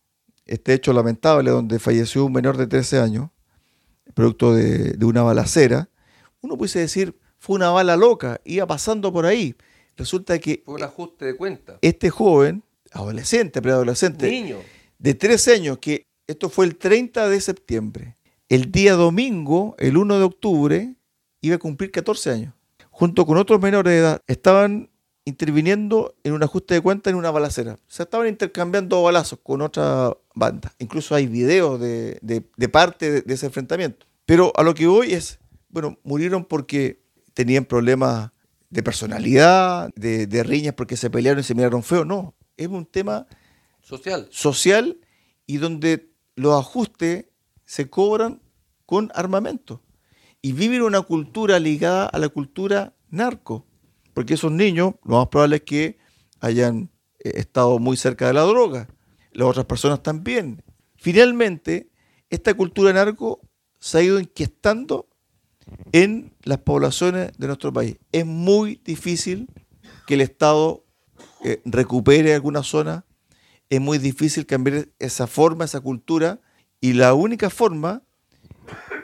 este 0.44 0.74
hecho 0.74 0.92
lamentable 0.92 1.50
donde 1.50 1.78
falleció 1.78 2.24
un 2.24 2.32
menor 2.32 2.56
de 2.56 2.66
13 2.66 2.98
años, 2.98 3.30
producto 4.14 4.54
de, 4.54 4.92
de 4.94 5.04
una 5.06 5.22
balacera. 5.22 5.88
Uno 6.40 6.56
puede 6.56 6.80
decir, 6.80 7.14
fue 7.38 7.56
una 7.56 7.70
bala 7.70 7.96
loca, 7.96 8.40
iba 8.44 8.66
pasando 8.66 9.12
por 9.12 9.26
ahí. 9.26 9.54
Resulta 9.96 10.38
que 10.38 10.62
Fue 10.64 10.74
un 10.74 10.82
ajuste 10.82 11.24
de 11.24 11.36
cuenta. 11.36 11.78
este 11.82 12.10
joven, 12.10 12.62
adolescente, 12.92 13.60
preadolescente, 13.60 14.30
Niño. 14.30 14.58
de 14.98 15.14
13 15.14 15.54
años, 15.54 15.78
que 15.78 16.06
esto 16.26 16.48
fue 16.48 16.66
el 16.66 16.76
30 16.76 17.28
de 17.28 17.40
septiembre, 17.40 18.16
el 18.48 18.70
día 18.70 18.94
domingo, 18.94 19.74
el 19.78 19.96
1 19.96 20.18
de 20.18 20.24
octubre, 20.24 20.94
iba 21.40 21.56
a 21.56 21.58
cumplir 21.58 21.90
14 21.90 22.30
años. 22.30 22.54
Junto 22.90 23.26
con 23.26 23.36
otros 23.38 23.60
menores 23.60 23.92
de 23.92 23.98
edad, 23.98 24.22
estaban 24.26 24.90
interviniendo 25.28 26.14
en 26.24 26.32
un 26.32 26.42
ajuste 26.42 26.74
de 26.74 26.80
cuenta 26.80 27.10
en 27.10 27.16
una 27.16 27.30
balacera. 27.30 27.78
Se 27.86 28.02
estaban 28.02 28.26
intercambiando 28.28 29.02
balazos 29.02 29.38
con 29.42 29.60
otra 29.62 30.16
banda. 30.34 30.72
Incluso 30.78 31.14
hay 31.14 31.26
videos 31.26 31.78
de, 31.80 32.18
de- 32.22 32.44
de 32.56 32.68
parte 32.68 33.10
de, 33.10 33.20
de 33.22 33.34
ese 33.34 33.46
enfrentamiento. 33.46 34.06
Pero 34.26 34.52
a 34.56 34.62
lo 34.62 34.74
que 34.74 34.86
voy 34.86 35.12
es, 35.12 35.38
bueno, 35.68 35.98
murieron 36.02 36.44
porque 36.44 37.02
tenían 37.34 37.64
problemas 37.64 38.30
de 38.70 38.82
personalidad, 38.82 39.90
de, 39.94 40.26
de 40.26 40.42
riñas 40.42 40.74
porque 40.74 40.96
se 40.96 41.08
pelearon 41.10 41.40
y 41.40 41.44
se 41.44 41.54
miraron 41.54 41.82
feo. 41.82 42.04
No, 42.04 42.34
es 42.56 42.68
un 42.68 42.84
tema 42.86 43.26
Social. 43.80 44.28
social 44.30 44.98
y 45.46 45.56
donde 45.58 46.10
los 46.36 46.58
ajustes 46.58 47.26
se 47.64 47.88
cobran 47.88 48.42
con 48.86 49.10
armamento. 49.14 49.82
Y 50.42 50.52
viven 50.52 50.82
una 50.82 51.00
cultura 51.02 51.58
ligada 51.58 52.06
a 52.06 52.18
la 52.18 52.28
cultura 52.28 52.94
narco. 53.10 53.66
Porque 54.18 54.34
esos 54.34 54.50
niños, 54.50 54.94
lo 55.04 55.18
más 55.18 55.28
probable 55.28 55.54
es 55.58 55.62
que 55.62 55.96
hayan 56.40 56.90
eh, 57.20 57.34
estado 57.36 57.78
muy 57.78 57.96
cerca 57.96 58.26
de 58.26 58.32
la 58.32 58.42
droga. 58.42 58.88
Las 59.30 59.46
otras 59.46 59.66
personas 59.66 60.02
también. 60.02 60.60
Finalmente, 60.96 61.92
esta 62.28 62.52
cultura 62.54 62.92
narco 62.92 63.40
se 63.78 63.98
ha 63.98 64.02
ido 64.02 64.18
inquietando 64.18 65.08
en 65.92 66.34
las 66.42 66.58
poblaciones 66.58 67.30
de 67.38 67.46
nuestro 67.46 67.72
país. 67.72 67.96
Es 68.10 68.26
muy 68.26 68.80
difícil 68.84 69.46
que 70.08 70.14
el 70.14 70.22
Estado 70.22 70.84
eh, 71.44 71.62
recupere 71.64 72.34
alguna 72.34 72.64
zona, 72.64 73.06
es 73.70 73.80
muy 73.80 73.98
difícil 73.98 74.46
cambiar 74.46 74.88
esa 74.98 75.28
forma, 75.28 75.64
esa 75.64 75.80
cultura, 75.80 76.40
y 76.80 76.94
la 76.94 77.14
única 77.14 77.50
forma 77.50 78.02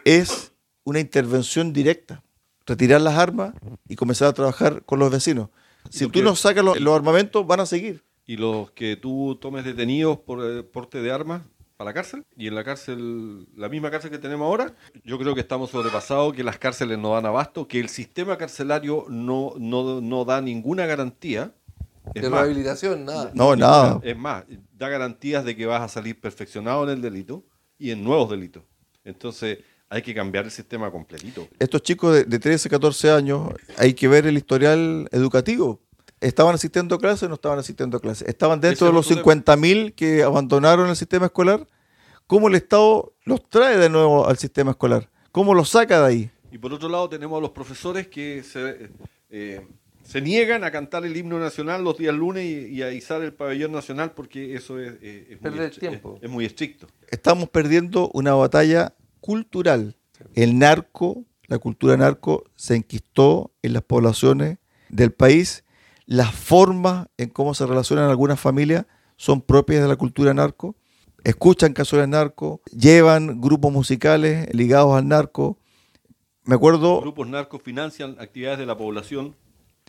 es 0.05 0.51
una 0.83 0.99
intervención 0.99 1.73
directa, 1.73 2.25
retirar 2.67 3.01
las 3.01 3.19
armas 3.19 3.55
y 3.89 3.97
comenzar 3.97 4.29
a 4.29 4.33
trabajar 4.33 4.83
con 4.85 4.99
los 4.99 5.11
vecinos. 5.11 5.51
Si 5.91 6.09
tú 6.09 6.23
no 6.23 6.35
sacas 6.35 6.65
los, 6.65 6.81
los 6.81 6.95
armamentos, 6.95 7.47
van 7.47 7.61
a 7.61 7.67
seguir. 7.67 8.03
Y 8.27 8.37
los 8.37 8.71
que 8.71 8.97
tú 8.97 9.39
tomes 9.41 9.65
detenidos 9.65 10.19
por 10.19 10.43
eh, 10.43 10.63
porte 10.63 11.03
de 11.03 11.13
armas 11.13 11.43
para 11.77 11.91
la 11.91 11.95
cárcel, 11.95 12.25
y 12.37 12.47
en 12.47 12.55
la 12.55 12.65
cárcel, 12.65 13.49
la 13.57 13.69
misma 13.69 13.91
cárcel 13.91 14.11
que 14.11 14.19
tenemos 14.19 14.47
ahora, 14.47 14.75
yo 15.05 15.19
creo 15.19 15.35
que 15.35 15.41
estamos 15.41 15.71
sobrepasados, 15.71 16.33
que 16.33 16.45
las 16.45 16.57
cárceles 16.57 16.99
no 16.99 17.15
dan 17.15 17.27
abasto, 17.27 17.67
que 17.67 17.81
el 17.81 17.89
sistema 17.89 18.39
carcelario 18.39 19.07
no, 19.09 19.55
no, 19.59 20.01
no 20.01 20.25
da 20.25 20.41
ninguna 20.41 20.87
garantía. 20.87 21.53
Es 22.15 22.23
De 22.23 22.31
más, 22.31 22.43
rehabilitación, 22.43 23.05
nada. 23.05 23.33
No, 23.35 23.57
nada. 23.57 23.99
Es 24.05 24.17
más, 24.17 24.45
da 24.73 24.89
garantías 24.89 25.45
de 25.45 25.57
que 25.57 25.67
vas 25.67 25.83
a 25.83 25.89
salir 25.89 26.21
perfeccionado 26.21 26.85
en 26.85 26.91
el 26.91 27.03
delito 27.03 27.45
y 27.77 27.91
en 27.91 28.05
nuevos 28.05 28.31
delitos. 28.31 28.63
Entonces, 29.05 29.59
hay 29.91 30.03
que 30.03 30.15
cambiar 30.15 30.45
el 30.45 30.51
sistema 30.51 30.91
completito. 30.91 31.47
Estos 31.59 31.83
chicos 31.83 32.15
de, 32.15 32.25
de 32.25 32.39
13, 32.39 32.69
14 32.69 33.11
años, 33.11 33.51
hay 33.77 33.95
que 33.95 34.09
ver 34.09 34.27
el 34.27 34.37
historial 34.37 35.09
educativo. 35.13 35.81
¿Estaban 36.21 36.55
asistiendo 36.55 36.95
a 36.95 36.99
clases 36.99 37.25
o 37.25 37.29
no 37.29 37.35
estaban 37.35 37.59
asistiendo 37.59 37.97
a 37.99 38.01
clases? 38.01 38.27
¿Estaban 38.29 38.61
dentro 38.61 38.87
de 38.87 38.93
los 38.93 39.11
otro 39.11 39.23
tema. 39.23 39.43
50.000 39.57 39.95
que 39.95 40.23
abandonaron 40.23 40.89
el 40.89 40.97
sistema 40.97 41.27
escolar? 41.27 41.67
¿Cómo 42.27 42.49
el 42.49 42.55
Estado 42.55 43.13
los 43.25 43.47
trae 43.49 43.77
de 43.77 43.91
nuevo 43.91 44.27
al 44.27 44.39
sistema 44.39 44.71
escolar? 44.71 45.11
¿Cómo 45.31 45.53
los 45.55 45.69
saca 45.69 46.01
de 46.01 46.07
ahí? 46.07 46.31
Y 46.51 46.59
por 46.59 46.73
otro 46.73 46.89
lado 46.89 47.09
tenemos 47.09 47.37
a 47.37 47.41
los 47.43 47.51
profesores 47.51 48.07
que 48.07 48.43
se, 48.43 48.89
eh, 49.29 49.67
se 50.03 50.21
niegan 50.23 50.65
a 50.65 50.71
cantar 50.71 51.05
el 51.05 51.15
himno 51.17 51.39
nacional 51.39 51.85
los 51.85 51.99
días 51.99 52.15
lunes 52.15 52.45
y, 52.45 52.77
y 52.77 52.83
a 52.83 52.91
izar 52.93 53.21
el 53.23 53.35
pabellón 53.35 53.73
nacional 53.73 54.13
porque 54.13 54.55
eso 54.55 54.79
es, 54.79 54.95
eh, 55.03 55.37
muy, 55.43 55.59
es- 55.59 55.79
es 56.23 56.31
muy 56.31 56.45
estricto. 56.47 56.87
Estamos 57.11 57.51
perdiendo 57.51 58.09
una 58.15 58.33
batalla 58.35 58.95
cultural. 59.25 59.97
El 60.35 60.59
narco, 60.59 61.25
la 61.47 61.57
cultura 61.59 61.97
narco, 61.97 62.45
se 62.57 62.77
enquistó 62.77 63.53
en 63.63 63.73
las 63.73 63.83
poblaciones 63.83 64.59
del 64.91 65.13
país. 65.13 65.65
Las 66.05 66.35
formas 66.35 67.07
en 67.17 67.31
cómo 67.31 67.55
se 67.55 67.65
relacionan 67.65 68.11
algunas 68.11 68.39
familias 68.39 68.85
son 69.17 69.41
propias 69.41 69.81
de 69.81 69.89
la 69.89 69.97
cultura 69.97 70.35
narco. 70.35 70.77
Escuchan 71.25 71.73
canciones 71.73 72.07
narco, 72.07 72.61
llevan 72.71 73.41
grupos 73.41 73.73
musicales 73.73 74.55
ligados 74.55 74.95
al 74.95 75.09
narco. 75.09 75.57
Me 76.43 76.57
acuerdo, 76.57 77.01
Grupos 77.01 77.27
narcos 77.27 77.63
financian 77.63 78.17
actividades 78.21 78.59
de 78.59 78.67
la 78.67 78.77
población. 78.77 79.35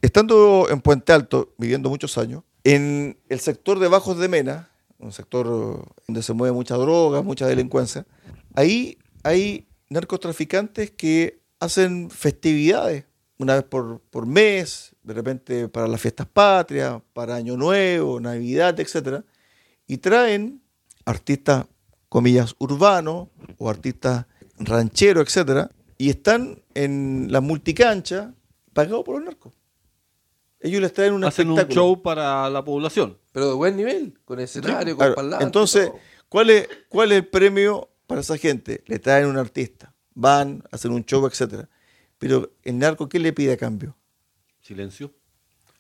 estando 0.02 0.70
en 0.70 0.80
Puente 0.80 1.12
Alto, 1.12 1.54
viviendo 1.58 1.90
muchos 1.90 2.18
años, 2.18 2.44
en 2.64 3.18
el 3.28 3.42
sector 3.42 3.80
de 3.80 3.90
Bajos 3.90 4.18
de 4.18 4.30
Mena, 4.30 4.70
un 4.98 5.12
sector 5.12 5.46
donde 6.08 6.24
se 6.24 6.32
mueve 6.32 6.54
mucha 6.54 6.76
droga, 6.76 7.22
mucha 7.22 7.48
delincuencia, 7.48 8.06
ahí 8.54 8.98
hay 9.26 9.68
narcotraficantes 9.90 10.92
que 10.92 11.42
hacen 11.60 12.12
festividades 12.12 13.06
una 13.40 13.56
vez 13.56 13.64
por, 13.64 14.00
por 14.12 14.28
mes, 14.28 14.96
de 15.02 15.14
repente 15.16 15.68
para 15.68 15.88
las 15.88 16.00
fiestas 16.00 16.28
patrias, 16.28 17.02
para 17.12 17.34
Año 17.34 17.58
Nuevo, 17.58 18.20
Navidad, 18.20 18.80
etcétera, 18.80 19.24
y 19.88 19.98
traen 19.98 20.62
artistas, 21.06 21.66
comillas, 22.08 22.54
urbanos 22.60 23.30
o 23.58 23.68
artistas 23.68 24.28
rancheros, 24.60 25.26
etcétera, 25.26 25.72
y 25.98 26.12
están 26.12 26.62
en 26.76 27.28
la 27.32 27.42
multicancha 27.42 28.32
pagados 28.74 29.04
por 29.04 29.16
los 29.16 29.26
narcos. 29.26 29.54
Ellos 30.60 30.82
les 30.82 30.94
traen 30.94 31.14
un 31.14 31.24
hacen 31.24 31.50
un 31.50 31.58
espectáculo. 31.58 31.82
show 31.82 32.02
para 32.04 32.48
la 32.52 32.64
población. 32.64 33.18
Pero 33.32 33.50
de 33.50 33.56
buen 33.56 33.76
nivel, 33.76 34.20
con 34.24 34.40
escenario, 34.40 34.96
con 34.96 34.98
Claro, 34.98 35.16
parlante. 35.16 35.46
Entonces. 35.46 35.92
¿cuál 36.30 36.50
es, 36.50 36.68
¿cuál 36.90 37.12
es 37.12 37.20
el 37.20 37.28
premio 37.28 37.90
para 38.08 38.22
esa 38.22 38.38
gente? 38.38 38.84
Le 38.88 39.00
traen 39.00 39.28
un 39.28 39.38
artista, 39.38 39.94
van, 40.14 40.64
hacen 40.72 40.92
un 40.92 41.04
show, 41.06 41.26
etcétera. 41.28 41.70
Pero 42.18 42.52
el 42.64 42.78
narco, 42.80 43.10
¿qué 43.10 43.20
le 43.20 43.34
pide 43.34 43.54
a 43.54 43.58
cambio? 43.58 43.96
Silencio. 44.62 45.14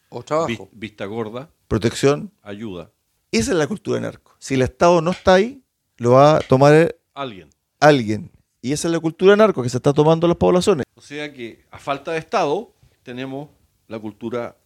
O 0.10 0.20
vis- 0.20 0.26
trabajo. 0.26 0.70
vista 0.72 1.06
gorda. 1.06 1.50
Protección. 1.68 2.32
Ayuda. 2.42 2.92
Esa 3.32 3.52
es 3.52 3.58
la 3.58 3.68
cultura 3.68 4.00
narco. 4.00 4.36
Si 4.40 4.54
el 4.54 4.62
Estado 4.62 5.02
no 5.02 5.12
está 5.12 5.36
ahí, 5.36 5.64
lo 5.98 6.12
va 6.12 6.38
a 6.38 6.40
tomar 6.42 6.96
Alguien. 7.14 7.50
alguien. 7.80 8.32
Y 8.62 8.72
esa 8.72 8.88
es 8.88 8.92
la 8.94 9.00
cultura 9.00 9.36
narco 9.36 9.62
que 9.62 9.70
se 9.70 9.78
está 9.78 9.94
tomando 9.94 10.28
las 10.28 10.38
poblaciones. 10.38 10.86
O 10.96 11.02
sea 11.02 11.32
que 11.34 11.66
a 11.72 11.78
falta 11.80 12.12
de 12.12 12.18
Estado 12.20 12.74
tenemos 13.04 13.50
la 13.88 14.00
cultura 14.00 14.58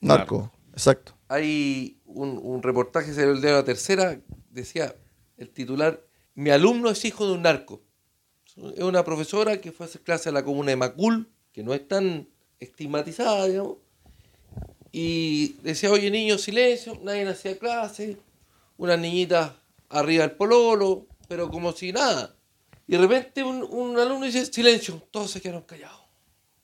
Narco, 0.00 0.50
exacto. 0.72 1.14
Hay 1.28 2.00
un, 2.04 2.38
un 2.42 2.62
reportaje 2.62 3.12
sobre 3.12 3.30
el 3.32 3.40
de 3.40 3.52
la 3.52 3.62
tercera, 3.64 4.18
decía 4.50 4.96
el 5.36 5.50
titular, 5.50 6.00
mi 6.34 6.50
alumno 6.50 6.90
es 6.90 7.04
hijo 7.04 7.26
de 7.26 7.32
un 7.32 7.42
narco. 7.42 7.82
Es 8.76 8.82
una 8.82 9.04
profesora 9.04 9.60
que 9.60 9.72
fue 9.72 9.86
a 9.86 9.88
hacer 9.88 10.02
clase 10.02 10.28
a 10.28 10.32
la 10.32 10.44
comuna 10.44 10.70
de 10.70 10.76
Macul, 10.76 11.30
que 11.52 11.62
no 11.62 11.72
es 11.74 11.86
tan 11.86 12.28
estigmatizada, 12.60 13.46
digamos. 13.46 13.78
Y 14.90 15.54
decía, 15.62 15.90
oye 15.90 16.10
niños, 16.10 16.42
silencio, 16.42 16.98
nadie 17.02 17.26
hacía 17.26 17.58
clase, 17.58 18.18
unas 18.76 18.98
niñitas 18.98 19.52
arriba 19.88 20.24
el 20.24 20.32
pololo, 20.32 21.06
pero 21.28 21.50
como 21.50 21.72
si 21.72 21.92
nada. 21.92 22.36
Y 22.86 22.92
de 22.92 22.98
repente 22.98 23.42
un, 23.42 23.62
un 23.62 23.98
alumno 23.98 24.26
dice, 24.26 24.44
silencio, 24.46 25.02
todos 25.10 25.30
se 25.30 25.40
quedaron 25.40 25.62
callados. 25.62 26.00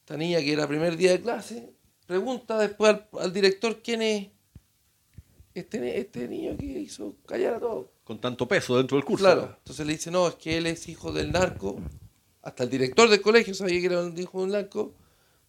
Esta 0.00 0.16
niña 0.16 0.40
que 0.40 0.52
era 0.52 0.66
primer 0.66 0.96
día 0.96 1.12
de 1.12 1.22
clase, 1.22 1.72
pregunta 2.06 2.58
después 2.58 2.90
al, 2.92 3.08
al 3.18 3.32
director 3.32 3.80
quién 3.82 4.02
es 4.02 4.28
este, 5.58 5.98
este 5.98 6.28
niño 6.28 6.56
que 6.56 6.66
hizo 6.66 7.16
callar 7.26 7.54
a 7.54 7.60
todos. 7.60 7.86
Con 8.04 8.20
tanto 8.20 8.46
peso 8.48 8.76
dentro 8.76 8.96
del 8.96 9.04
curso. 9.04 9.24
Claro. 9.24 9.56
Entonces 9.58 9.86
le 9.86 9.92
dice, 9.92 10.10
no, 10.10 10.28
es 10.28 10.34
que 10.36 10.56
él 10.58 10.66
es 10.66 10.88
hijo 10.88 11.12
del 11.12 11.32
narco. 11.32 11.80
Hasta 12.42 12.64
el 12.64 12.70
director 12.70 13.08
del 13.08 13.20
colegio 13.20 13.54
sabía 13.54 13.80
que 13.80 13.86
era 13.86 14.00
un 14.00 14.18
hijo 14.18 14.42
del 14.42 14.52
narco. 14.52 14.94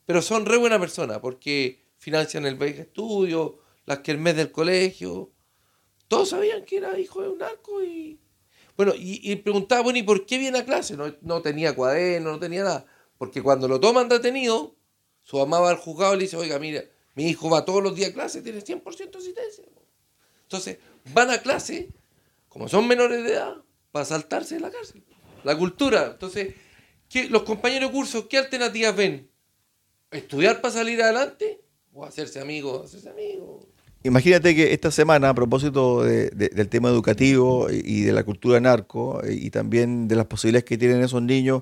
Pero 0.05 0.21
son 0.21 0.45
re 0.45 0.57
buena 0.57 0.79
persona 0.79 1.21
porque 1.21 1.85
financian 1.97 2.45
el 2.45 2.55
beca 2.55 2.81
estudio, 2.81 3.59
las 3.85 3.99
que 3.99 4.11
el 4.11 4.17
mes 4.17 4.35
del 4.35 4.51
colegio. 4.51 5.31
Todos 6.07 6.29
sabían 6.29 6.65
que 6.65 6.77
era 6.77 6.99
hijo 6.99 7.21
de 7.21 7.29
un 7.29 7.37
narco 7.37 7.83
y... 7.83 8.19
Bueno, 8.75 8.93
y, 8.95 9.31
y 9.31 9.35
preguntaba, 9.35 9.81
bueno, 9.81 9.99
¿y 9.99 10.03
por 10.03 10.25
qué 10.25 10.37
viene 10.37 10.57
a 10.59 10.65
clase? 10.65 10.95
No, 10.95 11.13
no 11.21 11.41
tenía 11.41 11.75
cuaderno, 11.75 12.31
no 12.31 12.39
tenía 12.39 12.63
nada. 12.63 12.85
Porque 13.17 13.43
cuando 13.43 13.67
lo 13.67 13.79
toman 13.79 14.07
detenido, 14.07 14.75
su 15.23 15.37
mamá 15.37 15.59
va 15.59 15.69
al 15.69 15.77
juzgado 15.77 16.13
y 16.15 16.17
le 16.17 16.23
dice, 16.23 16.37
oiga, 16.37 16.57
mira, 16.57 16.83
mi 17.15 17.27
hijo 17.27 17.49
va 17.49 17.65
todos 17.65 17.83
los 17.83 17.95
días 17.95 18.11
a 18.11 18.13
clase, 18.13 18.41
tiene 18.41 18.61
100% 18.63 19.11
de 19.11 19.17
asistencia. 19.17 19.65
Entonces, 20.49 20.79
van 21.13 21.29
a 21.29 21.37
clase, 21.43 21.89
como 22.47 22.67
son 22.67 22.87
menores 22.87 23.23
de 23.23 23.33
edad, 23.33 23.53
para 23.91 24.03
saltarse 24.03 24.55
de 24.55 24.61
la 24.61 24.71
cárcel. 24.71 25.03
La 25.43 25.55
cultura. 25.55 26.07
Entonces, 26.13 26.55
¿qué- 27.07 27.29
los 27.29 27.43
compañeros 27.43 27.91
de 27.91 27.95
curso, 27.95 28.27
¿qué 28.27 28.39
alternativas 28.39 28.95
ven? 28.95 29.29
¿Estudiar 30.09 30.59
para 30.59 30.73
salir 30.73 31.03
adelante? 31.03 31.61
¿O 31.93 32.03
hacerse 32.03 32.39
amigos? 32.41 32.85
Hacerse 32.85 33.09
amigos. 33.11 33.67
Imagínate 34.01 34.55
que 34.55 34.73
esta 34.73 34.89
semana, 34.89 35.29
a 35.29 35.33
propósito 35.35 36.01
de- 36.03 36.29
de- 36.31 36.49
del 36.49 36.67
tema 36.67 36.89
educativo 36.89 37.67
y 37.69 37.99
y 37.99 38.01
de 38.01 38.13
la 38.13 38.23
cultura 38.23 38.59
narco 38.59 39.21
eh, 39.23 39.33
y 39.35 39.51
también 39.51 40.07
de 40.07 40.15
las 40.15 40.25
posibilidades 40.25 40.63
que 40.63 40.77
tienen 40.79 41.03
esos 41.03 41.21
niños 41.21 41.61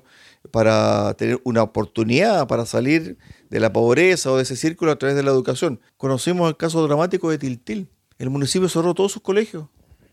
para 0.50 1.12
tener 1.14 1.40
una 1.44 1.62
oportunidad 1.62 2.46
para 2.46 2.64
salir 2.64 3.18
de 3.50 3.60
la 3.60 3.70
pobreza 3.72 4.30
o 4.32 4.36
de 4.36 4.44
ese 4.44 4.56
círculo 4.56 4.92
a 4.92 4.98
través 4.98 5.14
de 5.16 5.24
la 5.24 5.30
educación, 5.30 5.80
conocimos 5.98 6.48
el 6.48 6.56
caso 6.56 6.86
dramático 6.86 7.28
de 7.30 7.36
Tiltil. 7.38 7.88
El 8.18 8.30
municipio 8.30 8.68
cerró 8.68 8.94
todos 8.94 9.12
sus 9.12 9.22
colegios 9.22 9.66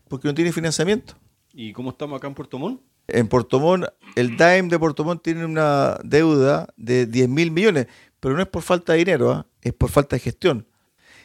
porque 0.08 0.28
no 0.28 0.34
tiene 0.34 0.52
financiamiento. 0.52 1.14
¿Y 1.52 1.72
cómo 1.72 1.90
estamos 1.90 2.16
acá 2.16 2.28
en 2.28 2.34
Puerto 2.34 2.58
Montt? 2.58 2.80
En 3.08 3.28
Puerto 3.28 3.60
Montt, 3.60 3.86
el 4.14 4.36
DAEM 4.36 4.68
de 4.68 4.78
Puerto 4.78 5.04
Montt 5.04 5.22
tiene 5.22 5.44
una 5.44 5.98
deuda 6.02 6.68
de 6.76 7.06
10 7.06 7.28
mil 7.28 7.50
millones, 7.50 7.86
pero 8.20 8.34
no 8.34 8.42
es 8.42 8.48
por 8.48 8.62
falta 8.62 8.92
de 8.92 8.98
dinero, 9.00 9.30
¿ah? 9.32 9.46
es 9.62 9.72
por 9.72 9.90
falta 9.90 10.16
de 10.16 10.20
gestión. 10.20 10.66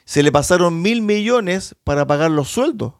Se 0.05 0.23
le 0.23 0.31
pasaron 0.31 0.81
mil 0.81 1.01
millones 1.01 1.75
para 1.83 2.05
pagar 2.05 2.31
los 2.31 2.49
sueldos 2.49 2.93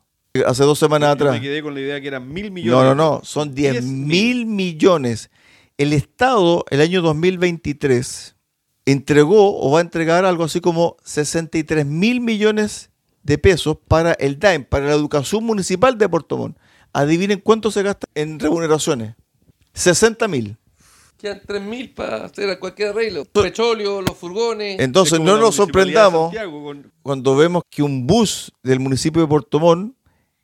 hace 0.46 0.64
dos 0.64 0.80
semanas 0.80 1.10
Yo 1.10 1.14
atrás. 1.14 1.34
Me 1.34 1.42
quedé 1.42 1.62
con 1.62 1.74
la 1.74 1.82
idea 1.82 2.00
que 2.00 2.08
eran 2.08 2.32
mil 2.32 2.46
No, 2.48 2.52
millones. 2.54 2.96
no, 2.96 2.96
no, 2.96 3.22
son 3.24 3.54
10 3.54 3.84
mil 3.84 4.46
millones. 4.46 5.30
El 5.78 5.94
Estado, 5.94 6.66
el 6.70 6.82
año 6.82 7.02
2023, 7.02 8.36
entregó 8.86 9.60
o 9.60 9.72
va 9.72 9.80
a 9.80 9.82
entregar 9.82 10.26
algo 10.26 10.44
así 10.44 10.62
como 10.62 10.98
63 11.04 11.86
mil 11.86 12.22
millones 12.22 12.91
de 13.24 13.38
pesos 13.38 13.78
para 13.88 14.14
el 14.14 14.40
DAEM, 14.40 14.66
para 14.66 14.86
la 14.88 14.94
educación 14.94 15.44
municipal 15.44 15.98
de 15.98 16.10
Puerto 16.10 16.38
Montt. 16.38 16.58
Adivinen 16.94 17.40
cuánto 17.40 17.72
se 17.72 17.84
gasta 17.84 18.08
en 18.16 18.40
remuneraciones. 18.40 19.16
60 19.74 20.28
mil. 20.28 20.58
Quedan 21.18 21.40
3.000 21.46 21.94
para 21.94 22.26
hacer 22.26 22.58
cualquier 22.58 22.90
arreglo. 22.90 23.26
Petróleo, 23.26 24.02
los 24.02 24.18
furgones. 24.18 24.80
Entonces 24.80 25.20
no 25.20 25.38
nos 25.38 25.56
sorprendamos 25.56 26.34
con- 26.34 26.92
cuando 27.04 27.36
vemos 27.36 27.62
que 27.70 27.84
un 27.84 28.08
bus 28.08 28.52
del 28.64 28.80
municipio 28.80 29.22
de 29.22 29.28
Puerto 29.28 29.60
Montt 29.60 29.96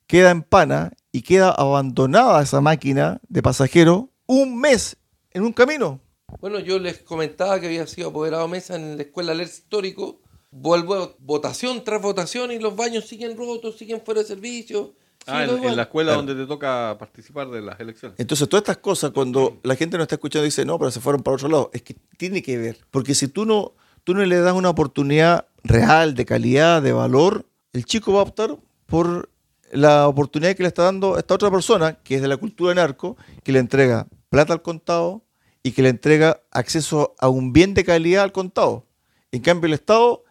queda 0.05 0.29
en 0.29 0.43
pana 0.43 0.93
y 1.11 1.23
queda 1.23 1.49
abandonada 1.49 2.41
esa 2.43 2.61
máquina 2.61 3.19
de 3.27 3.41
pasajeros 3.41 4.03
un 4.27 4.59
mes 4.59 4.97
en 5.31 5.43
un 5.43 5.51
camino. 5.51 5.99
Bueno, 6.39 6.59
yo 6.59 6.77
les 6.77 6.99
comentaba 6.99 7.59
que 7.59 7.65
había 7.65 7.87
sido 7.87 8.09
apoderado 8.09 8.47
mesa 8.47 8.75
en 8.75 8.97
la 8.97 9.03
escuela 9.03 9.31
Alerce 9.31 9.61
Histórico. 9.63 10.21
Vuelvo 10.51 11.15
votación 11.19 11.83
tras 11.83 12.01
votación 12.01 12.51
y 12.51 12.59
los 12.59 12.75
baños 12.75 13.05
siguen 13.05 13.37
rotos, 13.37 13.77
siguen 13.77 14.01
fuera 14.01 14.21
de 14.21 14.27
servicio. 14.27 14.93
Ah, 15.29 15.43
en, 15.43 15.75
la 15.75 15.83
escuela 15.83 16.13
Claro. 16.13 16.25
donde 16.25 16.41
te 16.41 16.47
toca 16.47 16.95
participar 16.97 17.49
de 17.49 17.61
las 17.61 17.77
elecciones. 17.81 18.17
Entonces, 18.17 18.47
todas 18.47 18.61
estas 18.61 18.77
cosas, 18.77 19.11
cuando 19.11 19.59
la 19.63 19.75
gente 19.75 19.97
no 19.97 20.03
está 20.03 20.15
escuchando, 20.15 20.45
dice, 20.45 20.63
no, 20.63 20.79
pero 20.79 20.89
se 20.89 21.01
fueron 21.01 21.21
para 21.21 21.35
otro 21.35 21.49
lado, 21.49 21.69
es 21.73 21.81
que 21.81 21.95
tiene 22.17 22.41
que 22.41 22.57
ver. 22.57 22.77
Porque 22.91 23.13
si 23.13 23.27
tú 23.27 23.45
no, 23.45 23.73
tú 24.05 24.13
no 24.13 24.23
le 24.23 24.39
das 24.39 24.53
una 24.53 24.69
oportunidad 24.69 25.47
real, 25.65 26.15
de 26.15 26.25
calidad, 26.25 26.81
de 26.81 26.93
valor, 26.93 27.45
el 27.73 27.83
chico 27.83 28.13
va 28.13 28.19
a 28.19 28.23
optar 28.23 28.57
por 28.85 29.29
la 29.73 30.07
oportunidad 30.07 30.55
que 30.55 30.63
le 30.63 30.69
está 30.69 30.83
dando 30.83 31.17
esta 31.17 31.33
otra 31.33 31.51
persona, 31.51 31.95
que 31.95 32.15
es 32.15 32.21
de 32.21 32.29
la 32.29 32.37
cultura 32.37 32.73
narco, 32.73 33.17
que 33.43 33.51
le 33.51 33.59
entrega 33.59 34.07
plata 34.29 34.53
al 34.53 34.61
contado 34.61 35.23
y 35.61 35.71
que 35.71 35.81
le 35.81 35.89
entrega 35.89 36.41
acceso 36.51 37.15
a 37.19 37.27
un 37.27 37.51
bien 37.51 37.73
de 37.73 37.83
calidad 37.83 38.23
al 38.23 38.31
contado. 38.31 38.85
En 39.33 39.41
cambio, 39.41 39.67
el 39.67 39.73
Estado 39.73 40.23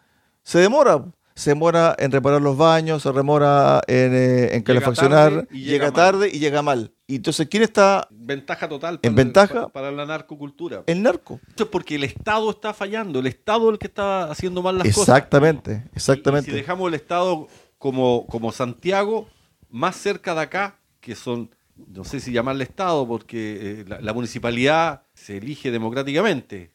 se 0.47 0.59
demora. 0.59 1.03
Se 1.35 1.51
demora 1.51 1.95
en 1.99 2.11
reparar 2.11 2.41
los 2.41 2.57
baños, 2.57 3.03
se 3.03 3.11
demora 3.11 3.79
en, 3.85 4.11
eh, 4.15 4.55
en 4.55 4.63
calefaccionar, 4.63 5.31
tarde 5.31 5.47
y 5.51 5.59
llega, 5.59 5.71
llega 5.71 5.91
tarde 5.91 6.29
y 6.33 6.39
llega 6.39 6.61
mal. 6.63 6.91
Y 7.05 7.17
entonces, 7.17 7.47
¿quién 7.47 7.61
está 7.61 8.07
Ventaja 8.09 8.67
total 8.67 8.95
En 9.03 9.13
para, 9.13 9.23
ventaja- 9.23 9.53
para, 9.53 9.67
para 9.67 9.91
la 9.91 10.07
narcocultura. 10.07 10.81
el 10.87 11.03
narco? 11.03 11.39
Esto 11.47 11.65
es 11.65 11.69
porque 11.69 11.93
el 11.93 12.05
Estado 12.05 12.49
está 12.49 12.73
fallando, 12.73 13.19
el 13.19 13.27
Estado 13.27 13.67
es 13.69 13.73
el 13.73 13.77
que 13.77 13.85
está 13.85 14.31
haciendo 14.31 14.63
mal 14.63 14.79
las 14.79 14.87
cosas. 14.87 15.09
Exactamente, 15.09 15.83
exactamente. 15.93 16.49
Si 16.49 16.57
dejamos 16.57 16.87
el 16.87 16.95
Estado 16.95 17.47
como, 17.77 18.25
como 18.25 18.51
Santiago, 18.51 19.27
más 19.69 19.95
cerca 19.95 20.33
de 20.33 20.41
acá, 20.41 20.79
que 21.01 21.13
son, 21.13 21.51
no 21.75 22.03
sé 22.03 22.19
si 22.19 22.31
llamarle 22.31 22.63
Estado, 22.63 23.07
porque 23.07 23.81
eh, 23.81 23.85
la, 23.87 24.01
la 24.01 24.13
municipalidad 24.13 25.03
se 25.13 25.37
elige 25.37 25.69
democráticamente, 25.69 26.71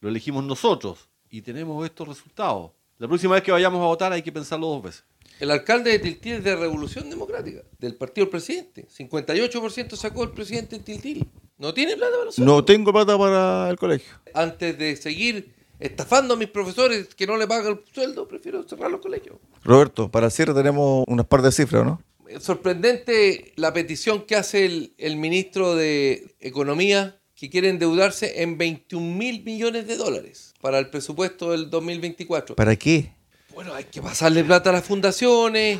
lo 0.00 0.08
elegimos 0.08 0.42
nosotros 0.42 1.10
y 1.28 1.42
tenemos 1.42 1.84
estos 1.84 2.08
resultados. 2.08 2.70
La 2.98 3.08
próxima 3.08 3.34
vez 3.34 3.42
que 3.42 3.52
vayamos 3.52 3.82
a 3.82 3.86
votar 3.86 4.10
hay 4.12 4.22
que 4.22 4.32
pensarlo 4.32 4.68
dos 4.68 4.82
veces. 4.82 5.04
El 5.38 5.50
alcalde 5.50 5.90
de 5.90 5.98
Tiltil 5.98 6.32
es 6.32 6.44
de 6.44 6.56
Revolución 6.56 7.10
Democrática, 7.10 7.60
del 7.78 7.94
partido 7.94 8.24
del 8.24 8.30
presidente. 8.30 8.88
58% 8.88 9.96
sacó 9.96 10.24
el 10.24 10.30
presidente 10.30 10.76
en 10.76 10.82
Tiltil. 10.82 11.28
No 11.58 11.74
tiene 11.74 11.94
plata 11.94 12.12
para 12.12 12.24
los 12.24 12.38
No 12.38 12.64
tengo 12.64 12.94
plata 12.94 13.18
para 13.18 13.68
el 13.68 13.76
colegio. 13.76 14.14
Antes 14.32 14.78
de 14.78 14.96
seguir 14.96 15.54
estafando 15.78 16.34
a 16.34 16.36
mis 16.38 16.48
profesores 16.48 17.14
que 17.14 17.26
no 17.26 17.36
le 17.36 17.46
pagan 17.46 17.72
el 17.72 17.94
sueldo, 17.94 18.26
prefiero 18.26 18.62
cerrar 18.66 18.90
los 18.90 19.02
colegios. 19.02 19.36
Roberto, 19.62 20.10
para 20.10 20.26
el 20.26 20.32
cierre 20.32 20.54
tenemos 20.54 21.04
unas 21.06 21.26
par 21.26 21.42
de 21.42 21.52
cifras, 21.52 21.84
¿no? 21.84 22.00
Sorprendente 22.40 23.52
la 23.56 23.74
petición 23.74 24.22
que 24.22 24.36
hace 24.36 24.64
el, 24.64 24.94
el 24.96 25.16
ministro 25.16 25.74
de 25.74 26.34
Economía, 26.40 27.20
que 27.34 27.50
quiere 27.50 27.68
endeudarse 27.68 28.42
en 28.42 28.56
21 28.56 29.14
mil 29.14 29.44
millones 29.44 29.86
de 29.86 29.96
dólares 29.96 30.54
para 30.66 30.80
el 30.80 30.88
presupuesto 30.90 31.52
del 31.52 31.70
2024. 31.70 32.56
¿Para 32.56 32.74
qué? 32.74 33.12
Bueno, 33.54 33.72
hay 33.72 33.84
que 33.84 34.02
pasarle 34.02 34.42
plata 34.42 34.70
a 34.70 34.72
las 34.72 34.84
fundaciones, 34.84 35.78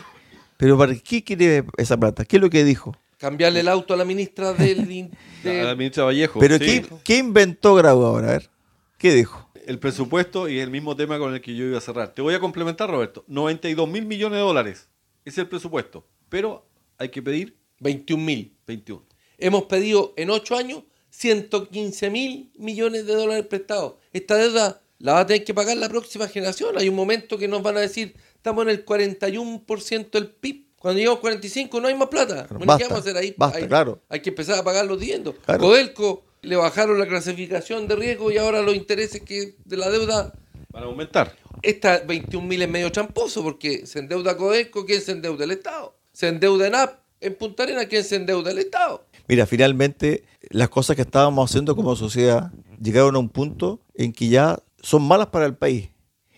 ¿Pero 0.58 0.78
para 0.78 0.94
qué 0.94 1.24
quiere 1.24 1.64
esa 1.76 1.96
plata? 1.96 2.24
¿Qué 2.24 2.36
es 2.36 2.40
lo 2.40 2.48
que 2.48 2.62
dijo? 2.62 2.96
cambiarle 3.18 3.60
el 3.60 3.68
auto 3.68 3.94
a 3.94 3.96
la 3.96 4.04
ministra 4.04 4.52
del... 4.52 4.86
de- 5.42 5.60
A 5.60 5.64
la 5.64 5.74
ministra 5.74 6.04
Vallejo. 6.04 6.38
¿Pero 6.38 6.56
sí. 6.58 6.64
qué, 6.82 6.86
qué 7.02 7.16
inventó 7.18 7.74
Grau 7.74 8.00
ahora? 8.04 8.28
A 8.28 8.32
ver, 8.34 8.50
¿qué 8.96 9.12
dijo? 9.12 9.50
El 9.66 9.80
presupuesto 9.80 10.48
y 10.48 10.60
el 10.60 10.70
mismo 10.70 10.94
tema 10.94 11.18
con 11.18 11.34
el 11.34 11.40
que 11.40 11.56
yo 11.56 11.64
iba 11.64 11.78
a 11.78 11.80
cerrar. 11.80 12.14
Te 12.14 12.22
voy 12.22 12.34
a 12.34 12.38
complementar, 12.38 12.88
Roberto. 12.88 13.24
92 13.26 13.88
mil 13.88 14.06
millones 14.06 14.36
de 14.36 14.42
dólares. 14.44 14.88
Es 15.24 15.36
el 15.38 15.48
presupuesto. 15.48 16.06
Pero 16.28 16.64
hay 16.96 17.08
que 17.08 17.22
pedir 17.22 17.56
21 17.80 18.22
mil. 18.22 18.56
21. 18.68 19.04
Hemos 19.38 19.64
pedido 19.64 20.14
en 20.16 20.30
ocho 20.30 20.56
años 20.56 20.84
115 21.20 22.10
mil 22.10 22.50
millones 22.58 23.06
de 23.06 23.14
dólares 23.14 23.46
prestados. 23.46 23.94
Esta 24.12 24.36
deuda 24.36 24.80
la 24.98 25.14
va 25.14 25.20
a 25.20 25.26
tener 25.26 25.44
que 25.44 25.54
pagar 25.54 25.76
la 25.76 25.88
próxima 25.88 26.28
generación. 26.28 26.76
Hay 26.78 26.88
un 26.88 26.94
momento 26.94 27.38
que 27.38 27.48
nos 27.48 27.62
van 27.62 27.76
a 27.78 27.80
decir, 27.80 28.14
estamos 28.34 28.62
en 28.64 28.70
el 28.70 28.84
41% 28.84 30.10
del 30.10 30.28
PIB. 30.28 30.66
Cuando 30.78 30.98
lleguemos 30.98 31.18
a 31.18 31.20
45 31.22 31.80
no 31.80 31.88
hay 31.88 31.94
más 31.94 32.08
plata. 32.08 32.34
Claro, 32.46 32.48
Bueno, 32.58 32.66
basta, 32.66 32.84
¿Qué 32.84 32.88
vamos 32.88 32.98
a 33.06 33.08
hacer 33.10 33.16
ahí? 33.16 33.34
basta, 33.36 33.58
hay, 33.58 33.66
claro. 33.66 34.00
hay 34.08 34.20
que 34.20 34.28
empezar 34.30 34.58
a 34.58 34.62
pagar 34.62 34.84
los 34.86 35.00
dividendos. 35.00 35.34
Claro. 35.44 35.60
Codelco 35.60 36.24
le 36.42 36.56
bajaron 36.56 36.98
la 36.98 37.06
clasificación 37.08 37.88
de 37.88 37.96
riesgo 37.96 38.30
y 38.30 38.36
ahora 38.36 38.60
los 38.62 38.74
intereses 38.74 39.22
que 39.22 39.54
de 39.64 39.76
la 39.76 39.90
deuda 39.90 40.32
Van 40.70 40.82
a 40.82 40.86
aumentar. 40.86 41.34
esta 41.62 42.00
21 42.00 42.46
mil 42.46 42.60
es 42.62 42.68
medio 42.68 42.92
tramposo 42.92 43.42
porque 43.42 43.86
se 43.86 43.98
endeuda 44.00 44.36
Codelco, 44.36 44.84
¿quién 44.84 45.00
se 45.00 45.12
endeuda? 45.12 45.44
El 45.44 45.52
Estado. 45.52 45.96
Se 46.12 46.28
endeuda 46.28 46.66
en 46.68 46.74
AP, 46.74 46.98
en 47.22 47.34
Punta 47.34 47.62
Arena, 47.62 47.86
¿quién 47.86 48.04
se 48.04 48.16
endeuda? 48.16 48.50
El 48.50 48.58
Estado. 48.58 49.06
Mira, 49.28 49.44
finalmente 49.46 50.22
las 50.50 50.68
cosas 50.68 50.96
que 50.96 51.02
estábamos 51.02 51.50
haciendo 51.50 51.74
como 51.76 51.96
sociedad 51.96 52.52
llegaron 52.80 53.16
a 53.16 53.18
un 53.18 53.28
punto 53.28 53.80
en 53.94 54.12
que 54.12 54.28
ya 54.28 54.58
son 54.80 55.06
malas 55.06 55.28
para 55.28 55.46
el 55.46 55.56
país 55.56 55.90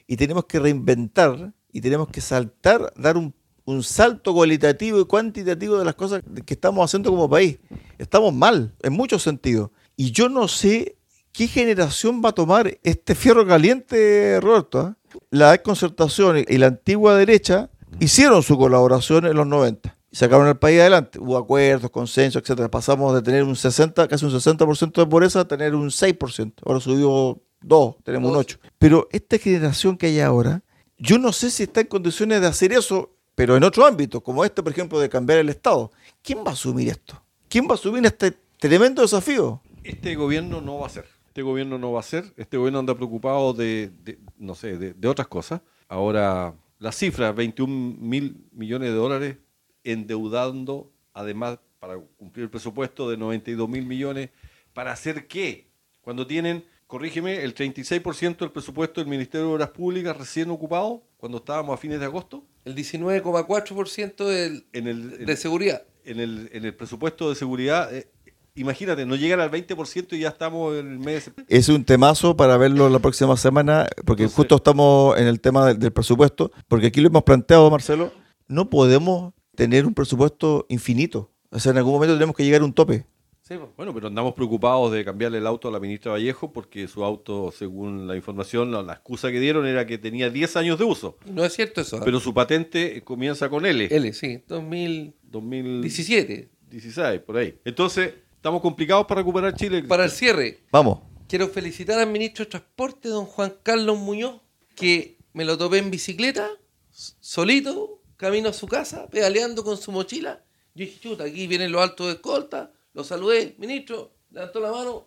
y 0.07 0.17
tenemos 0.17 0.47
que 0.47 0.59
reinventar 0.59 1.53
y 1.73 1.81
tenemos 1.81 2.09
que 2.09 2.21
saltar, 2.21 2.93
dar 2.97 3.17
un, 3.17 3.35
un 3.65 3.83
salto 3.83 4.33
cualitativo 4.33 4.99
y 5.01 5.05
cuantitativo 5.05 5.79
de 5.79 5.85
las 5.85 5.95
cosas 5.95 6.23
que 6.47 6.55
estamos 6.55 6.85
haciendo 6.85 7.11
como 7.11 7.29
país. 7.29 7.59
Estamos 7.99 8.33
mal 8.33 8.75
en 8.83 8.93
muchos 8.95 9.23
sentidos 9.23 9.71
y 9.97 10.11
yo 10.13 10.29
no 10.29 10.49
sé 10.49 10.97
qué 11.33 11.47
generación 11.47 12.23
va 12.25 12.31
a 12.31 12.33
tomar 12.33 12.79
este 12.83 13.15
fierro 13.15 13.47
caliente, 13.47 14.41
Roberto. 14.41 14.81
¿ah? 14.81 14.97
La 15.31 15.53
desconcertación 15.53 16.45
y 16.49 16.57
la 16.57 16.69
antigua 16.69 17.15
derecha 17.17 17.71
hicieron 18.01 18.43
su 18.43 18.57
colaboración 18.57 19.27
en 19.27 19.37
los 19.37 19.47
90. 19.47 19.98
Sacaron 20.19 20.49
el 20.49 20.57
país 20.57 20.81
adelante. 20.81 21.19
Hubo 21.21 21.37
acuerdos, 21.37 21.91
consensos, 21.91 22.43
etcétera. 22.43 22.69
Pasamos 22.69 23.15
de 23.15 23.23
tener 23.23 23.45
un 23.45 23.55
60, 23.55 24.09
casi 24.09 24.25
un 24.25 24.33
60% 24.33 24.93
de 24.93 25.07
pobreza 25.07 25.41
a 25.41 25.45
tener 25.47 25.77
un 25.77 25.91
6%. 25.91 26.55
Ahora 26.67 26.81
subió 26.81 27.41
2, 27.61 27.97
tenemos 28.03 28.31
un 28.33 28.37
8. 28.37 28.59
Pero 28.79 29.09
esta 29.13 29.39
generación 29.39 29.97
que 29.97 30.07
hay 30.07 30.21
ahora, 30.21 30.63
yo 30.99 31.19
no 31.19 31.33
sé 31.33 31.51
si 31.51 31.63
está 31.63 31.83
en 31.83 31.87
condiciones 31.87 32.41
de 32.41 32.49
hacer 32.49 32.73
eso, 32.73 33.15
pero 33.37 33.57
en 33.57 33.63
otro 33.63 33.87
ámbito, 33.87 34.21
como 34.21 34.45
este, 34.45 34.61
por 34.61 34.73
ejemplo, 34.73 34.99
de 34.99 35.09
cambiar 35.09 35.39
el 35.39 35.51
Estado. 35.51 35.93
¿Quién 36.23 36.41
va 36.41 36.51
a 36.51 36.55
asumir 36.55 36.89
esto? 36.89 37.23
¿Quién 37.49 37.67
va 37.67 37.73
a 37.73 37.75
asumir 37.75 38.05
este 38.05 38.33
tremendo 38.59 39.03
desafío? 39.03 39.63
Este 39.85 40.17
gobierno 40.17 40.61
no 40.61 40.81
va 40.81 40.89
a 40.89 40.91
ser. 40.91 41.07
Este 41.29 41.43
gobierno 41.43 41.79
no 41.79 41.93
va 41.93 42.01
a 42.01 42.03
ser. 42.03 42.35
Este 42.37 42.57
gobierno 42.57 42.81
anda 42.81 42.97
preocupado 42.97 43.53
de, 43.53 43.93
de 44.03 44.19
no 44.37 44.57
sé, 44.57 44.77
de, 44.77 44.95
de 44.95 45.09
otras 45.09 45.29
cosas. 45.29 45.61
Ahora, 45.89 46.55
la 46.81 46.91
cifra, 46.91 47.31
21 47.31 47.97
mil 48.01 48.45
millones 48.51 48.89
de 48.89 48.97
dólares 48.97 49.37
endeudando, 49.85 50.91
además, 51.15 51.59
para 51.79 51.99
cumplir 52.17 52.45
el 52.45 52.51
presupuesto 52.51 53.09
de 53.11 53.17
92 53.17 53.69
mil 53.69 53.87
millones, 53.87 54.31
¿para 54.73 54.93
hacer 54.93 55.27
qué? 55.29 55.69
Cuando 56.01 56.27
tienen, 56.27 56.65
corrígeme, 56.87 57.43
el 57.43 57.55
36% 57.55 58.39
del 58.39 58.51
presupuesto 58.51 59.01
del 59.01 59.09
Ministerio 59.11 59.47
de 59.49 59.53
Obras 59.55 59.71
Públicas 59.71 60.17
recién 60.17 60.51
ocupado, 60.51 61.03
cuando 61.17 61.39
estábamos 61.39 61.75
a 61.75 61.77
fines 61.77 61.99
de 62.01 62.07
agosto, 62.07 62.45
El 62.65 62.75
19,4% 62.75 64.25
del- 64.27 64.67
en 64.73 64.87
el, 64.89 65.15
en- 65.21 65.27
de 65.27 65.37
seguridad. 65.37 65.83
en 66.05 66.21
el, 66.21 66.49
en 66.53 66.65
el 66.65 66.75
presupuesto 66.75 67.29
de 67.29 67.35
seguridad, 67.35 67.95
eh, 67.95 68.09
imagínate, 68.55 69.05
no 69.07 69.15
llegan 69.17 69.41
al 69.41 69.51
20% 69.51 70.17
y 70.17 70.21
ya 70.21 70.29
estamos 70.29 70.75
en 70.77 70.91
el 70.93 70.99
mes 70.99 71.15
de 71.15 71.21
septiembre. 71.21 71.57
Es 71.57 71.69
un 71.69 71.85
temazo 71.85 72.37
para 72.37 72.57
verlo 72.57 72.89
la 72.89 72.99
próxima 72.99 73.37
semana, 73.37 73.87
porque 74.07 74.23
Entonces- 74.25 74.37
justo 74.37 74.57
estamos 74.57 75.19
en 75.19 75.27
el 75.27 75.41
tema 75.41 75.67
del, 75.67 75.79
del 75.79 75.93
presupuesto, 75.93 76.51
porque 76.67 76.87
aquí 76.89 77.01
lo 77.01 77.09
hemos 77.09 77.23
planteado, 77.25 77.71
Marcelo, 77.71 78.13
no 78.49 78.71
podemos 78.71 79.35
tener 79.59 79.87
un 79.87 79.93
presupuesto 79.93 80.67
infinito. 80.69 81.33
O 81.51 81.59
sea, 81.59 81.73
en 81.73 81.79
algún 81.79 81.95
momento 81.95 82.15
tenemos 82.15 82.37
que 82.37 82.45
llegar 82.45 82.61
a 82.61 82.65
un 82.65 82.73
tope. 82.73 83.05
Sí, 83.43 83.57
po. 83.57 83.73
Bueno, 83.77 83.93
pero 83.93 84.07
andamos 84.07 84.35
preocupados 84.35 84.93
de 84.93 85.05
cambiarle 85.05 85.39
el 85.39 85.47
auto 85.49 85.67
a 85.67 85.73
la 85.73 85.81
ministra 85.81 86.13
Vallejo 86.13 86.53
porque 86.53 86.87
su 86.87 87.03
auto, 87.03 87.51
según 87.51 88.07
la 88.07 88.15
información, 88.15 88.71
la, 88.71 88.83
la 88.83 88.93
excusa 88.93 89.33
que 89.33 89.41
dieron 89.41 89.67
era 89.67 89.85
que 89.85 89.99
tenía 89.99 90.31
10 90.31 90.57
años 90.59 90.79
de 90.79 90.85
uso, 90.85 91.17
No 91.27 91.45
es 91.45 91.55
cierto 91.55 91.81
eso. 91.81 91.97
¿eh? 91.97 92.03
pero 92.05 92.21
su 92.21 92.33
patente 92.33 93.03
comienza 93.03 93.49
con 93.49 93.67
L, 93.67 93.89
L, 93.91 94.13
sí, 94.13 94.45
2017. 94.47 96.51
2016, 96.71 97.21
por 97.23 97.39
ahí. 97.39 97.59
Entonces, 97.65 98.15
estamos 98.37 98.63
complicados 98.63 99.07
para 99.07 99.23
recuperar 99.23 99.55
Chile. 99.55 99.83
Para 99.83 100.05
el 100.05 100.11
cierre, 100.11 100.61
Vamos. 100.71 101.01
quiero 101.27 101.49
felicitar 101.49 101.99
al 101.99 102.13
ministro 102.13 102.45
de 102.45 102.51
Transporte, 102.53 103.09
don 103.09 103.25
Juan 103.25 103.55
Carlos 103.65 103.99
Muñoz, 103.99 104.41
que 104.77 105.19
me 105.33 105.45
lo 105.45 105.59
topé 105.59 105.79
en 105.79 105.91
bicicleta, 105.91 106.49
solito, 106.91 107.98
camino 108.19 108.51
a 108.51 108.53
su 108.53 108.67
casa, 108.67 109.09
pedaleando 109.09 109.65
con 109.65 109.79
su 109.79 109.91
mochila. 109.91 110.45
Yo 110.75 110.85
dije, 110.85 111.01
chuta, 111.01 111.25
aquí 111.25 111.47
vienen 111.47 111.73
los 111.73 111.81
altos 111.81 112.09
de 112.09 112.13
escolta. 112.15 112.71
Lo 112.93 113.03
saludé, 113.05 113.55
ministro, 113.59 114.13
levantó 114.31 114.61
la 114.61 114.71
mano, 114.71 115.07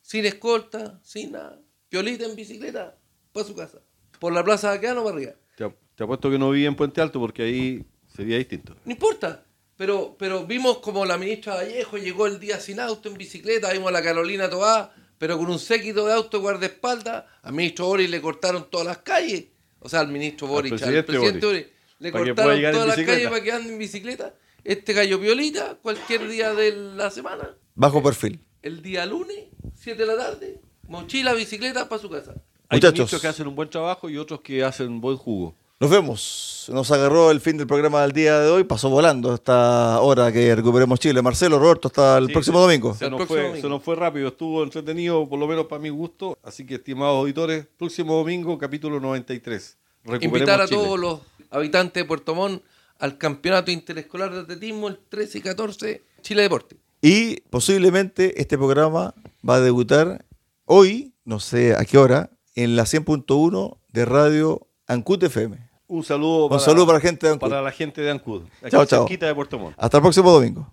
sin 0.00 0.24
escolta, 0.24 0.98
sin 1.02 1.32
nada. 1.32 1.60
Piolita 1.90 2.24
en 2.24 2.34
bicicleta, 2.34 2.96
para 3.32 3.46
su 3.46 3.54
casa. 3.54 3.80
Por 4.18 4.32
la 4.32 4.42
plaza 4.42 4.70
de 4.70 4.78
Aqueano 4.78 5.04
para 5.04 5.16
arriba. 5.16 5.32
Te, 5.56 5.70
te 5.94 6.04
apuesto 6.04 6.30
que 6.30 6.38
no 6.38 6.50
viví 6.50 6.64
en 6.64 6.76
Puente 6.76 7.02
Alto 7.02 7.20
porque 7.20 7.42
ahí 7.42 7.84
sería 8.14 8.38
distinto. 8.38 8.74
No 8.84 8.92
importa. 8.92 9.44
Pero, 9.76 10.14
pero 10.16 10.46
vimos 10.46 10.78
como 10.78 11.04
la 11.04 11.18
ministra 11.18 11.56
Vallejo 11.56 11.98
llegó 11.98 12.26
el 12.28 12.38
día 12.38 12.60
sin 12.60 12.78
auto 12.78 13.08
en 13.08 13.16
bicicleta, 13.16 13.72
vimos 13.72 13.88
a 13.88 13.92
la 13.92 14.02
Carolina 14.02 14.48
Toá, 14.48 14.94
pero 15.18 15.36
con 15.36 15.50
un 15.50 15.58
séquito 15.58 16.06
de 16.06 16.12
auto 16.12 16.40
guardaespaldas. 16.40 17.24
Al 17.42 17.52
ministro 17.52 17.86
Boris 17.86 18.08
le 18.08 18.20
cortaron 18.20 18.70
todas 18.70 18.86
las 18.86 18.98
calles. 18.98 19.46
O 19.80 19.88
sea, 19.88 20.00
al 20.00 20.08
ministro 20.08 20.46
Boris, 20.46 20.72
al 20.72 20.78
presidente 20.78 21.12
presidente, 21.12 21.46
Boris. 21.46 21.62
Boris, 21.64 21.81
le 22.02 22.12
Para 22.12 22.24
que 22.24 22.30
cortaron 22.34 22.72
todas 22.72 22.86
las 22.88 22.96
bicicleta. 22.96 23.12
calles 23.12 23.28
para 23.30 23.42
que 23.44 23.52
ande 23.52 23.72
en 23.72 23.78
bicicleta. 23.78 24.34
Este 24.64 24.92
gallo 24.92 25.18
violita, 25.18 25.76
cualquier 25.82 26.28
día 26.28 26.52
de 26.54 26.72
la 26.72 27.10
semana. 27.10 27.50
Bajo 27.74 28.02
perfil. 28.02 28.40
El 28.62 28.82
día 28.82 29.06
lunes, 29.06 29.38
7 29.76 30.00
de 30.00 30.06
la 30.06 30.16
tarde, 30.16 30.60
mochila, 30.88 31.32
bicicleta 31.34 31.88
para 31.88 32.00
su 32.00 32.08
casa. 32.10 32.34
Hay 32.68 32.78
Muchachos. 32.78 32.94
ministros 32.98 33.22
que 33.22 33.28
hacen 33.28 33.46
un 33.48 33.54
buen 33.56 33.68
trabajo 33.70 34.08
y 34.08 34.18
otros 34.18 34.40
que 34.40 34.62
hacen 34.64 35.00
buen 35.00 35.16
jugo. 35.16 35.54
Nos 35.80 35.90
vemos. 35.90 36.66
Nos 36.72 36.92
agarró 36.92 37.32
el 37.32 37.40
fin 37.40 37.56
del 37.58 37.66
programa 37.66 38.02
del 38.02 38.12
día 38.12 38.38
de 38.38 38.48
hoy. 38.48 38.62
Pasó 38.62 38.88
volando 38.88 39.34
esta 39.34 40.00
hora 40.00 40.30
que 40.30 40.54
recuperemos 40.54 41.00
Chile. 41.00 41.20
Marcelo, 41.22 41.58
Roberto, 41.58 41.88
hasta 41.88 42.18
el 42.18 42.28
Sí, 42.28 42.32
próximo 42.32 42.58
se- 42.58 42.62
domingo. 42.62 42.94
Se 42.94 43.04
El 43.06 43.10
nos, 43.10 43.18
próximo 43.18 43.36
fue, 43.36 43.46
domingo. 43.48 43.62
se 43.62 43.68
nos 43.68 43.82
fue 43.82 43.96
rápido, 43.96 44.28
estuvo 44.28 44.62
entretenido, 44.62 45.28
por 45.28 45.40
lo 45.40 45.48
menos 45.48 45.66
para 45.66 45.82
mi 45.82 45.88
gusto. 45.88 46.38
Así 46.44 46.64
que, 46.64 46.76
estimados 46.76 47.16
auditores, 47.18 47.66
próximo 47.76 48.14
domingo, 48.14 48.56
capítulo 48.58 49.00
93. 49.00 49.76
Recuperemos 50.04 50.38
Invitar 50.38 50.60
a 50.60 50.66
Chile. 50.68 50.80
todos 50.82 50.98
los 51.00 51.20
habitantes 51.52 52.02
de 52.02 52.06
Puerto 52.06 52.34
Montt 52.34 52.62
al 52.98 53.18
campeonato 53.18 53.70
interescolar 53.70 54.32
de 54.32 54.40
atletismo 54.40 54.88
el 54.88 54.98
13 55.08 55.38
y 55.38 55.40
14 55.42 56.02
Chile 56.22 56.42
Deporte. 56.42 56.76
Y 57.00 57.40
posiblemente 57.50 58.40
este 58.40 58.56
programa 58.56 59.14
va 59.48 59.56
a 59.56 59.60
debutar 59.60 60.24
hoy, 60.66 61.12
no 61.24 61.40
sé 61.40 61.74
a 61.74 61.84
qué 61.84 61.98
hora, 61.98 62.30
en 62.54 62.76
la 62.76 62.84
100.1 62.84 63.76
de 63.92 64.04
Radio 64.04 64.66
Ancut 64.86 65.22
FM. 65.24 65.58
Un 65.88 66.04
saludo 66.04 66.46
Un 66.48 66.60
saludo 66.60 66.86
para 66.86 66.98
la 66.98 67.02
gente 67.02 67.26
de 67.26 67.32
Ancud. 67.34 67.48
para 67.48 67.60
la 67.60 67.72
gente 67.72 68.00
de 68.00 68.10
Ancud, 68.10 68.42
aquí 68.62 68.70
Chao, 68.70 68.86
chao. 68.86 69.06
de 69.08 69.34
Puerto 69.34 69.58
Montt. 69.58 69.74
Hasta 69.78 69.96
el 69.98 70.02
próximo 70.02 70.30
domingo. 70.30 70.72